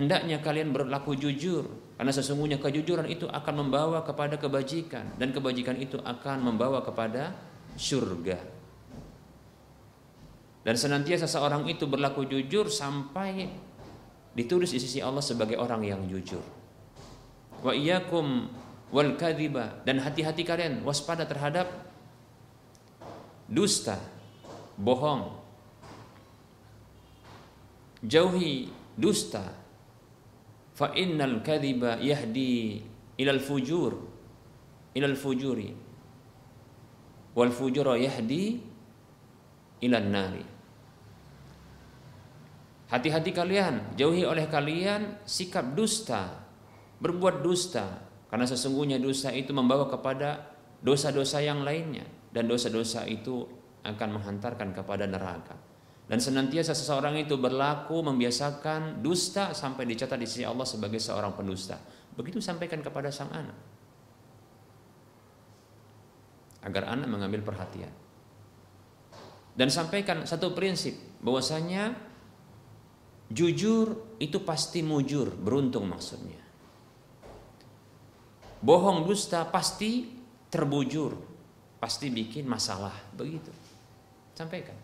hendaknya 0.00 0.40
kalian 0.40 0.72
berlaku 0.72 1.12
jujur 1.12 1.68
karena 1.94 2.10
sesungguhnya 2.10 2.58
kejujuran 2.58 3.06
itu 3.06 3.30
akan 3.30 3.66
membawa 3.66 4.02
kepada 4.02 4.34
kebajikan 4.34 5.14
dan 5.14 5.30
kebajikan 5.30 5.78
itu 5.78 5.94
akan 6.02 6.42
membawa 6.42 6.82
kepada 6.82 7.30
surga. 7.78 8.38
Dan 10.64 10.74
senantiasa 10.74 11.28
seorang 11.28 11.68
itu 11.70 11.86
berlaku 11.86 12.26
jujur 12.26 12.66
sampai 12.66 13.46
ditulis 14.34 14.74
di 14.74 14.80
sisi 14.82 14.98
Allah 14.98 15.22
sebagai 15.22 15.54
orang 15.60 15.86
yang 15.86 16.02
jujur. 16.10 16.42
Wa 17.62 17.70
iyyakum 17.70 18.50
wal 18.90 19.14
kadhiba 19.14 19.84
dan 19.86 20.02
hati-hati 20.02 20.42
kalian 20.42 20.82
waspada 20.82 21.28
terhadap 21.28 21.70
dusta, 23.46 24.00
bohong, 24.80 25.36
jauhi 28.02 28.72
dusta 28.98 29.63
fa 30.74 30.90
innal 30.98 31.40
kadhiba 31.40 32.02
yahdi 32.02 32.82
ilal 33.16 33.38
fujur 33.38 33.94
ilal 34.94 35.18
fujuri. 35.18 35.70
Wal 37.34 37.50
fujura 37.50 37.98
yahdi 37.98 38.62
ilal 39.82 40.06
nari. 40.06 40.46
Hati-hati 42.94 43.34
kalian 43.34 43.98
jauhi 43.98 44.22
oleh 44.22 44.46
kalian 44.46 45.26
sikap 45.26 45.74
dusta 45.74 46.46
berbuat 47.02 47.42
dusta. 47.42 48.06
Karena 48.30 48.46
sesungguhnya 48.46 48.98
dusta 49.02 49.34
itu 49.34 49.50
membawa 49.54 49.86
kepada 49.90 50.54
dosa-dosa 50.82 51.42
yang 51.42 51.62
lainnya 51.62 52.06
dan 52.34 52.50
dosa-dosa 52.50 53.06
itu 53.06 53.46
akan 53.86 54.18
menghantarkan 54.18 54.74
kepada 54.74 55.06
neraka 55.06 55.54
dan 56.14 56.22
senantiasa 56.22 56.78
seseorang 56.78 57.18
itu 57.18 57.34
berlaku 57.34 57.98
membiasakan 58.06 59.02
dusta 59.02 59.50
sampai 59.50 59.82
dicatat 59.82 60.14
di 60.14 60.30
sisi 60.30 60.46
Allah 60.46 60.62
sebagai 60.62 61.02
seorang 61.02 61.34
pendusta. 61.34 61.74
Begitu 62.14 62.38
sampaikan 62.38 62.78
kepada 62.86 63.10
sang 63.10 63.34
anak. 63.34 63.58
Agar 66.62 66.94
anak 66.94 67.10
mengambil 67.10 67.42
perhatian. 67.42 67.90
Dan 69.58 69.74
sampaikan 69.74 70.22
satu 70.22 70.54
prinsip 70.54 70.94
bahwasanya 71.18 71.98
jujur 73.34 74.14
itu 74.22 74.38
pasti 74.46 74.86
mujur, 74.86 75.34
beruntung 75.34 75.90
maksudnya. 75.90 76.38
Bohong 78.62 79.02
dusta 79.02 79.42
pasti 79.50 80.14
terbujur, 80.46 81.18
pasti 81.82 82.06
bikin 82.06 82.46
masalah, 82.46 82.94
begitu. 83.18 83.50
Sampaikan. 84.38 84.83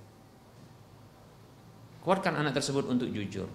Kuatkan 2.00 2.32
anak 2.32 2.56
tersebut 2.56 2.88
untuk 2.88 3.12
jujur. 3.12 3.48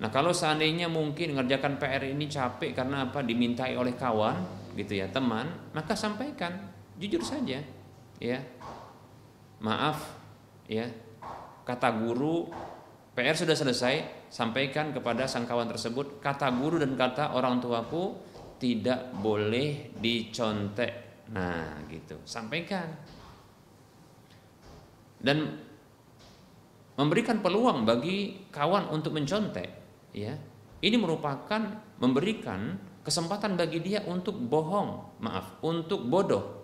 Nah 0.00 0.08
kalau 0.08 0.32
seandainya 0.32 0.88
mungkin 0.88 1.36
mengerjakan 1.36 1.76
PR 1.76 2.02
ini 2.08 2.24
capek 2.26 2.72
karena 2.72 3.06
apa 3.06 3.20
dimintai 3.20 3.76
oleh 3.76 3.94
kawan 3.94 4.72
gitu 4.74 4.96
ya 4.96 5.06
teman, 5.12 5.46
maka 5.76 5.92
sampaikan 5.92 6.72
jujur 6.96 7.20
saja, 7.20 7.60
ya 8.16 8.38
maaf, 9.60 10.16
ya 10.64 10.88
kata 11.68 12.00
guru 12.00 12.48
PR 13.12 13.36
sudah 13.36 13.52
selesai, 13.52 14.26
sampaikan 14.32 14.96
kepada 14.96 15.28
sang 15.28 15.44
kawan 15.44 15.68
tersebut 15.68 16.24
kata 16.24 16.48
guru 16.56 16.80
dan 16.80 16.96
kata 16.96 17.36
orang 17.36 17.60
tuaku 17.60 18.16
tidak 18.56 19.12
boleh 19.20 19.92
dicontek. 20.00 21.24
Nah 21.28 21.76
gitu, 21.92 22.16
sampaikan. 22.24 22.88
Dan 25.20 25.69
memberikan 27.00 27.40
peluang 27.40 27.88
bagi 27.88 28.44
kawan 28.52 28.92
untuk 28.92 29.16
mencontek 29.16 29.68
ya. 30.12 30.36
Ini 30.80 30.96
merupakan 31.00 31.60
memberikan 31.96 32.76
kesempatan 33.00 33.56
bagi 33.56 33.80
dia 33.80 34.04
untuk 34.04 34.36
bohong 34.36 35.20
maaf 35.24 35.60
untuk 35.64 36.04
bodoh. 36.04 36.60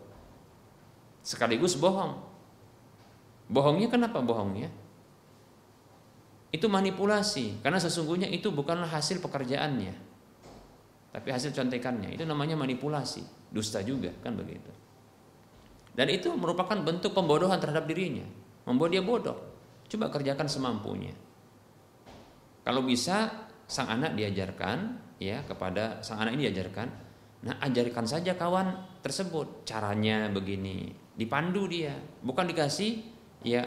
Sekaligus 1.24 1.76
bohong. 1.80 2.20
Bohongnya 3.48 3.88
kenapa 3.88 4.20
bohongnya 4.20 4.68
itu 6.52 6.68
manipulasi 6.68 7.60
karena 7.64 7.80
sesungguhnya 7.80 8.28
itu 8.28 8.52
bukanlah 8.52 8.88
hasil 8.88 9.24
pekerjaannya 9.24 9.96
tapi 11.16 11.32
hasil 11.32 11.56
contekannya. 11.56 12.12
Itu 12.12 12.28
namanya 12.28 12.60
manipulasi. 12.60 13.24
Dusta 13.48 13.80
juga 13.80 14.12
kan 14.20 14.36
begitu. 14.36 14.68
Dan 15.96 16.12
itu 16.12 16.28
merupakan 16.36 16.76
bentuk 16.76 17.16
pembodohan 17.16 17.56
terhadap 17.56 17.88
dirinya 17.88 18.28
membuat 18.68 18.92
dia 18.92 19.00
bodoh 19.00 19.55
Coba 19.86 20.10
kerjakan 20.10 20.50
semampunya. 20.50 21.14
Kalau 22.66 22.82
bisa 22.82 23.46
sang 23.66 23.86
anak 23.90 24.18
diajarkan 24.18 24.78
ya 25.22 25.46
kepada 25.46 26.02
sang 26.02 26.22
anak 26.22 26.34
ini 26.34 26.50
diajarkan, 26.50 26.88
nah 27.46 27.62
ajarkan 27.62 28.06
saja 28.06 28.34
kawan 28.34 28.98
tersebut 29.02 29.62
caranya 29.62 30.26
begini, 30.30 30.90
dipandu 31.14 31.70
dia, 31.70 31.94
bukan 32.22 32.50
dikasih 32.50 33.06
ya 33.46 33.62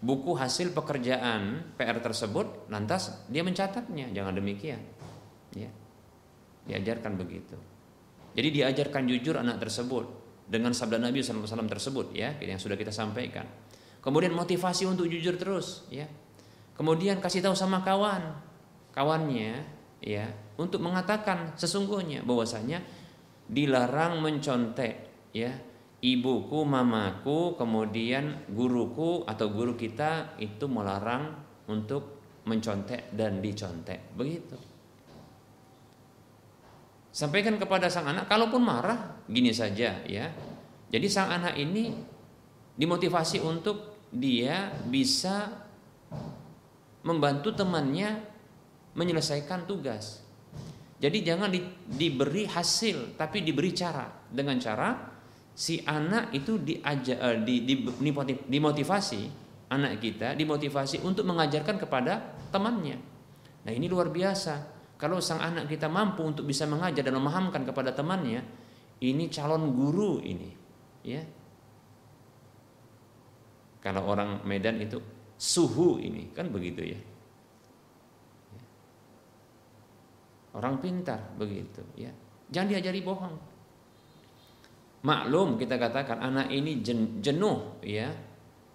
buku 0.00 0.32
hasil 0.32 0.72
pekerjaan 0.72 1.74
PR 1.76 1.98
tersebut 2.00 2.70
lantas 2.72 3.26
dia 3.28 3.44
mencatatnya, 3.44 4.08
jangan 4.14 4.32
demikian. 4.32 4.80
Ya. 5.52 5.68
Diajarkan 6.68 7.16
begitu. 7.16 7.56
Jadi 8.36 8.48
diajarkan 8.60 9.08
jujur 9.08 9.40
anak 9.40 9.60
tersebut 9.60 10.04
dengan 10.48 10.72
sabda 10.72 11.00
Nabi 11.00 11.20
SAW 11.24 11.68
tersebut 11.68 12.16
ya 12.16 12.36
yang 12.40 12.60
sudah 12.60 12.76
kita 12.76 12.92
sampaikan. 12.92 13.44
Kemudian 14.08 14.32
motivasi 14.32 14.88
untuk 14.88 15.04
jujur 15.04 15.36
terus, 15.36 15.84
ya. 15.92 16.08
Kemudian 16.72 17.20
kasih 17.20 17.44
tahu 17.44 17.52
sama 17.52 17.84
kawan, 17.84 18.40
kawannya, 18.96 19.68
ya, 20.00 20.32
untuk 20.56 20.80
mengatakan 20.80 21.52
sesungguhnya 21.60 22.24
bahwasanya 22.24 22.80
dilarang 23.52 24.24
mencontek, 24.24 25.28
ya. 25.36 25.52
Ibuku, 26.00 26.64
mamaku, 26.64 27.60
kemudian 27.60 28.48
guruku 28.48 29.28
atau 29.28 29.52
guru 29.52 29.76
kita 29.76 30.40
itu 30.40 30.64
melarang 30.72 31.44
untuk 31.68 32.24
mencontek 32.48 33.12
dan 33.12 33.44
dicontek. 33.44 34.16
Begitu. 34.16 34.56
Sampaikan 37.12 37.60
kepada 37.60 37.92
sang 37.92 38.08
anak, 38.08 38.24
kalaupun 38.24 38.64
marah, 38.64 39.20
gini 39.28 39.52
saja 39.52 40.00
ya. 40.08 40.32
Jadi 40.88 41.06
sang 41.12 41.28
anak 41.28 41.60
ini 41.60 41.92
dimotivasi 42.78 43.42
untuk 43.42 43.97
dia 44.12 44.72
bisa 44.88 45.52
membantu 47.04 47.52
temannya 47.54 48.24
menyelesaikan 48.96 49.68
tugas. 49.68 50.24
Jadi 50.98 51.22
jangan 51.22 51.46
di, 51.46 51.62
diberi 51.86 52.48
hasil, 52.48 53.14
tapi 53.14 53.46
diberi 53.46 53.70
cara. 53.70 54.10
Dengan 54.28 54.58
cara 54.58 54.98
si 55.54 55.78
anak 55.86 56.34
itu 56.34 56.58
diajar, 56.58 57.16
eh, 57.22 57.38
di, 57.46 57.62
di, 57.62 57.74
dimotivasi, 58.50 59.22
anak 59.70 60.02
kita 60.02 60.34
dimotivasi 60.34 61.06
untuk 61.06 61.22
mengajarkan 61.28 61.78
kepada 61.78 62.34
temannya. 62.50 62.98
Nah 63.62 63.72
ini 63.72 63.86
luar 63.86 64.10
biasa. 64.10 64.76
Kalau 64.98 65.22
sang 65.22 65.38
anak 65.38 65.70
kita 65.70 65.86
mampu 65.86 66.26
untuk 66.26 66.42
bisa 66.42 66.66
mengajar 66.66 67.06
dan 67.06 67.14
memahamkan 67.14 67.62
kepada 67.62 67.94
temannya, 67.94 68.42
ini 68.98 69.30
calon 69.30 69.70
guru 69.70 70.18
ini, 70.18 70.50
ya 71.06 71.22
kalau 73.88 74.12
orang 74.12 74.44
Medan 74.44 74.76
itu 74.84 75.00
suhu 75.40 75.96
ini 75.96 76.28
kan 76.36 76.52
begitu 76.52 76.92
ya. 76.92 77.00
Orang 80.52 80.84
pintar 80.84 81.32
begitu 81.40 81.80
ya. 81.96 82.12
Jangan 82.52 82.68
diajari 82.76 83.00
bohong. 83.00 83.36
Maklum 85.08 85.56
kita 85.56 85.80
katakan 85.80 86.20
anak 86.20 86.52
ini 86.52 86.84
jenuh 87.24 87.80
ya 87.80 88.12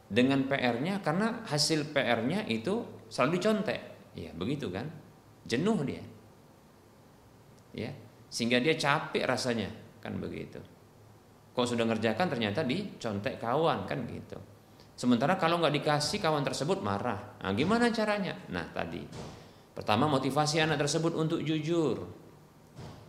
dengan 0.10 0.50
PR-nya 0.50 1.06
karena 1.06 1.46
hasil 1.46 1.94
PR-nya 1.94 2.50
itu 2.50 3.06
selalu 3.14 3.38
dicontek. 3.38 3.82
Ya, 4.18 4.34
begitu 4.34 4.74
kan? 4.74 4.90
Jenuh 5.46 5.78
dia. 5.86 6.02
Ya. 7.74 7.94
sehingga 8.34 8.58
dia 8.58 8.74
capek 8.74 9.30
rasanya 9.30 9.70
kan 10.02 10.18
begitu 10.18 10.58
kok 11.54 11.70
sudah 11.70 11.86
ngerjakan 11.86 12.34
ternyata 12.34 12.66
dicontek 12.66 13.38
kawan 13.38 13.86
kan 13.86 14.10
gitu 14.10 14.38
sementara 15.04 15.36
kalau 15.36 15.60
nggak 15.60 15.84
dikasih 15.84 16.24
kawan 16.24 16.48
tersebut 16.48 16.80
marah. 16.80 17.36
Nah 17.44 17.52
gimana 17.52 17.92
caranya? 17.92 18.40
Nah 18.48 18.72
tadi. 18.72 19.04
Pertama 19.76 20.08
motivasi 20.08 20.64
anak 20.64 20.80
tersebut 20.80 21.12
untuk 21.20 21.44
jujur. 21.44 22.08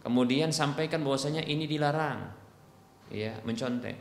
Kemudian 0.03 0.51
sampaikan 0.51 1.07
bahwasanya 1.07 1.47
ini 1.47 1.71
dilarang. 1.71 2.35
Ya 3.15 3.39
mencontek. 3.47 3.95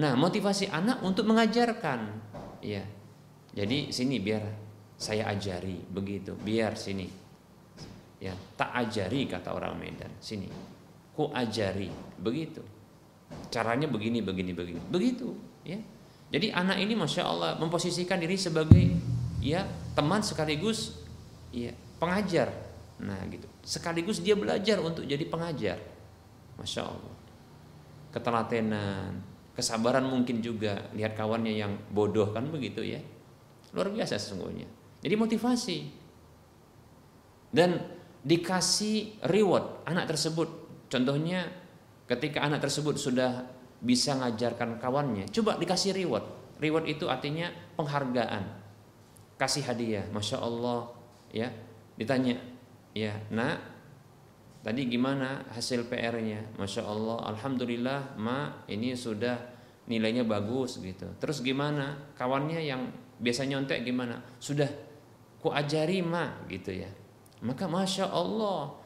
Nah 0.00 0.16
motivasi 0.16 0.72
anak 0.72 1.04
untuk 1.04 1.28
mengajarkan. 1.28 2.00
Ya 2.64 2.88
jadi 3.52 3.92
sini 3.92 4.24
biar 4.24 4.40
saya 4.96 5.28
ajari 5.28 5.84
begitu. 5.84 6.32
Biar 6.40 6.80
sini. 6.80 7.12
Ya 8.24 8.32
tak 8.56 8.72
ajari 8.72 9.28
kata 9.28 9.52
orang 9.52 9.76
Medan. 9.76 10.16
Sini. 10.16 10.48
Ku 11.12 11.28
ajari 11.28 11.92
begitu. 12.16 12.64
Caranya 13.52 13.84
begini 13.84 14.24
begini 14.24 14.56
begini. 14.56 14.80
Begitu. 14.88 15.28
Ya 15.60 15.76
jadi 16.30 16.52
anak 16.54 16.78
ini 16.80 16.94
masya 16.96 17.22
Allah 17.24 17.50
memposisikan 17.60 18.20
diri 18.20 18.38
sebagai 18.38 18.94
ya 19.44 19.66
teman 19.96 20.24
sekaligus 20.24 21.00
ya 21.50 21.72
pengajar. 22.00 22.50
Nah 23.00 23.18
gitu. 23.28 23.46
Sekaligus 23.64 24.20
dia 24.22 24.38
belajar 24.38 24.80
untuk 24.80 25.04
jadi 25.04 25.24
pengajar. 25.28 25.78
Masya 26.56 26.82
Allah. 26.86 27.14
Ketelatenan 28.14 29.20
kesabaran 29.54 30.06
mungkin 30.06 30.40
juga. 30.40 30.90
Lihat 30.94 31.18
kawannya 31.18 31.54
yang 31.54 31.72
bodoh 31.90 32.30
kan 32.30 32.48
begitu 32.50 32.82
ya. 32.82 33.02
Luar 33.74 33.90
biasa 33.90 34.18
sesungguhnya. 34.18 34.66
Jadi 35.02 35.14
motivasi. 35.14 35.78
Dan 37.54 37.78
dikasih 38.24 39.22
reward 39.30 39.86
anak 39.86 40.10
tersebut. 40.10 40.48
Contohnya 40.90 41.64
Ketika 42.04 42.44
anak 42.44 42.60
tersebut 42.60 43.00
sudah 43.00 43.48
bisa 43.84 44.16
ngajarkan 44.16 44.80
kawannya, 44.80 45.28
coba 45.28 45.60
dikasih 45.60 45.92
reward. 45.92 46.24
Reward 46.56 46.88
itu 46.88 47.04
artinya 47.12 47.52
penghargaan, 47.76 48.44
kasih 49.36 49.68
hadiah. 49.68 50.08
Masya 50.08 50.40
Allah, 50.40 50.88
ya. 51.28 51.52
Ditanya, 51.94 52.40
ya, 52.96 53.12
nak, 53.28 53.60
tadi 54.64 54.88
gimana 54.88 55.44
hasil 55.52 55.84
PR-nya? 55.84 56.56
Masya 56.56 56.82
Allah, 56.88 57.28
Alhamdulillah, 57.36 58.16
ma, 58.16 58.64
ini 58.72 58.96
sudah 58.96 59.36
nilainya 59.84 60.24
bagus 60.24 60.80
gitu. 60.80 61.04
Terus 61.20 61.44
gimana? 61.44 62.16
Kawannya 62.16 62.64
yang 62.64 62.88
biasa 63.20 63.44
nyontek 63.44 63.84
gimana? 63.84 64.24
Sudah 64.40 64.66
ku 65.44 65.52
ajari 65.52 66.00
ma, 66.00 66.40
gitu 66.48 66.72
ya. 66.72 66.88
Maka 67.44 67.68
masya 67.68 68.08
Allah, 68.08 68.80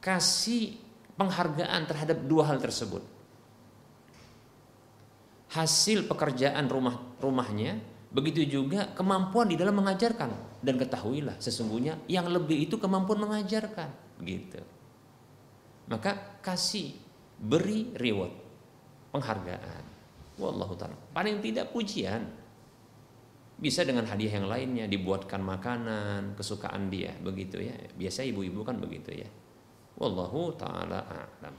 kasih 0.00 0.80
penghargaan 1.20 1.84
terhadap 1.84 2.24
dua 2.24 2.48
hal 2.48 2.56
tersebut. 2.56 3.19
Hasil 5.50 6.06
pekerjaan 6.06 6.70
rumah 6.70 7.18
rumahnya, 7.18 7.78
begitu 8.14 8.46
juga 8.46 8.90
kemampuan 8.94 9.50
di 9.50 9.58
dalam 9.58 9.74
mengajarkan 9.82 10.62
dan 10.62 10.74
ketahuilah 10.78 11.38
sesungguhnya 11.42 11.98
yang 12.06 12.30
lebih 12.30 12.70
itu 12.70 12.78
kemampuan 12.78 13.18
mengajarkan, 13.26 13.90
gitu. 14.22 14.62
Maka 15.90 16.38
kasih 16.38 16.94
beri 17.34 17.90
reward, 17.98 18.30
penghargaan. 19.10 19.84
Wallahu 20.38 20.78
taala. 20.78 20.96
Paling 21.10 21.42
tidak 21.42 21.74
pujian. 21.74 22.38
Bisa 23.60 23.84
dengan 23.84 24.08
hadiah 24.08 24.40
yang 24.40 24.48
lainnya 24.48 24.88
dibuatkan 24.88 25.44
makanan 25.44 26.32
kesukaan 26.32 26.88
dia, 26.88 27.12
begitu 27.20 27.60
ya. 27.60 27.76
Biasa 27.92 28.24
ibu-ibu 28.24 28.64
kan 28.64 28.80
begitu 28.80 29.12
ya 29.12 29.28
Wallahu 30.00 30.56
taala 30.56 31.04
a'lam. 31.04 31.52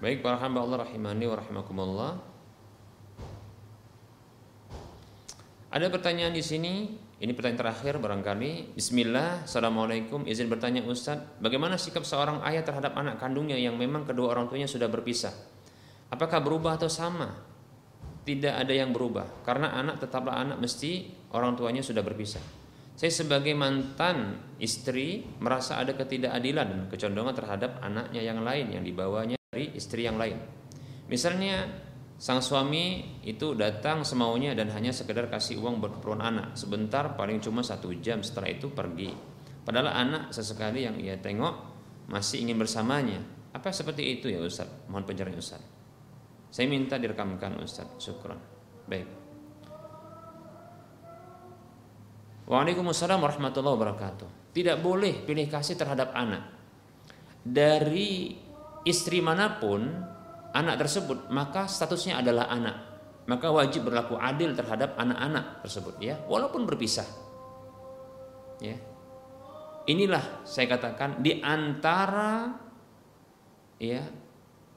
Baik 0.00 0.24
para 0.24 0.40
hamba 0.40 0.64
Allah 0.64 0.88
rahimani 0.88 1.28
wa 1.28 1.36
rahimakumullah. 1.36 2.12
Ada 5.68 5.92
pertanyaan 5.92 6.32
di 6.32 6.40
sini, 6.40 6.88
ini 7.20 7.32
pertanyaan 7.36 7.68
terakhir 7.68 8.00
barangkali. 8.00 8.72
Bismillah, 8.80 9.44
Assalamualaikum. 9.44 10.24
Izin 10.24 10.48
bertanya 10.48 10.80
Ustadz, 10.88 11.36
bagaimana 11.44 11.76
sikap 11.76 12.08
seorang 12.08 12.40
ayah 12.48 12.64
terhadap 12.64 12.96
anak 12.96 13.20
kandungnya 13.20 13.60
yang 13.60 13.76
memang 13.76 14.08
kedua 14.08 14.32
orang 14.32 14.48
tuanya 14.48 14.64
sudah 14.64 14.88
berpisah? 14.88 15.36
Apakah 16.08 16.40
berubah 16.40 16.80
atau 16.80 16.88
sama? 16.88 17.36
Tidak 18.24 18.56
ada 18.56 18.72
yang 18.72 18.96
berubah, 18.96 19.44
karena 19.44 19.76
anak 19.76 20.00
tetaplah 20.00 20.40
anak 20.40 20.64
mesti 20.64 21.12
orang 21.36 21.60
tuanya 21.60 21.84
sudah 21.84 22.00
berpisah. 22.00 22.42
Saya 22.96 23.12
sebagai 23.12 23.52
mantan 23.52 24.40
istri 24.56 25.28
merasa 25.44 25.76
ada 25.76 25.92
ketidakadilan 25.92 26.66
dan 26.66 26.80
kecondongan 26.88 27.36
terhadap 27.36 27.84
anaknya 27.84 28.24
yang 28.24 28.40
lain 28.40 28.72
yang 28.72 28.84
dibawanya 28.84 29.39
dari 29.50 29.74
istri 29.74 30.06
yang 30.06 30.14
lain. 30.14 30.38
Misalnya 31.10 31.66
sang 32.22 32.38
suami 32.38 33.18
itu 33.26 33.58
datang 33.58 34.06
semaunya 34.06 34.54
dan 34.54 34.70
hanya 34.70 34.94
sekedar 34.94 35.26
kasih 35.26 35.58
uang 35.58 35.82
buat 35.82 35.98
keperluan 35.98 36.22
anak 36.22 36.54
sebentar 36.54 37.18
paling 37.18 37.42
cuma 37.42 37.66
satu 37.66 37.90
jam 37.98 38.22
setelah 38.22 38.46
itu 38.46 38.70
pergi. 38.70 39.10
Padahal 39.66 39.90
anak 39.90 40.30
sesekali 40.30 40.86
yang 40.86 40.94
ia 41.02 41.18
tengok 41.18 41.66
masih 42.06 42.46
ingin 42.46 42.62
bersamanya. 42.62 43.26
Apa 43.50 43.74
seperti 43.74 44.22
itu 44.22 44.30
ya 44.30 44.38
Ustaz? 44.38 44.70
Mohon 44.86 45.10
pencerahan 45.10 45.34
Ustaz. 45.34 45.62
Saya 46.54 46.70
minta 46.70 46.94
direkamkan 46.94 47.58
Ustaz. 47.58 47.90
Syukran. 47.98 48.38
Baik. 48.86 49.10
Waalaikumsalam 52.46 53.18
warahmatullahi 53.18 53.74
wabarakatuh. 53.74 54.54
Tidak 54.54 54.78
boleh 54.78 55.26
pilih 55.26 55.50
kasih 55.50 55.74
terhadap 55.74 56.14
anak. 56.14 56.46
Dari 57.42 58.46
istri 58.84 59.20
mana 59.20 59.60
pun 59.60 59.84
anak 60.54 60.86
tersebut 60.86 61.30
maka 61.30 61.66
statusnya 61.70 62.20
adalah 62.20 62.50
anak. 62.50 62.76
Maka 63.28 63.46
wajib 63.52 63.86
berlaku 63.86 64.18
adil 64.18 64.58
terhadap 64.58 64.98
anak-anak 64.98 65.62
tersebut 65.62 66.02
ya. 66.02 66.18
Walaupun 66.26 66.66
berpisah. 66.66 67.06
Ya. 68.58 68.74
Inilah 69.86 70.42
saya 70.42 70.66
katakan 70.66 71.22
di 71.22 71.38
antara 71.38 72.50
ya 73.80 74.02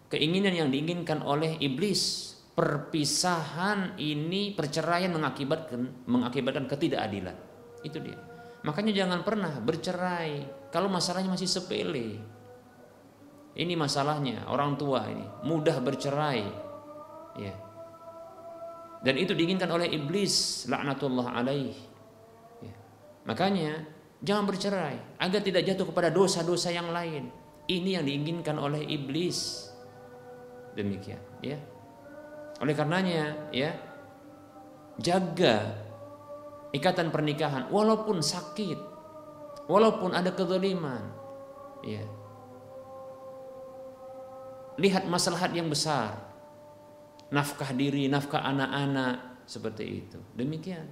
keinginan 0.08 0.54
yang 0.54 0.70
diinginkan 0.70 1.26
oleh 1.26 1.58
iblis 1.60 2.34
perpisahan 2.54 3.98
ini 3.98 4.54
perceraian 4.54 5.10
mengakibatkan 5.10 6.06
mengakibatkan 6.06 6.70
ketidakadilan. 6.70 7.36
Itu 7.82 7.98
dia. 8.00 8.16
Makanya 8.64 8.94
jangan 8.96 9.26
pernah 9.26 9.60
bercerai 9.60 10.70
kalau 10.72 10.88
masalahnya 10.88 11.34
masih 11.34 11.50
sepele 11.50 12.22
ini 13.54 13.78
masalahnya 13.78 14.50
orang 14.50 14.74
tua 14.74 15.06
ini 15.06 15.26
mudah 15.46 15.78
bercerai. 15.78 16.42
Ya. 17.38 17.54
Dan 19.06 19.20
itu 19.22 19.38
diinginkan 19.38 19.70
oleh 19.70 19.94
iblis 19.94 20.66
laknatullah 20.66 21.38
alaih. 21.38 21.78
Ya. 22.66 22.76
Makanya 23.30 23.86
jangan 24.26 24.50
bercerai 24.50 25.22
agar 25.22 25.42
tidak 25.46 25.70
jatuh 25.70 25.86
kepada 25.86 26.10
dosa-dosa 26.10 26.74
yang 26.74 26.90
lain. 26.90 27.30
Ini 27.70 28.02
yang 28.02 28.06
diinginkan 28.10 28.58
oleh 28.58 28.82
iblis. 28.90 29.70
Demikian, 30.74 31.22
ya. 31.46 31.62
Oleh 32.58 32.74
karenanya, 32.74 33.54
ya, 33.54 33.70
jaga 34.98 35.78
ikatan 36.74 37.14
pernikahan 37.14 37.70
walaupun 37.70 38.26
sakit, 38.26 38.80
walaupun 39.70 40.18
ada 40.18 40.34
kezaliman, 40.34 41.06
ya 41.86 42.02
lihat 44.78 45.06
maslahat 45.10 45.54
yang 45.54 45.70
besar. 45.70 46.18
Nafkah 47.34 47.74
diri, 47.74 48.06
nafkah 48.10 48.46
anak-anak 48.46 49.46
seperti 49.50 50.06
itu. 50.06 50.20
Demikian. 50.38 50.86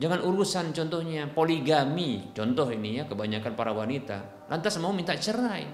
Jangan 0.00 0.24
urusan 0.24 0.72
contohnya 0.72 1.28
poligami, 1.28 2.32
contoh 2.32 2.72
ini 2.72 2.98
ya 2.98 3.04
kebanyakan 3.04 3.52
para 3.52 3.76
wanita 3.76 4.48
lantas 4.48 4.76
mau 4.80 4.92
minta 4.92 5.16
cerai. 5.16 5.64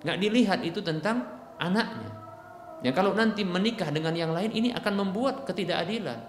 Nggak 0.00 0.18
dilihat 0.20 0.60
itu 0.64 0.80
tentang 0.80 1.24
anaknya. 1.60 2.12
Ya 2.84 2.92
kalau 2.92 3.16
nanti 3.16 3.44
menikah 3.44 3.88
dengan 3.92 4.12
yang 4.12 4.32
lain 4.32 4.52
ini 4.52 4.72
akan 4.72 4.94
membuat 5.04 5.48
ketidakadilan. 5.48 6.20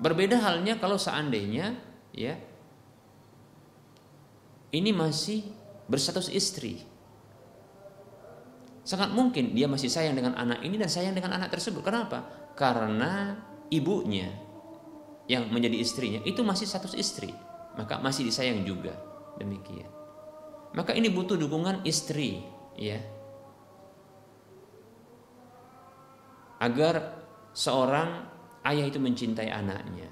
Berbeda 0.00 0.40
halnya 0.40 0.80
kalau 0.80 0.96
seandainya 0.96 1.76
ya 2.12 2.40
ini 4.72 4.90
masih 4.92 5.44
berstatus 5.88 6.32
istri. 6.32 6.84
Sangat 8.82 9.14
mungkin 9.14 9.54
dia 9.54 9.70
masih 9.70 9.86
sayang 9.86 10.18
dengan 10.18 10.34
anak 10.34 10.58
ini 10.66 10.74
dan 10.74 10.90
sayang 10.90 11.14
dengan 11.14 11.38
anak 11.38 11.54
tersebut. 11.54 11.86
Kenapa? 11.86 12.26
Karena 12.58 13.38
ibunya 13.70 14.26
yang 15.30 15.46
menjadi 15.54 15.78
istrinya 15.78 16.20
itu 16.26 16.42
masih 16.42 16.66
status 16.66 16.98
istri, 16.98 17.30
maka 17.78 18.02
masih 18.02 18.26
disayang 18.26 18.66
juga. 18.66 18.98
Demikian. 19.38 19.88
Maka 20.74 20.96
ini 20.98 21.08
butuh 21.12 21.38
dukungan 21.38 21.86
istri, 21.86 22.42
ya. 22.74 22.98
Agar 26.58 27.22
seorang 27.52 28.24
ayah 28.66 28.86
itu 28.88 28.98
mencintai 28.98 29.50
anaknya. 29.52 30.08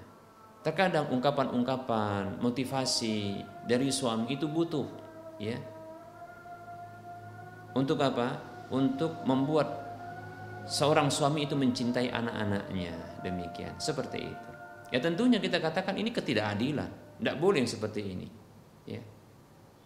Terkadang 0.60 1.08
ungkapan-ungkapan 1.08 2.38
motivasi 2.44 3.40
dari 3.64 3.88
suami 3.88 4.36
itu 4.36 4.44
butuh, 4.44 4.84
ya. 5.40 5.56
Untuk 7.72 7.96
apa? 8.02 8.49
Untuk 8.70 9.26
membuat 9.26 9.66
seorang 10.66 11.10
suami 11.10 11.46
itu 11.46 11.58
mencintai 11.58 12.10
anak-anaknya. 12.10 13.22
Demikian, 13.26 13.74
seperti 13.82 14.18
itu. 14.30 14.50
Ya 14.90 14.98
tentunya 14.98 15.42
kita 15.42 15.58
katakan 15.58 15.98
ini 15.98 16.14
ketidakadilan. 16.14 17.18
Tidak 17.18 17.36
boleh 17.38 17.66
seperti 17.66 18.00
ini. 18.06 18.28
Ya. 18.86 19.02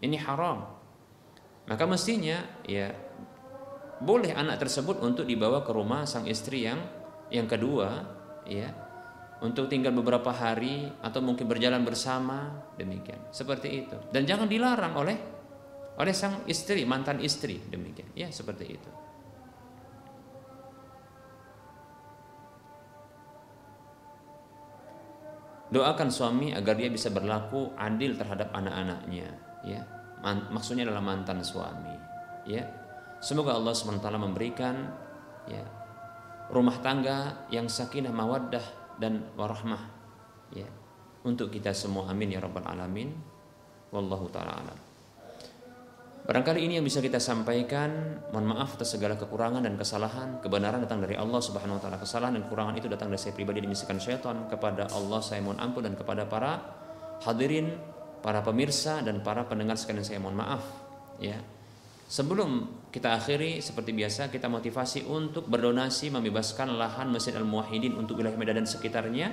Ini 0.05 0.16
haram. 0.20 0.69
Maka 1.65 1.85
mestinya 1.89 2.44
ya 2.69 2.93
boleh 4.05 4.36
anak 4.36 4.61
tersebut 4.61 5.01
untuk 5.01 5.24
dibawa 5.24 5.65
ke 5.65 5.73
rumah 5.73 6.05
sang 6.05 6.28
istri 6.28 6.69
yang 6.69 6.77
yang 7.32 7.48
kedua, 7.48 8.05
ya, 8.44 8.69
untuk 9.44 9.66
tinggal 9.69 9.93
beberapa 9.93 10.32
hari 10.32 10.89
atau 11.05 11.20
mungkin 11.20 11.44
berjalan 11.44 11.85
bersama 11.85 12.65
demikian 12.81 13.20
seperti 13.28 13.85
itu 13.85 13.97
dan 14.09 14.24
jangan 14.24 14.48
dilarang 14.48 14.94
oleh 14.97 15.16
oleh 15.95 16.11
sang 16.11 16.43
istri 16.51 16.83
mantan 16.83 17.23
istri 17.23 17.62
demikian. 17.71 18.11
Ya 18.19 18.27
seperti 18.31 18.66
itu. 18.75 18.91
Doakan 25.75 26.11
suami 26.11 26.55
agar 26.55 26.79
dia 26.79 26.87
bisa 26.87 27.11
berlaku 27.11 27.75
adil 27.75 28.15
terhadap 28.15 28.51
anak-anaknya 28.55 29.29
ya. 29.66 29.83
Maksudnya 30.25 30.87
adalah 30.87 31.03
mantan 31.03 31.43
suami 31.43 31.95
ya. 32.47 32.62
Semoga 33.23 33.55
Allah 33.55 33.75
swt 33.75 34.07
memberikan 34.19 34.91
ya 35.51 35.65
rumah 36.53 36.77
tangga 36.85 37.49
yang 37.49 37.71
sakinah 37.71 38.12
mawaddah 38.12 38.62
dan 39.01 39.27
warahmah 39.35 39.83
ya 40.53 40.69
untuk 41.25 41.51
kita 41.51 41.75
semua. 41.75 42.11
Amin 42.12 42.35
ya 42.35 42.43
rabbal 42.43 42.66
alamin. 42.66 43.15
Wallahu 43.95 44.27
taala 44.31 44.59
alam 44.59 44.79
Barangkali 46.25 46.65
ini 46.65 46.81
yang 46.81 46.87
bisa 46.89 47.05
kita 47.05 47.21
sampaikan. 47.21 48.17
Mohon 48.33 48.57
maaf 48.57 48.81
atas 48.81 48.97
segala 48.97 49.13
kekurangan 49.21 49.61
dan 49.61 49.77
kesalahan. 49.77 50.41
Kebenaran 50.41 50.81
datang 50.81 51.05
dari 51.05 51.21
Allah 51.21 51.37
Subhanahu 51.37 51.77
wa 51.77 51.83
taala. 51.85 52.01
Kesalahan 52.01 52.41
dan 52.41 52.49
kekurangan 52.49 52.81
itu 52.81 52.89
datang 52.89 53.13
dari 53.13 53.21
saya 53.21 53.37
pribadi 53.37 53.61
dimisikan 53.61 54.01
syaitan. 54.01 54.49
Kepada 54.49 54.89
Allah 54.89 55.21
saya 55.21 55.45
mohon 55.45 55.61
ampun 55.61 55.85
dan 55.85 55.93
kepada 55.93 56.25
para 56.25 56.65
hadirin, 57.29 57.77
para 58.25 58.41
pemirsa 58.41 59.05
dan 59.05 59.21
para 59.21 59.45
pendengar 59.45 59.77
sekalian 59.77 60.01
saya 60.01 60.17
mohon 60.17 60.41
maaf. 60.41 60.65
Ya. 61.21 61.37
Sebelum 62.09 62.73
kita 62.89 63.21
akhiri 63.21 63.61
seperti 63.61 63.93
biasa 63.93 64.33
kita 64.33 64.49
motivasi 64.49 65.05
untuk 65.05 65.45
berdonasi 65.45 66.09
membebaskan 66.09 66.73
lahan 66.81 67.13
Masjid 67.13 67.37
Al-Muwahhidin 67.37 68.01
untuk 68.01 68.25
wilayah 68.25 68.41
Medan 68.41 68.65
dan 68.65 68.69
sekitarnya. 68.69 69.29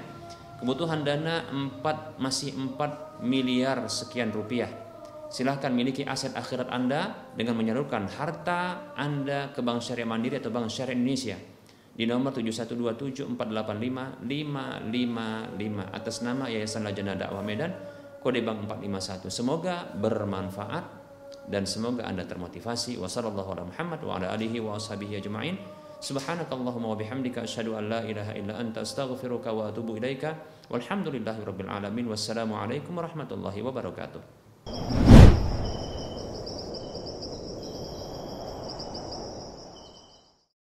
Kebutuhan 0.60 1.08
dana 1.08 1.48
4 1.56 2.20
masih 2.20 2.52
4 2.52 3.24
miliar 3.24 3.88
sekian 3.88 4.36
rupiah. 4.36 4.91
Silahkan 5.32 5.72
miliki 5.72 6.04
aset 6.04 6.36
akhirat 6.36 6.68
Anda 6.68 7.32
dengan 7.40 7.56
menyalurkan 7.56 8.04
harta 8.20 8.92
Anda 9.00 9.56
ke 9.56 9.64
Bank 9.64 9.80
Syariah 9.80 10.04
Mandiri 10.04 10.44
atau 10.44 10.52
Bank 10.52 10.68
Syariah 10.68 11.00
Indonesia 11.00 11.40
di 11.92 12.04
nomor 12.08 12.36
71274855555 12.36 14.28
atas 15.92 16.16
nama 16.24 16.52
Yayasan 16.52 16.84
Lajana 16.84 17.16
Dakwah 17.16 17.44
Medan 17.44 17.72
kode 18.22 18.44
bank 18.46 18.70
451. 18.70 19.32
Semoga 19.34 19.88
bermanfaat 19.98 20.86
dan 21.50 21.66
semoga 21.68 22.06
Anda 22.06 22.24
termotivasi. 22.24 23.02
Wassalamualaikum 23.02 23.72
Muhammad 23.74 24.00
wa 24.06 24.20
ala 24.20 24.36
alihi 24.36 24.62
wa 24.62 24.78
ashabihi 24.78 25.20
ajma'in. 25.20 25.58
Subhanakallahumma 26.02 26.94
wa 26.94 26.98
bihamdika 26.98 27.46
asyhadu 27.46 27.78
an 27.78 27.90
la 27.90 28.02
ilaha 28.02 28.34
illa 28.34 28.58
anta 28.58 28.82
astaghfiruka 28.82 29.54
wa 29.54 29.70
atubu 29.70 29.98
ilaika. 30.02 30.38
Walhamdulillahi 30.74 31.46
rabbil 31.46 31.70
alamin. 31.70 32.10
Wassalamualaikum 32.10 32.98
warahmatullahi 32.98 33.62
wabarakatuh. 33.62 35.21